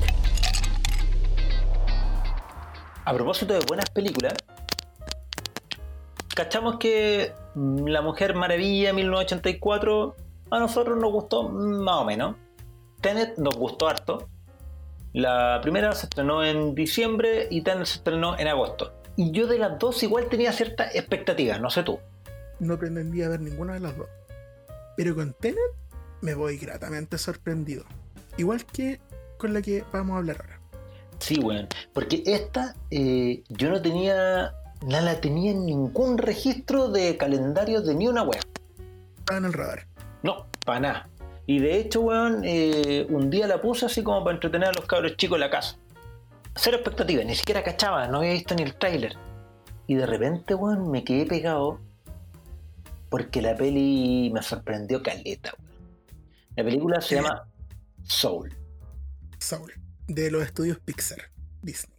A 3.04 3.14
propósito 3.14 3.54
de 3.54 3.60
buenas 3.66 3.88
películas, 3.90 4.34
cachamos 6.40 6.78
que 6.78 7.34
La 7.54 8.00
Mujer 8.00 8.34
Maravilla 8.34 8.94
1984 8.94 10.16
a 10.50 10.58
nosotros 10.58 10.96
nos 10.96 11.12
gustó 11.12 11.50
más 11.50 11.96
o 11.96 12.04
menos. 12.06 12.36
Tenet 13.02 13.36
nos 13.36 13.54
gustó 13.56 13.90
harto. 13.90 14.26
La 15.12 15.58
primera 15.60 15.92
se 15.92 16.06
estrenó 16.06 16.42
en 16.42 16.74
diciembre 16.74 17.46
y 17.50 17.60
Tenet 17.60 17.84
se 17.84 17.98
estrenó 17.98 18.38
en 18.38 18.48
agosto. 18.48 18.94
Y 19.16 19.32
yo 19.32 19.46
de 19.46 19.58
las 19.58 19.78
dos 19.78 20.02
igual 20.02 20.30
tenía 20.30 20.50
ciertas 20.52 20.94
expectativas, 20.94 21.60
no 21.60 21.68
sé 21.68 21.82
tú. 21.82 21.98
No 22.58 22.78
pretendía 22.78 23.28
ver 23.28 23.40
ninguna 23.40 23.74
de 23.74 23.80
las 23.80 23.94
dos. 23.98 24.08
Pero 24.96 25.14
con 25.14 25.34
Tenet 25.34 25.58
me 26.22 26.34
voy 26.34 26.56
gratamente 26.56 27.18
sorprendido. 27.18 27.84
Igual 28.38 28.64
que 28.64 28.98
con 29.36 29.52
la 29.52 29.60
que 29.60 29.84
vamos 29.92 30.14
a 30.14 30.18
hablar 30.20 30.38
ahora. 30.40 30.60
Sí, 31.18 31.38
weón. 31.38 31.68
Porque 31.92 32.22
esta 32.24 32.74
eh, 32.90 33.42
yo 33.50 33.68
no 33.68 33.82
tenía, 33.82 34.54
no 34.86 35.00
la 35.00 35.20
tenía 35.20 35.52
en 35.52 35.66
ningún 35.66 36.18
registro 36.18 36.88
de 36.88 37.16
calendario 37.16 37.82
de 37.82 37.94
ni 37.94 38.08
una 38.08 38.22
wea. 38.22 38.40
Estaba 39.18 39.38
en 39.38 39.44
el 39.44 39.52
radar. 39.52 39.86
No, 40.22 40.46
para 40.64 40.80
nada. 40.80 41.08
Y 41.46 41.58
de 41.58 41.78
hecho, 41.78 42.00
weón, 42.02 42.42
eh, 42.44 43.06
un 43.10 43.28
día 43.30 43.46
la 43.46 43.60
puse 43.60 43.86
así 43.86 44.02
como 44.02 44.22
para 44.24 44.34
entretener 44.36 44.68
a 44.68 44.72
los 44.72 44.86
cabros 44.86 45.16
chicos 45.16 45.36
en 45.36 45.40
la 45.40 45.50
casa. 45.50 45.76
Cero 46.56 46.76
expectativas, 46.76 47.24
ni 47.26 47.34
siquiera 47.34 47.62
cachaba, 47.62 48.06
no 48.08 48.18
había 48.18 48.32
visto 48.32 48.54
ni 48.54 48.62
el 48.62 48.74
tráiler. 48.74 49.16
Y 49.86 49.94
de 49.94 50.06
repente, 50.06 50.54
weón, 50.54 50.90
me 50.90 51.02
quedé 51.04 51.26
pegado 51.26 51.80
porque 53.08 53.42
la 53.42 53.56
peli 53.56 54.30
me 54.32 54.42
sorprendió 54.42 55.02
caleta, 55.02 55.52
weón. 55.58 55.70
La 56.56 56.64
película 56.64 57.00
se 57.00 57.14
Eh. 57.16 57.22
llama 57.22 57.44
Soul. 58.04 58.54
Soul. 59.38 59.72
De 60.06 60.30
los 60.30 60.42
estudios 60.42 60.78
Pixar. 60.80 61.18
Disney. 61.62 61.94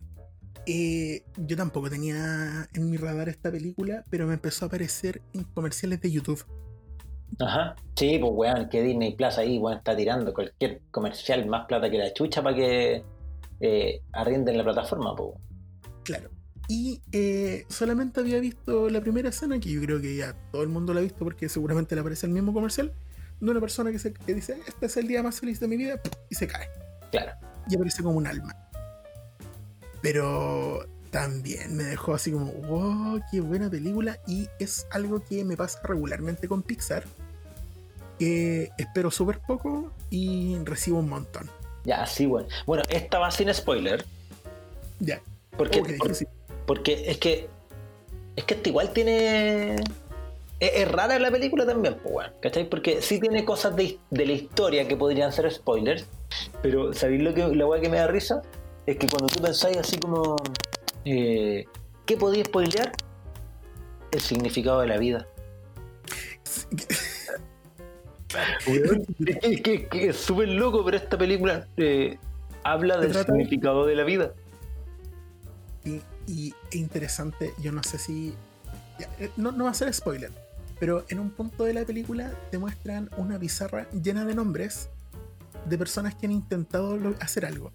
Eh, 0.65 1.23
yo 1.37 1.57
tampoco 1.57 1.89
tenía 1.89 2.67
en 2.73 2.89
mi 2.89 2.97
radar 2.97 3.29
esta 3.29 3.51
película, 3.51 4.03
pero 4.09 4.27
me 4.27 4.33
empezó 4.33 4.65
a 4.65 4.67
aparecer 4.67 5.21
en 5.33 5.43
comerciales 5.43 6.01
de 6.01 6.11
YouTube. 6.11 6.45
Ajá. 7.39 7.75
Sí, 7.95 8.17
pues 8.19 8.31
weón, 8.33 8.69
que 8.69 8.83
Disney 8.83 9.15
Plus 9.15 9.37
ahí, 9.37 9.57
weón, 9.57 9.77
está 9.77 9.95
tirando 9.95 10.33
cualquier 10.33 10.81
comercial 10.91 11.45
más 11.47 11.65
plata 11.65 11.89
que 11.89 11.97
la 11.97 12.13
chucha 12.13 12.43
para 12.43 12.55
que 12.55 13.03
eh, 13.59 14.01
arrienden 14.11 14.57
la 14.57 14.63
plataforma, 14.63 15.15
pues. 15.15 15.31
Claro. 16.03 16.29
Y 16.67 17.01
eh, 17.11 17.65
solamente 17.69 18.19
había 18.19 18.39
visto 18.39 18.89
la 18.89 19.01
primera 19.01 19.29
escena, 19.29 19.59
que 19.59 19.71
yo 19.71 19.81
creo 19.81 19.99
que 19.99 20.15
ya 20.15 20.35
todo 20.51 20.63
el 20.63 20.69
mundo 20.69 20.93
la 20.93 20.99
ha 20.99 21.03
visto 21.03 21.23
porque 21.23 21.49
seguramente 21.49 21.95
le 21.95 22.01
aparece 22.01 22.27
el 22.27 22.33
mismo 22.33 22.53
comercial, 22.53 22.93
de 23.39 23.51
una 23.51 23.59
persona 23.59 23.91
que, 23.91 23.99
se, 23.99 24.13
que 24.13 24.33
dice, 24.33 24.57
este 24.67 24.85
es 24.85 24.97
el 24.97 25.07
día 25.07 25.23
más 25.23 25.39
feliz 25.39 25.59
de 25.59 25.67
mi 25.67 25.75
vida, 25.75 25.99
y 26.29 26.35
se 26.35 26.47
cae. 26.47 26.67
Claro. 27.11 27.31
Y 27.69 27.75
aparece 27.75 28.03
como 28.03 28.17
un 28.17 28.27
alma. 28.27 28.55
Pero 30.01 30.85
también 31.11 31.75
me 31.75 31.83
dejó 31.83 32.13
así 32.13 32.31
como, 32.31 32.51
wow, 32.51 33.19
qué 33.31 33.41
buena 33.41 33.69
película. 33.69 34.17
Y 34.27 34.47
es 34.59 34.87
algo 34.91 35.23
que 35.23 35.43
me 35.43 35.55
pasa 35.57 35.79
regularmente 35.83 36.47
con 36.47 36.63
Pixar. 36.63 37.03
Que 38.19 38.69
espero 38.77 39.09
súper 39.11 39.39
poco 39.39 39.91
y 40.09 40.57
recibo 40.63 40.99
un 40.99 41.09
montón. 41.09 41.49
Ya, 41.85 42.05
sí, 42.05 42.25
bueno. 42.27 42.47
Bueno, 42.67 42.83
esta 42.89 43.17
va 43.19 43.31
sin 43.31 43.51
spoiler. 43.53 44.05
Ya. 44.99 45.21
Porque, 45.57 45.79
Oh, 45.81 45.83
por- 45.83 46.07
difícil. 46.09 46.27
porque 46.67 47.09
es 47.09 47.17
que. 47.17 47.49
Es 48.35 48.43
que 48.45 48.53
este 48.53 48.69
igual 48.69 48.93
tiene. 48.93 49.75
Es, 50.59 50.71
es 50.75 50.91
rara 50.91 51.17
la 51.17 51.31
película 51.31 51.65
también, 51.65 51.95
pues, 52.01 52.13
weón. 52.15 52.31
¿Cachai? 52.39 52.69
Porque 52.69 53.01
sí 53.01 53.19
tiene 53.19 53.43
cosas 53.43 53.75
de, 53.75 53.97
de 54.11 54.25
la 54.27 54.33
historia 54.33 54.87
que 54.87 54.95
podrían 54.95 55.33
ser 55.33 55.51
spoilers. 55.51 56.05
Pero, 56.61 56.93
¿sabéis 56.93 57.23
lo 57.23 57.33
que 57.33 57.47
la 57.55 57.65
weá 57.65 57.81
que 57.81 57.89
me 57.89 57.97
da 57.97 58.05
risa? 58.07 58.43
Es 58.85 58.97
que 58.97 59.07
cuando 59.07 59.27
tú 59.27 59.41
pensáis 59.41 59.77
así 59.77 59.97
como. 59.97 60.35
eh, 61.05 61.65
¿Qué 62.05 62.17
podía 62.17 62.43
spoilear? 62.45 62.91
El 64.11 64.19
significado 64.19 64.81
de 64.81 64.87
la 64.87 64.97
vida. 64.97 65.27
Es 69.41 69.61
que, 69.61 69.87
es 69.91 70.15
súper 70.17 70.47
loco, 70.47 70.85
pero 70.85 70.95
esta 70.97 71.17
película 71.17 71.67
eh, 71.77 72.17
habla 72.63 72.97
del 72.97 73.13
significado 73.13 73.85
de 73.85 73.95
la 73.95 74.03
vida. 74.03 74.33
Y, 75.83 76.01
y 76.27 76.53
interesante, 76.71 77.53
yo 77.61 77.71
no 77.71 77.83
sé 77.83 77.97
si. 77.97 78.33
eh, 79.19 79.29
no, 79.35 79.51
no 79.51 79.65
va 79.65 79.71
a 79.71 79.73
ser 79.73 79.93
spoiler, 79.93 80.31
pero 80.79 81.03
en 81.09 81.19
un 81.19 81.31
punto 81.31 81.65
de 81.65 81.73
la 81.73 81.83
película 81.83 82.31
te 82.51 82.57
muestran 82.57 83.09
una 83.17 83.37
pizarra 83.37 83.89
llena 83.91 84.23
de 84.23 84.33
nombres 84.35 84.89
de 85.65 85.77
personas 85.77 86.15
que 86.15 86.25
han 86.27 86.31
intentado 86.31 86.97
hacer 87.19 87.45
algo. 87.45 87.73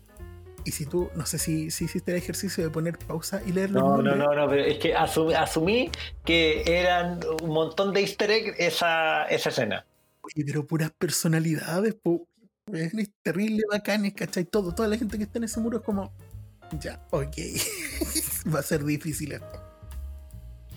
Y 0.66 0.72
si 0.72 0.84
tú, 0.84 1.10
no 1.14 1.24
sé 1.26 1.38
si, 1.38 1.70
si 1.70 1.84
hiciste 1.84 2.10
el 2.10 2.16
ejercicio 2.18 2.64
de 2.64 2.70
poner 2.70 2.98
pausa 2.98 3.40
y 3.46 3.52
leer 3.52 3.70
los 3.70 3.82
No, 3.84 4.02
no, 4.02 4.16
no, 4.16 4.34
no, 4.34 4.48
pero 4.48 4.64
es 4.64 4.78
que 4.78 4.96
asumí, 4.96 5.32
asumí 5.34 5.90
que 6.24 6.64
eran 6.66 7.20
un 7.42 7.50
montón 7.50 7.92
de 7.92 8.00
easter 8.00 8.30
egg 8.32 8.54
esa, 8.58 9.26
esa 9.26 9.50
escena. 9.50 9.86
oye, 10.22 10.44
pero 10.44 10.66
puras 10.66 10.90
personalidades, 10.90 11.94
po, 11.94 12.26
es 12.72 12.92
terrible, 13.22 13.62
bacanes, 13.70 14.12
¿cachai? 14.14 14.44
Todo, 14.44 14.74
toda 14.74 14.88
la 14.88 14.98
gente 14.98 15.16
que 15.18 15.22
está 15.24 15.38
en 15.38 15.44
ese 15.44 15.60
muro 15.60 15.78
es 15.78 15.84
como, 15.84 16.10
ya, 16.80 17.00
ok, 17.10 17.36
va 18.52 18.58
a 18.58 18.62
ser 18.64 18.82
difícil 18.84 19.32
esto. 19.32 19.62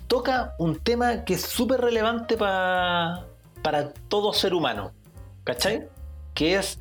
Toca 0.07 0.53
un 0.59 0.77
tema 0.79 1.25
que 1.25 1.33
es 1.33 1.41
súper 1.41 1.81
relevante 1.81 2.37
pa- 2.37 3.25
para 3.63 3.91
todo 3.91 4.33
ser 4.33 4.53
humano, 4.53 4.91
¿cachai? 5.43 5.87
Que 6.35 6.55
es, 6.57 6.77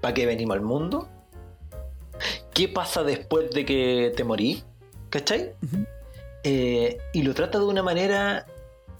¿para 0.00 0.14
qué 0.14 0.24
venimos 0.24 0.54
al 0.56 0.62
mundo? 0.62 1.08
¿Qué 2.60 2.68
pasa 2.68 3.02
después 3.02 3.50
de 3.52 3.64
que 3.64 4.12
te 4.14 4.22
morís? 4.22 4.66
¿Cachai? 5.08 5.54
Eh, 6.44 6.98
y 7.14 7.22
lo 7.22 7.32
trata 7.32 7.58
de 7.58 7.64
una 7.64 7.82
manera 7.82 8.44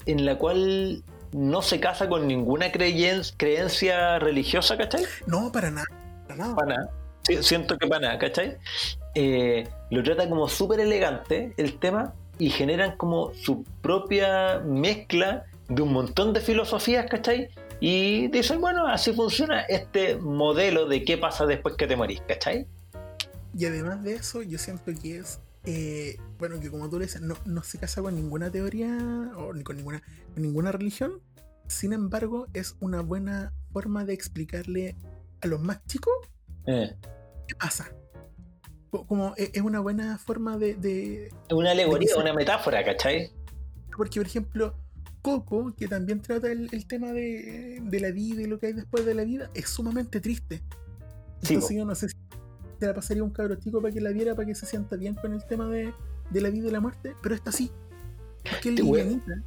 en 0.07 0.25
la 0.25 0.39
cual 0.39 1.03
no 1.31 1.61
se 1.61 1.79
casa 1.79 2.09
con 2.09 2.25
ninguna 2.25 2.71
creencia 2.71 4.17
religiosa, 4.17 4.77
¿cachai? 4.77 5.03
No, 5.27 5.51
para 5.51 5.69
nada, 5.69 5.85
para 6.23 6.35
nada. 6.37 6.55
Para 6.55 6.75
nada. 6.75 6.89
Sí, 7.21 7.37
siento 7.43 7.77
que 7.77 7.85
para 7.85 8.01
nada, 8.01 8.17
¿cachai? 8.17 8.57
Eh, 9.13 9.67
lo 9.91 10.01
trata 10.01 10.27
como 10.27 10.49
súper 10.49 10.79
elegante 10.79 11.53
el 11.57 11.77
tema 11.77 12.15
y 12.39 12.49
generan 12.49 12.97
como 12.97 13.31
su 13.35 13.63
propia 13.83 14.57
mezcla 14.65 15.45
de 15.67 15.83
un 15.83 15.93
montón 15.93 16.33
de 16.33 16.41
filosofías, 16.41 17.05
¿cachai? 17.07 17.49
Y 17.79 18.27
dicen, 18.29 18.59
bueno, 18.59 18.87
así 18.87 19.13
funciona 19.13 19.61
este 19.61 20.15
modelo 20.15 20.87
de 20.87 21.05
qué 21.05 21.19
pasa 21.19 21.45
después 21.45 21.75
que 21.75 21.85
te 21.85 21.95
morís, 21.95 22.23
¿cachai? 22.27 22.65
Y 23.57 23.65
además 23.65 24.03
de 24.03 24.13
eso, 24.15 24.41
yo 24.41 24.57
siento 24.57 24.91
que 25.01 25.17
es, 25.17 25.39
eh, 25.65 26.17
bueno, 26.39 26.59
que 26.59 26.69
como 26.71 26.89
tú 26.89 26.99
le 26.99 27.05
dices, 27.05 27.21
no, 27.21 27.35
no 27.45 27.63
se 27.63 27.77
casa 27.77 28.01
con 28.01 28.15
ninguna 28.15 28.49
teoría 28.51 29.31
o 29.37 29.53
ni 29.53 29.63
con 29.63 29.75
ninguna, 29.77 30.01
con 30.33 30.41
ninguna 30.43 30.71
religión. 30.71 31.19
Sin 31.67 31.93
embargo, 31.93 32.47
es 32.53 32.75
una 32.79 33.01
buena 33.01 33.53
forma 33.71 34.05
de 34.05 34.13
explicarle 34.13 34.95
a 35.41 35.47
los 35.47 35.61
más 35.61 35.85
chicos 35.85 36.13
Eh, 36.65 36.95
qué 37.47 37.55
pasa. 37.55 37.91
Co- 38.89 39.05
Como 39.07 39.33
e- 39.37 39.51
es 39.53 39.61
una 39.61 39.79
buena 39.79 40.17
forma 40.17 40.57
de, 40.57 40.75
de- 40.75 41.29
una 41.49 41.71
alegoría, 41.71 42.13
De 42.15 42.21
una 42.21 42.33
metáfora, 42.33 42.83
¿cachai? 42.83 43.31
Porque, 43.97 44.19
por 44.19 44.27
ejemplo, 44.27 44.75
Coco, 45.21 45.73
que 45.77 45.87
también 45.87 46.21
trata 46.21 46.51
el, 46.51 46.67
el 46.71 46.87
tema 46.87 47.11
de, 47.13 47.79
de 47.83 47.99
la 47.99 48.11
vida 48.11 48.41
y 48.41 48.45
lo 48.47 48.57
que 48.59 48.67
hay 48.67 48.73
después 48.73 49.05
de 49.05 49.13
la 49.13 49.23
vida, 49.23 49.49
es 49.53 49.69
sumamente 49.69 50.19
triste. 50.19 50.61
Sí, 51.43 51.53
Entonces 51.55 51.77
yo 51.77 51.85
no 51.85 51.95
sé 51.95 52.09
si 52.09 52.15
te 52.81 52.87
la 52.87 52.93
pasaría 52.95 53.23
un 53.23 53.29
cabro 53.29 53.53
chico 53.55 53.79
para 53.81 53.93
que 53.93 54.01
la 54.01 54.09
viera, 54.09 54.33
para 54.35 54.47
que 54.47 54.55
se 54.55 54.65
sienta 54.65 54.95
bien 54.95 55.13
con 55.13 55.33
el 55.33 55.45
tema 55.45 55.67
de, 55.69 55.93
de 56.31 56.41
la 56.41 56.49
vida 56.49 56.67
y 56.67 56.71
la 56.71 56.79
muerte, 56.79 57.15
pero 57.21 57.35
esta 57.35 57.51
sí. 57.51 57.71
Porque 58.49 58.69
es 58.73 58.81
weón. 58.81 59.07
livianita. 59.21 59.43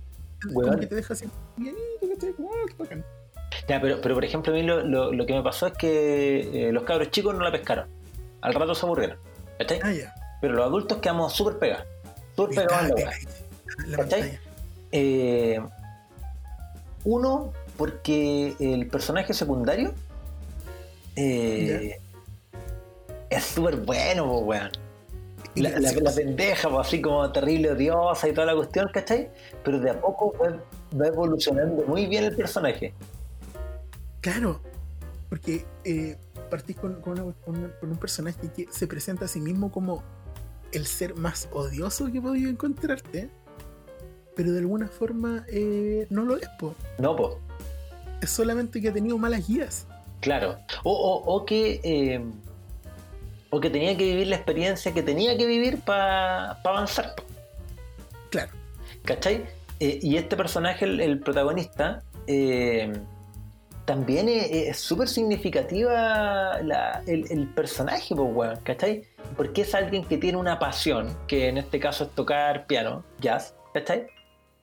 Como 0.52 0.78
que 0.78 0.86
te 0.86 0.94
deja 0.94 1.14
así 1.14 1.26
livianito, 1.56 2.08
¿cachai? 2.14 2.32
Como, 2.34 2.50
"Ah, 2.52 2.66
qué 2.68 2.74
bacán". 2.78 3.04
Ya, 3.68 3.80
pero, 3.80 4.00
pero 4.00 4.14
por 4.14 4.24
ejemplo, 4.24 4.52
a 4.52 4.56
mí 4.56 4.62
lo, 4.62 4.84
lo- 4.84 5.12
lo 5.12 5.26
que 5.26 5.32
me 5.32 5.42
pasó 5.42 5.66
es 5.66 5.72
que 5.72 6.68
eh, 6.68 6.72
los 6.72 6.84
cabros 6.84 7.10
chicos 7.10 7.34
no 7.34 7.42
la 7.42 7.50
pescaron. 7.50 7.88
Al 8.40 8.54
rato 8.54 8.74
se 8.74 8.86
aburrieron, 8.86 9.18
¿cachai? 9.58 9.80
Ah. 9.82 10.14
Pero 10.40 10.54
los 10.54 10.64
adultos 10.66 10.98
quedamos 10.98 11.32
súper 11.32 11.58
pegados. 11.58 11.86
Súper 12.36 12.66
pegados 12.66 12.90
en 13.00 13.90
la 13.92 13.96
Está 14.02 14.16
la. 14.18 14.26
Eh, 14.92 15.60
uno, 17.04 17.52
porque 17.76 18.54
el 18.60 18.86
personaje 18.86 19.34
secundario 19.34 19.92
eh, 21.16 21.98
es 23.36 23.44
súper 23.44 23.76
bueno, 23.76 24.24
po, 24.26 24.38
weón. 24.40 24.70
La, 25.56 25.70
la- 25.78 25.92
la 25.92 26.10
pendeja, 26.12 26.68
po, 26.68 26.80
así 26.80 27.00
como 27.00 27.30
terrible 27.30 27.70
odiosa 27.72 28.28
y 28.28 28.32
toda 28.32 28.46
la 28.48 28.54
cuestión, 28.56 28.88
¿cachai? 28.92 29.30
Pero 29.64 29.78
de 29.78 29.90
a 29.90 30.00
poco 30.00 30.34
va, 30.40 30.58
va 31.00 31.06
evolucionando 31.06 31.84
muy 31.86 32.06
bien 32.06 32.24
el 32.24 32.34
personaje. 32.34 32.92
Claro, 34.20 34.60
porque 35.28 35.64
eh, 35.84 36.16
partís 36.50 36.76
con, 36.76 37.00
con 37.00 37.20
una- 37.20 37.32
con 37.44 37.56
una- 37.58 37.70
con 37.78 37.90
un 37.90 37.96
personaje 37.98 38.38
que 38.54 38.66
se 38.70 38.86
presenta 38.86 39.26
a 39.26 39.28
sí 39.28 39.40
mismo 39.40 39.70
como 39.70 40.02
el 40.72 40.86
ser 40.86 41.14
más 41.14 41.48
odioso 41.52 42.10
que 42.10 42.18
he 42.18 42.22
podido 42.22 42.50
encontrarte, 42.50 43.30
pero 44.34 44.50
de 44.50 44.58
alguna 44.58 44.88
forma 44.88 45.44
eh, 45.48 46.06
no 46.10 46.24
lo 46.24 46.36
es, 46.36 46.48
po. 46.58 46.74
No, 46.98 47.14
pues, 47.14 47.34
es 48.22 48.30
solamente 48.30 48.80
que 48.80 48.88
ha 48.88 48.92
tenido 48.92 49.18
malas 49.18 49.46
guías. 49.46 49.86
claro. 50.20 50.56
O, 50.82 50.92
o- 50.92 51.34
o 51.36 51.44
que. 51.46 51.80
eh, 51.84 52.24
o 53.54 53.60
que 53.60 53.70
tenía 53.70 53.96
que 53.96 54.04
vivir 54.04 54.26
la 54.28 54.36
experiencia 54.36 54.92
que 54.92 55.02
tenía 55.02 55.36
que 55.38 55.46
vivir 55.46 55.80
para 55.80 56.52
avanzar. 56.64 57.14
po. 57.16 57.22
Claro, 58.30 58.50
¿Cachai? 59.04 59.44
Eh, 59.80 59.98
y 60.02 60.16
este 60.16 60.36
personaje, 60.36 60.84
el, 60.84 61.00
el 61.00 61.20
protagonista, 61.20 62.02
eh, 62.26 62.92
también 63.84 64.28
es 64.28 64.50
es 64.50 64.78
súper 64.78 65.08
significativa 65.08 66.58
la- 66.62 67.02
el, 67.06 67.30
el 67.30 67.46
personaje, 67.48 68.14
pues, 68.14 68.30
weón, 68.34 68.58
¿cachai? 68.62 69.02
Porque 69.36 69.62
es 69.62 69.74
alguien 69.74 70.04
que 70.04 70.16
tiene 70.16 70.38
una 70.38 70.58
pasión, 70.58 71.16
que 71.28 71.48
en 71.48 71.58
este 71.58 71.78
caso 71.78 72.04
es 72.04 72.10
tocar 72.10 72.66
piano, 72.66 73.04
jazz, 73.20 73.54
¿cachai? 73.74 74.06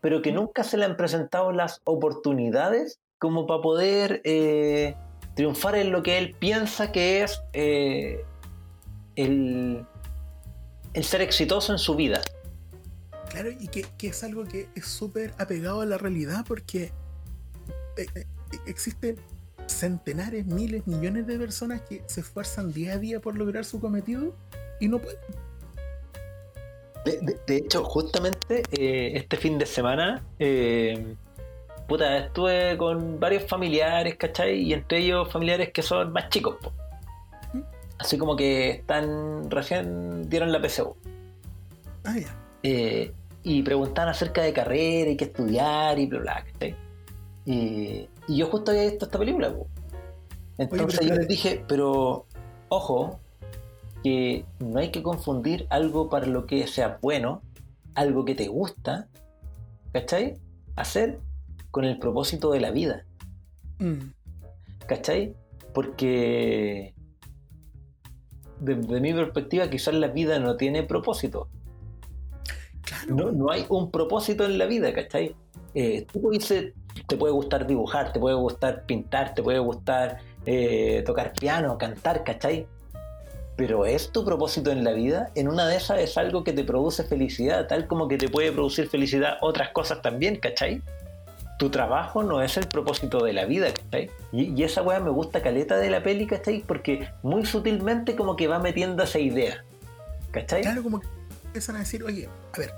Pero 0.02 0.22
que 0.22 0.32
nunca 0.32 0.64
se 0.64 0.78
le 0.78 0.86
han 0.86 0.98
presentado 0.98 1.52
las 1.52 1.80
oportunidades 1.84 3.00
como 3.20 3.46
para 3.46 3.62
poder 3.62 4.22
eh, 4.24 4.96
triunfar 5.36 5.76
en 5.76 5.92
lo 5.92 6.02
que 6.02 6.18
él 6.18 6.36
piensa 6.40 6.92
que 6.92 7.22
es 7.22 7.42
eh, 7.54 8.26
el, 9.24 9.86
el 10.94 11.04
ser 11.04 11.22
exitoso 11.22 11.72
en 11.72 11.80
su 11.80 11.96
vida. 11.96 12.22
claro, 13.30 13.50
y 13.52 13.68
que, 13.68 13.86
que 13.98 14.08
es 14.08 14.24
algo 14.24 14.44
que 14.46 14.68
es 14.76 14.86
súper 14.86 15.34
apegado 15.38 15.82
a 15.82 15.86
la 15.86 15.98
realidad 15.98 16.44
porque 16.48 16.92
eh, 17.98 18.06
eh, 18.16 18.26
existen 18.68 19.16
centenares, 19.68 20.46
miles, 20.46 20.86
millones 20.86 21.26
de 21.28 21.38
personas 21.38 21.82
que 21.82 22.04
se 22.08 22.22
esfuerzan 22.22 22.74
día 22.74 22.94
a 22.94 22.98
día 22.98 23.20
por 23.22 23.38
lograr 23.38 23.64
su 23.64 23.80
cometido 23.80 24.36
y 24.80 24.88
no 24.90 25.00
pueden. 25.00 25.20
De, 27.06 27.20
de- 27.22 27.40
de 27.48 27.58
hecho, 27.58 27.84
justamente 27.84 28.64
eh, 28.72 29.14
este 29.16 29.38
fin 29.38 29.58
de 29.58 29.66
semana, 29.66 30.24
eh, 30.40 31.16
puta, 31.88 32.18
estuve 32.18 32.78
con 32.78 33.20
varios 33.20 33.44
familiares, 33.48 34.16
¿cachai? 34.18 34.62
Y 34.62 34.74
entre 34.74 35.00
ellos 35.00 35.32
familiares 35.32 35.72
que 35.72 35.82
son 35.82 36.12
más 36.12 36.30
chicos, 36.30 36.58
po. 36.62 36.74
Así 38.02 38.18
como 38.18 38.36
que 38.36 38.72
están 38.72 39.52
recién 39.52 40.28
dieron 40.28 40.52
la 40.52 40.60
PSU. 40.60 40.96
Ah, 42.04 42.18
ya. 42.18 42.36
Eh, 42.64 43.14
y 43.44 43.62
preguntaban 43.62 44.10
acerca 44.10 44.42
de 44.42 44.54
carrera 44.54 45.12
y 45.12 45.16
qué 45.18 45.26
estudiar 45.26 46.00
y 46.00 46.08
bla 46.08 46.20
bla, 46.20 46.44
¿cachai? 46.52 46.76
Y, 47.46 48.08
y 48.28 48.38
yo 48.38 48.48
justo 48.48 48.72
había 48.72 48.90
visto 48.90 49.06
esta 49.06 49.20
película. 49.20 49.54
po. 49.54 49.68
Entonces 50.58 51.08
yo 51.08 51.14
les 51.14 51.28
dije, 51.28 51.64
pero 51.68 52.26
ojo, 52.70 53.20
que 54.04 54.46
no 54.60 54.80
hay 54.80 54.90
que 54.90 55.04
confundir 55.04 55.68
algo 55.70 56.10
para 56.10 56.26
lo 56.26 56.48
que 56.48 56.66
sea 56.66 56.98
bueno, 57.04 57.44
algo 57.94 58.26
que 58.26 58.34
te 58.34 58.48
gusta, 58.48 59.08
¿cachai? 59.94 60.38
Hacer 60.76 61.20
con 61.70 61.86
el 61.86 62.00
propósito 62.00 62.52
de 62.52 62.62
la 62.62 62.72
vida, 62.72 63.06
Mm, 63.78 64.12
¿cachai? 64.88 65.36
Porque 65.74 66.94
desde 68.62 69.00
mi 69.02 69.14
perspectiva 69.14 69.70
quizás 69.70 69.94
la 69.96 70.08
vida 70.08 70.40
no 70.40 70.56
tiene 70.56 70.84
propósito. 70.84 71.48
claro. 72.84 73.16
No, 73.16 73.32
no 73.32 73.52
hay 73.52 73.66
un 73.70 73.92
propósito 73.92 74.46
en 74.46 74.58
la 74.58 74.66
vida, 74.66 74.94
¿cachai? 74.94 75.36
Eh, 75.74 76.06
tú 76.12 76.22
puedes 76.22 76.46
ser- 76.46 76.74
te 77.08 77.16
puede 77.18 77.34
gustar 77.34 77.66
dibujar, 77.66 78.12
te 78.14 78.20
puede 78.20 78.36
gustar 78.36 78.84
pintar, 78.86 79.34
te 79.34 79.42
puede 79.44 79.60
gustar 79.60 80.20
eh, 80.46 81.04
tocar 81.06 81.34
piano, 81.34 81.78
cantar, 81.78 82.24
¿cachai? 82.24 82.66
Pero 83.56 83.86
¿es 83.86 84.12
tu 84.12 84.26
propósito 84.26 84.72
en 84.72 84.84
la 84.84 84.92
vida? 84.92 85.30
En 85.36 85.48
una 85.48 85.68
de 85.68 85.76
esas 85.78 86.00
es 86.00 86.18
algo 86.18 86.44
que 86.44 86.52
te 86.52 86.64
produce 86.64 87.04
felicidad, 87.04 87.68
tal 87.68 87.88
como 87.88 88.08
que 88.08 88.18
te 88.18 88.28
puede 88.28 88.52
producir 88.52 88.88
felicidad 88.88 89.38
otras 89.42 89.70
cosas 89.70 90.02
también, 90.02 90.38
¿cachai? 90.38 90.82
Tu 91.62 91.70
trabajo 91.70 92.24
no 92.24 92.42
es 92.42 92.58
el 92.58 92.68
propósito 92.68 93.24
de 93.24 93.34
la 93.34 93.46
vida, 93.46 93.72
¿cachai? 93.72 94.10
Y, 94.32 94.46
y 94.60 94.64
esa 94.64 94.82
weá 94.82 95.00
me 95.00 95.12
gusta 95.12 95.44
caleta 95.44 95.78
de 95.78 95.92
la 95.92 96.02
peli, 96.02 96.26
¿cachai? 96.26 96.64
Porque 96.66 97.08
muy 97.22 97.46
sutilmente 97.46 98.16
como 98.16 98.36
que 98.36 98.48
va 98.48 98.58
metiendo 98.58 99.04
esa 99.04 99.20
idea, 99.20 99.64
¿cachai? 100.32 100.64
Claro, 100.64 100.82
como 100.82 101.00
que 101.02 101.08
empiezan 101.46 101.76
a 101.76 101.80
decir, 101.80 102.04
oye, 102.04 102.28
a 102.56 102.58
ver, 102.58 102.74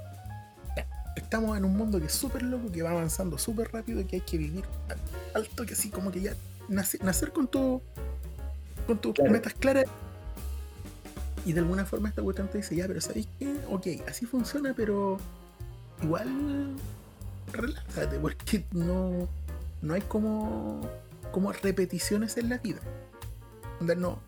estamos 1.15 1.57
en 1.57 1.63
un 1.63 1.77
mundo 1.77 1.97
que 1.97 2.07
es 2.07 2.11
súper 2.13 2.43
loco, 2.43 2.69
que 2.73 2.81
va 2.83 2.89
avanzando 2.91 3.37
súper 3.37 3.71
rápido, 3.71 4.05
que 4.05 4.17
hay 4.17 4.21
que 4.21 4.37
vivir 4.37 4.65
al- 4.89 4.97
alto, 5.43 5.65
que 5.65 5.75
así 5.75 5.89
como 5.89 6.11
que 6.11 6.19
ya 6.19 6.33
nace- 6.67 6.99
nacer 7.01 7.31
con 7.31 7.47
tu 7.47 7.81
con 8.85 8.97
tus 8.97 9.13
Claro. 9.13 9.31
metas 9.31 9.53
claras. 9.53 9.85
Y 11.45 11.53
de 11.53 11.59
alguna 11.61 11.85
forma 11.85 12.09
esta 12.09 12.21
cuestión 12.21 12.49
te 12.49 12.57
dice, 12.57 12.75
ya, 12.75 12.85
pero 12.85 12.99
¿sabéis 12.99 13.29
qué? 13.39 13.55
Ok, 13.69 13.87
así 14.09 14.25
funciona, 14.25 14.73
pero 14.75 15.17
igual 16.01 16.75
relájate, 17.51 18.19
porque 18.19 18.65
no, 18.71 19.27
no 19.81 19.93
hay 19.93 20.01
como, 20.01 20.81
como 21.31 21.51
repeticiones 21.51 22.37
en 22.37 22.49
la 22.49 22.57
vida. 22.57 22.79
No, 23.79 24.19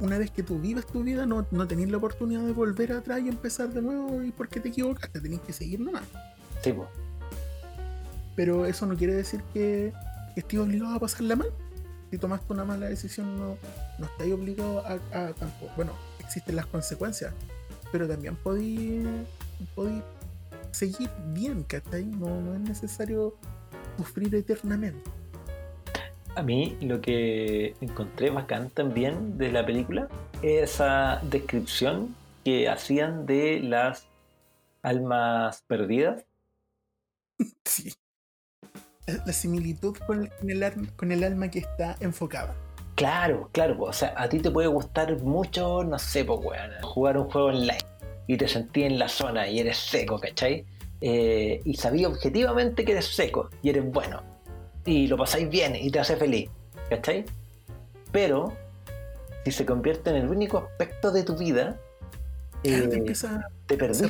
una 0.00 0.18
vez 0.18 0.30
que 0.30 0.42
tú 0.42 0.58
vives 0.58 0.86
tu 0.86 1.02
vida, 1.02 1.26
no, 1.26 1.46
no 1.50 1.66
tenés 1.66 1.90
la 1.90 1.96
oportunidad 1.96 2.42
de 2.42 2.52
volver 2.52 2.92
atrás 2.92 3.20
y 3.20 3.28
empezar 3.28 3.70
de 3.70 3.82
nuevo 3.82 4.22
y 4.22 4.30
porque 4.30 4.60
te 4.60 4.68
equivocaste, 4.68 5.20
tenés 5.20 5.40
que 5.40 5.52
seguir 5.52 5.80
nomás. 5.80 6.04
Sí, 6.62 6.72
po. 6.72 6.88
Pero 8.36 8.66
eso 8.66 8.86
no 8.86 8.96
quiere 8.96 9.14
decir 9.14 9.42
que, 9.52 9.92
estés 10.36 10.60
obligado 10.60 10.94
a 10.94 11.00
pasarla 11.00 11.34
mal. 11.34 11.48
Si 12.10 12.18
tomaste 12.18 12.52
una 12.52 12.64
mala 12.64 12.86
decisión, 12.86 13.36
no, 13.36 13.56
no 13.98 14.06
estáis 14.06 14.32
obligado 14.32 14.84
a, 14.86 14.92
a 15.12 15.32
tampoco. 15.32 15.72
Bueno, 15.76 15.92
existen 16.20 16.56
las 16.56 16.66
consecuencias, 16.66 17.34
pero 17.90 18.06
también 18.06 18.36
podéis 18.36 19.04
seguir 20.70 21.10
bien, 21.28 21.62
¿cachai? 21.64 22.04
No, 22.04 22.40
no 22.40 22.54
es 22.54 22.60
necesario 22.60 23.36
sufrir 23.96 24.34
eternamente. 24.34 25.10
A 26.34 26.42
mí 26.42 26.76
lo 26.80 27.00
que 27.00 27.74
encontré 27.80 28.30
bacán 28.30 28.70
también 28.70 29.38
de 29.38 29.50
la 29.50 29.66
película 29.66 30.08
es 30.42 30.70
esa 30.70 31.20
descripción 31.24 32.14
que 32.44 32.68
hacían 32.68 33.26
de 33.26 33.60
las 33.60 34.06
almas 34.82 35.62
perdidas. 35.66 36.24
Sí. 37.64 37.94
La, 39.06 39.32
similitud 39.32 39.96
con 40.06 40.28
el, 40.42 40.92
con 40.96 41.12
el 41.12 41.24
alma 41.24 41.50
que 41.50 41.60
está 41.60 41.96
enfocada. 42.00 42.54
Claro, 42.94 43.48
claro, 43.52 43.80
o 43.80 43.92
sea, 43.92 44.12
a 44.16 44.28
ti 44.28 44.38
te 44.38 44.50
puede 44.50 44.68
gustar 44.68 45.16
mucho, 45.22 45.82
no 45.82 45.98
sé, 45.98 46.26
pues, 46.26 46.40
weón, 46.42 46.70
jugar 46.82 47.16
un 47.16 47.30
juego 47.30 47.48
online 47.48 47.97
y 48.28 48.36
te 48.36 48.46
sentí 48.46 48.84
en 48.84 48.98
la 49.00 49.08
zona 49.08 49.48
y 49.48 49.58
eres 49.58 49.78
seco, 49.78 50.20
¿cachai? 50.20 50.64
Eh, 51.00 51.60
y 51.64 51.74
sabía 51.74 52.08
objetivamente 52.08 52.84
que 52.84 52.92
eres 52.92 53.06
seco 53.06 53.50
y 53.62 53.70
eres 53.70 53.90
bueno 53.90 54.22
y 54.84 55.06
lo 55.06 55.16
pasáis 55.16 55.48
bien 55.48 55.74
y 55.74 55.90
te 55.90 55.98
hace 55.98 56.16
feliz, 56.16 56.50
¿cachai? 56.88 57.24
Pero 58.12 58.52
si 59.44 59.50
se 59.50 59.66
convierte 59.66 60.10
en 60.10 60.16
el 60.16 60.28
único 60.28 60.58
aspecto 60.58 61.10
de 61.10 61.24
tu 61.24 61.36
vida, 61.36 61.76
Claro, 62.62 62.84
eh, 62.84 62.88
te 62.88 62.96
empieza 62.96 63.48
te 63.66 63.76
perdís. 63.76 64.02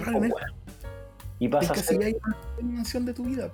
Y 1.40 1.46
es 1.46 1.50
pasa, 1.52 1.72
a 1.72 1.76
ser, 1.76 2.02
hay 2.02 2.16
una 2.24 2.36
dimensión 2.56 3.04
de 3.04 3.14
tu 3.14 3.24
vida. 3.24 3.50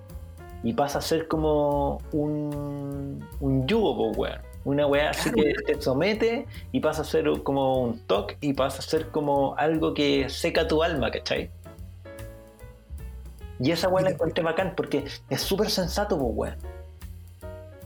y 0.62 0.72
pasa 0.72 0.98
a 0.98 1.02
ser 1.02 1.28
como 1.28 2.00
un, 2.12 3.22
un 3.40 3.66
yugo, 3.66 3.96
po, 3.96 4.18
weón. 4.18 4.40
Una 4.64 4.86
weá 4.86 5.10
así 5.10 5.30
que 5.30 5.52
te 5.66 5.80
somete 5.80 6.46
y 6.72 6.80
pasa 6.80 7.02
a 7.02 7.04
ser 7.04 7.26
como 7.42 7.82
un 7.82 7.98
toque 8.00 8.36
y 8.40 8.54
pasa 8.54 8.78
a 8.78 8.82
ser 8.82 9.08
como 9.08 9.54
algo 9.56 9.92
que 9.92 10.28
seca 10.30 10.66
tu 10.66 10.82
alma, 10.82 11.10
¿cachai? 11.10 11.50
Y 13.60 13.70
esa 13.70 13.88
weá 13.88 14.04
la 14.04 14.10
encontré 14.10 14.42
bacán 14.42 14.74
porque 14.76 15.04
es 15.28 15.40
súper 15.40 15.70
sensato. 15.70 16.18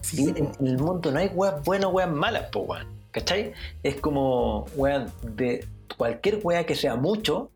Sí, 0.01 0.25
Y 0.25 0.39
en, 0.39 0.53
el 0.61 0.79
mundo 0.79 1.11
no 1.11 1.19
hay 1.19 1.29
weas 1.29 1.63
buenas 1.65 1.93
weas 1.93 2.11
malas, 2.11 2.49
po, 2.51 2.61
weón. 2.61 2.87
¿Cachai? 3.11 3.53
Es 3.83 3.97
como, 3.97 4.67
weón, 4.77 5.11
de 5.23 5.67
cualquier 5.97 6.41
wea 6.43 6.65
que 6.65 6.75
sea 6.75 6.97
mucho 6.97 7.51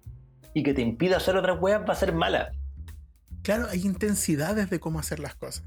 y 0.55 0.63
que 0.63 0.75
te 0.75 0.83
impida 0.83 1.19
hacer 1.19 1.37
otras 1.37 1.61
weas 1.61 1.83
va 1.89 1.93
a 1.93 1.97
ser 1.97 2.13
mala. 2.13 2.53
claro, 3.43 3.67
hay 3.71 3.83
intensidades 3.83 4.69
de 4.71 4.81
cómo 4.81 4.99
hacer 4.99 5.19
las 5.21 5.35
cosas. 5.35 5.65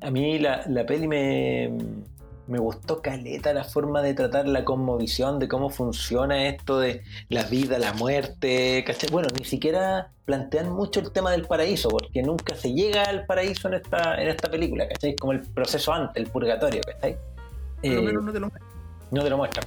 A 0.00 0.10
mí 0.10 0.38
la, 0.38 0.62
la 0.68 0.86
peli 0.86 1.08
me, 1.08 1.72
me 2.48 2.58
gustó 2.58 3.02
caleta 3.02 3.52
la 3.52 3.62
forma 3.62 4.00
de 4.02 4.14
tratar 4.14 4.48
la 4.48 4.64
cosmovisión, 4.64 5.38
de 5.38 5.48
cómo 5.48 5.68
funciona 5.70 6.48
esto 6.48 6.80
de 6.80 7.02
la 7.28 7.44
vida, 7.44 7.78
la 7.78 7.92
muerte, 7.92 8.82
¿cachai? 8.86 9.10
Bueno, 9.10 9.28
ni 9.38 9.44
siquiera 9.44 10.12
plantean 10.24 10.72
mucho 10.72 11.00
el 11.00 11.12
tema 11.12 11.30
del 11.30 11.46
paraíso, 11.46 11.90
porque 11.90 12.22
nunca 12.22 12.54
se 12.54 12.72
llega 12.72 13.04
al 13.04 13.26
paraíso 13.26 13.68
en 13.68 13.74
esta, 13.74 14.20
en 14.20 14.28
esta 14.28 14.50
película, 14.50 14.88
¿cachai? 14.88 15.14
Como 15.14 15.32
el 15.32 15.42
proceso 15.42 15.92
antes, 15.92 16.16
el 16.16 16.30
purgatorio, 16.30 16.80
¿cachai? 16.86 17.16
Eh, 17.82 18.00
menos 18.00 18.24
no 18.24 18.32
te 18.32 18.40
lo 18.40 18.50
no 19.10 19.22
te 19.22 19.30
lo 19.30 19.36
muestran. 19.36 19.66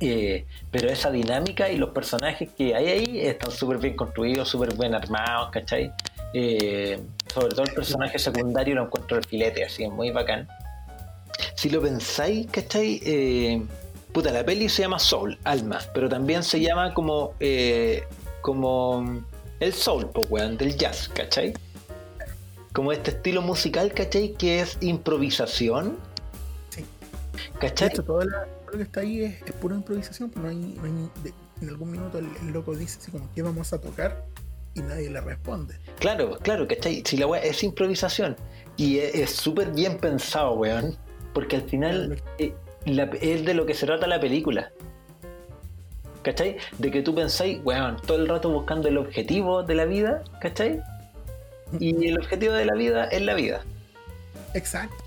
Eh, 0.00 0.46
pero 0.70 0.88
esa 0.88 1.10
dinámica 1.10 1.70
y 1.70 1.76
los 1.76 1.90
personajes 1.90 2.50
que 2.56 2.74
hay 2.74 2.88
ahí 2.88 3.20
están 3.20 3.50
súper 3.50 3.78
bien 3.78 3.94
construidos, 3.94 4.48
súper 4.48 4.74
bien 4.76 4.94
armados, 4.94 5.50
¿cachai? 5.50 5.92
Eh, 6.34 6.98
sobre 7.32 7.48
todo 7.54 7.64
el 7.64 7.74
personaje 7.74 8.18
secundario 8.18 8.74
lo 8.74 8.84
encuentro 8.84 9.18
el 9.18 9.24
filete, 9.24 9.64
así, 9.64 9.86
muy 9.88 10.10
bacán. 10.10 10.48
Si 11.56 11.68
lo 11.70 11.80
pensáis, 11.82 12.46
¿cachai? 12.50 13.00
Eh, 13.04 13.62
puta, 14.12 14.30
la 14.30 14.44
peli 14.44 14.68
se 14.68 14.82
llama 14.82 14.98
Soul, 14.98 15.38
Alma, 15.44 15.78
pero 15.94 16.08
también 16.08 16.42
se 16.42 16.60
llama 16.60 16.94
como, 16.94 17.34
eh, 17.40 18.04
como 18.40 19.22
el 19.60 19.72
soul, 19.72 20.08
pues, 20.10 20.26
weón, 20.30 20.56
del 20.56 20.76
jazz, 20.76 21.08
¿cachai? 21.08 21.54
Como 22.72 22.92
este 22.92 23.10
estilo 23.12 23.42
musical, 23.42 23.92
¿cachai? 23.92 24.32
Que 24.34 24.60
es 24.60 24.78
improvisación. 24.80 25.98
Sí. 26.70 26.84
¿Cachai? 27.60 27.88
hecho, 27.88 28.02
todo 28.02 28.24
la- 28.24 28.46
todo 28.64 28.72
lo 28.72 28.78
que 28.78 28.82
está 28.84 29.00
ahí 29.00 29.22
es, 29.22 29.42
es 29.42 29.52
pura 29.52 29.74
improvisación, 29.76 30.30
pues 30.30 30.42
no 30.42 30.48
hay, 30.50 30.56
no 30.56 30.84
hay 30.84 30.90
ni- 30.92 31.10
de- 31.22 31.34
en 31.60 31.68
algún 31.68 31.90
minuto 31.92 32.18
el, 32.18 32.26
el 32.40 32.48
loco 32.52 32.74
dice 32.74 32.98
así 33.00 33.10
como, 33.12 33.28
¿qué 33.34 33.42
vamos 33.42 33.72
a 33.72 33.80
tocar? 33.80 34.24
Y 34.74 34.80
nadie 34.80 35.10
le 35.10 35.20
responde. 35.20 35.76
Claro, 35.98 36.38
claro, 36.38 36.66
¿cachai? 36.66 37.02
Si 37.04 37.16
la 37.16 37.26
weá 37.26 37.42
es 37.42 37.62
improvisación 37.62 38.36
y 38.76 38.98
es 38.98 39.14
es 39.14 39.30
súper 39.32 39.70
bien 39.72 39.98
pensado, 39.98 40.52
weón, 40.54 40.96
porque 41.34 41.56
al 41.56 41.62
final 41.62 42.22
eh, 42.38 42.54
la- 42.86 43.10
es 43.20 43.44
de 43.44 43.54
lo 43.54 43.66
que 43.66 43.74
se 43.74 43.86
trata 43.86 44.06
la 44.06 44.20
película. 44.20 44.70
¿Cachai? 46.22 46.56
De 46.78 46.90
que 46.90 47.02
tú 47.02 47.14
pensáis, 47.14 47.58
weón, 47.64 47.96
todo 48.06 48.16
el 48.16 48.28
rato 48.28 48.48
buscando 48.50 48.88
el 48.88 48.96
objetivo 48.96 49.62
de 49.64 49.74
la 49.74 49.84
vida, 49.84 50.22
¿cachai? 50.40 50.80
Y 51.80 52.06
el 52.06 52.18
objetivo 52.18 52.52
de 52.54 52.64
la 52.64 52.74
vida 52.74 53.04
es 53.06 53.22
la 53.22 53.34
vida. 53.34 53.62
Exacto. 54.54 55.01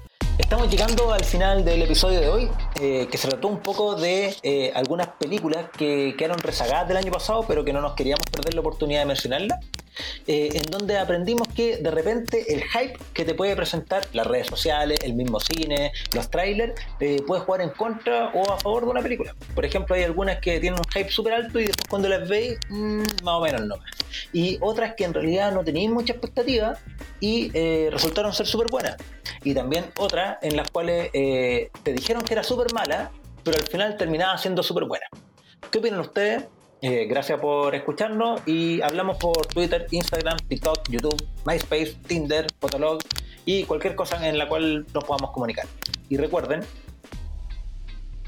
Estamos 0.45 0.69
llegando 0.69 1.11
al 1.11 1.25
final 1.25 1.65
del 1.65 1.81
episodio 1.81 2.19
de 2.21 2.29
hoy, 2.29 2.51
eh, 2.79 3.07
que 3.09 3.17
se 3.17 3.27
trató 3.27 3.47
un 3.47 3.61
poco 3.61 3.95
de 3.95 4.35
eh, 4.43 4.71
algunas 4.75 5.07
películas 5.07 5.65
que 5.75 6.13
quedaron 6.15 6.37
rezagadas 6.37 6.87
del 6.87 6.97
año 6.97 7.11
pasado, 7.11 7.43
pero 7.47 7.65
que 7.65 7.73
no 7.73 7.81
nos 7.81 7.93
queríamos 7.93 8.27
perder 8.31 8.53
la 8.53 8.59
oportunidad 8.59 8.99
de 8.99 9.05
mencionarlas, 9.07 9.65
eh, 10.27 10.49
en 10.53 10.63
donde 10.71 10.97
aprendimos 10.97 11.47
que 11.49 11.77
de 11.77 11.91
repente 11.91 12.53
el 12.53 12.63
hype 12.63 12.97
que 13.13 13.25
te 13.25 13.33
puede 13.33 13.55
presentar 13.55 14.07
las 14.13 14.27
redes 14.27 14.47
sociales, 14.47 14.99
el 15.03 15.13
mismo 15.13 15.39
cine, 15.39 15.91
los 16.13 16.29
trailers, 16.29 16.73
eh, 16.99 17.21
puede 17.25 17.41
jugar 17.41 17.61
en 17.61 17.69
contra 17.69 18.29
o 18.33 18.51
a 18.51 18.57
favor 18.59 18.85
de 18.85 18.91
una 18.91 19.01
película. 19.01 19.35
Por 19.53 19.65
ejemplo, 19.65 19.95
hay 19.95 20.03
algunas 20.03 20.39
que 20.39 20.59
tienen 20.59 20.79
un 20.79 20.91
hype 20.91 21.11
súper 21.11 21.33
alto 21.33 21.59
y 21.59 21.65
después 21.65 21.87
cuando 21.89 22.09
las 22.09 22.27
veis, 22.27 22.57
mm, 22.69 23.03
más 23.23 23.35
o 23.35 23.41
menos 23.41 23.61
no. 23.65 23.75
Y 24.33 24.57
otras 24.61 24.95
que 24.95 25.03
en 25.03 25.13
realidad 25.13 25.51
no 25.51 25.63
tenéis 25.63 25.89
mucha 25.89 26.13
expectativa 26.13 26.77
y 27.19 27.51
eh, 27.53 27.89
resultaron 27.91 28.33
ser 28.33 28.45
súper 28.45 28.67
buenas 28.69 28.97
y 29.43 29.53
también 29.53 29.85
otras 29.97 30.37
en 30.41 30.57
las 30.57 30.69
cuales 30.71 31.09
eh, 31.13 31.69
te 31.83 31.93
dijeron 31.93 32.23
que 32.23 32.33
era 32.33 32.43
súper 32.43 32.73
mala 32.73 33.11
pero 33.45 33.57
al 33.59 33.67
final 33.67 33.95
terminaba 33.95 34.37
siendo 34.37 34.63
súper 34.63 34.85
buena. 34.85 35.05
¿Qué 35.71 35.77
opinan 35.77 35.99
ustedes? 35.99 36.45
Eh, 36.81 37.05
gracias 37.05 37.39
por 37.39 37.73
escucharnos 37.73 38.41
y 38.45 38.81
hablamos 38.81 39.17
por 39.17 39.45
Twitter, 39.47 39.87
Instagram, 39.91 40.37
TikTok, 40.47 40.89
YouTube, 40.89 41.25
MySpace, 41.45 41.95
Tinder, 42.05 42.47
Fotolog 42.59 42.99
y 43.45 43.63
cualquier 43.63 43.95
cosa 43.95 44.27
en 44.27 44.37
la 44.37 44.47
cual 44.47 44.85
nos 44.93 45.03
podamos 45.03 45.31
comunicar. 45.31 45.65
Y 46.09 46.17
recuerden, 46.17 46.61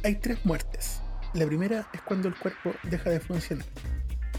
hay 0.04 0.16
tres 0.16 0.44
muertes. 0.46 1.02
La 1.34 1.46
primera 1.46 1.90
es 1.94 2.02
cuando 2.02 2.30
el 2.30 2.36
cuerpo 2.36 2.74
deja 2.84 3.10
de 3.10 3.20
funcionar. 3.20 3.66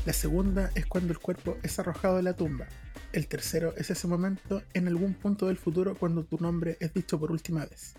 La 0.06 0.12
segunda 0.12 0.70
es 0.74 0.86
cuando 0.86 1.12
el 1.12 1.18
cuerpo 1.18 1.58
es 1.62 1.78
arrojado 1.78 2.16
de 2.16 2.22
la 2.22 2.34
tumba. 2.34 2.66
El 3.12 3.28
tercero 3.28 3.74
es 3.76 3.90
ese 3.90 4.08
momento 4.08 4.62
en 4.72 4.88
algún 4.88 5.14
punto 5.14 5.46
del 5.46 5.58
futuro 5.58 5.94
cuando 5.94 6.24
tu 6.24 6.38
nombre 6.38 6.76
es 6.80 6.94
dicho 6.94 7.18
por 7.20 7.30
última 7.30 7.66
vez. 7.66 7.94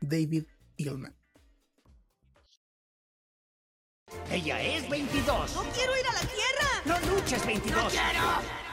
David 0.00 0.44
Eagleman. 0.76 1.17
Ella 4.30 4.60
es 4.60 4.88
22. 4.88 5.54
¡No 5.54 5.62
quiero 5.74 5.96
ir 5.96 6.06
a 6.06 6.12
la 6.12 6.20
Tierra! 6.20 6.82
¡No 6.84 7.14
luches, 7.14 7.44
22! 7.46 7.82
¡No 7.82 7.88
quiero! 7.88 8.67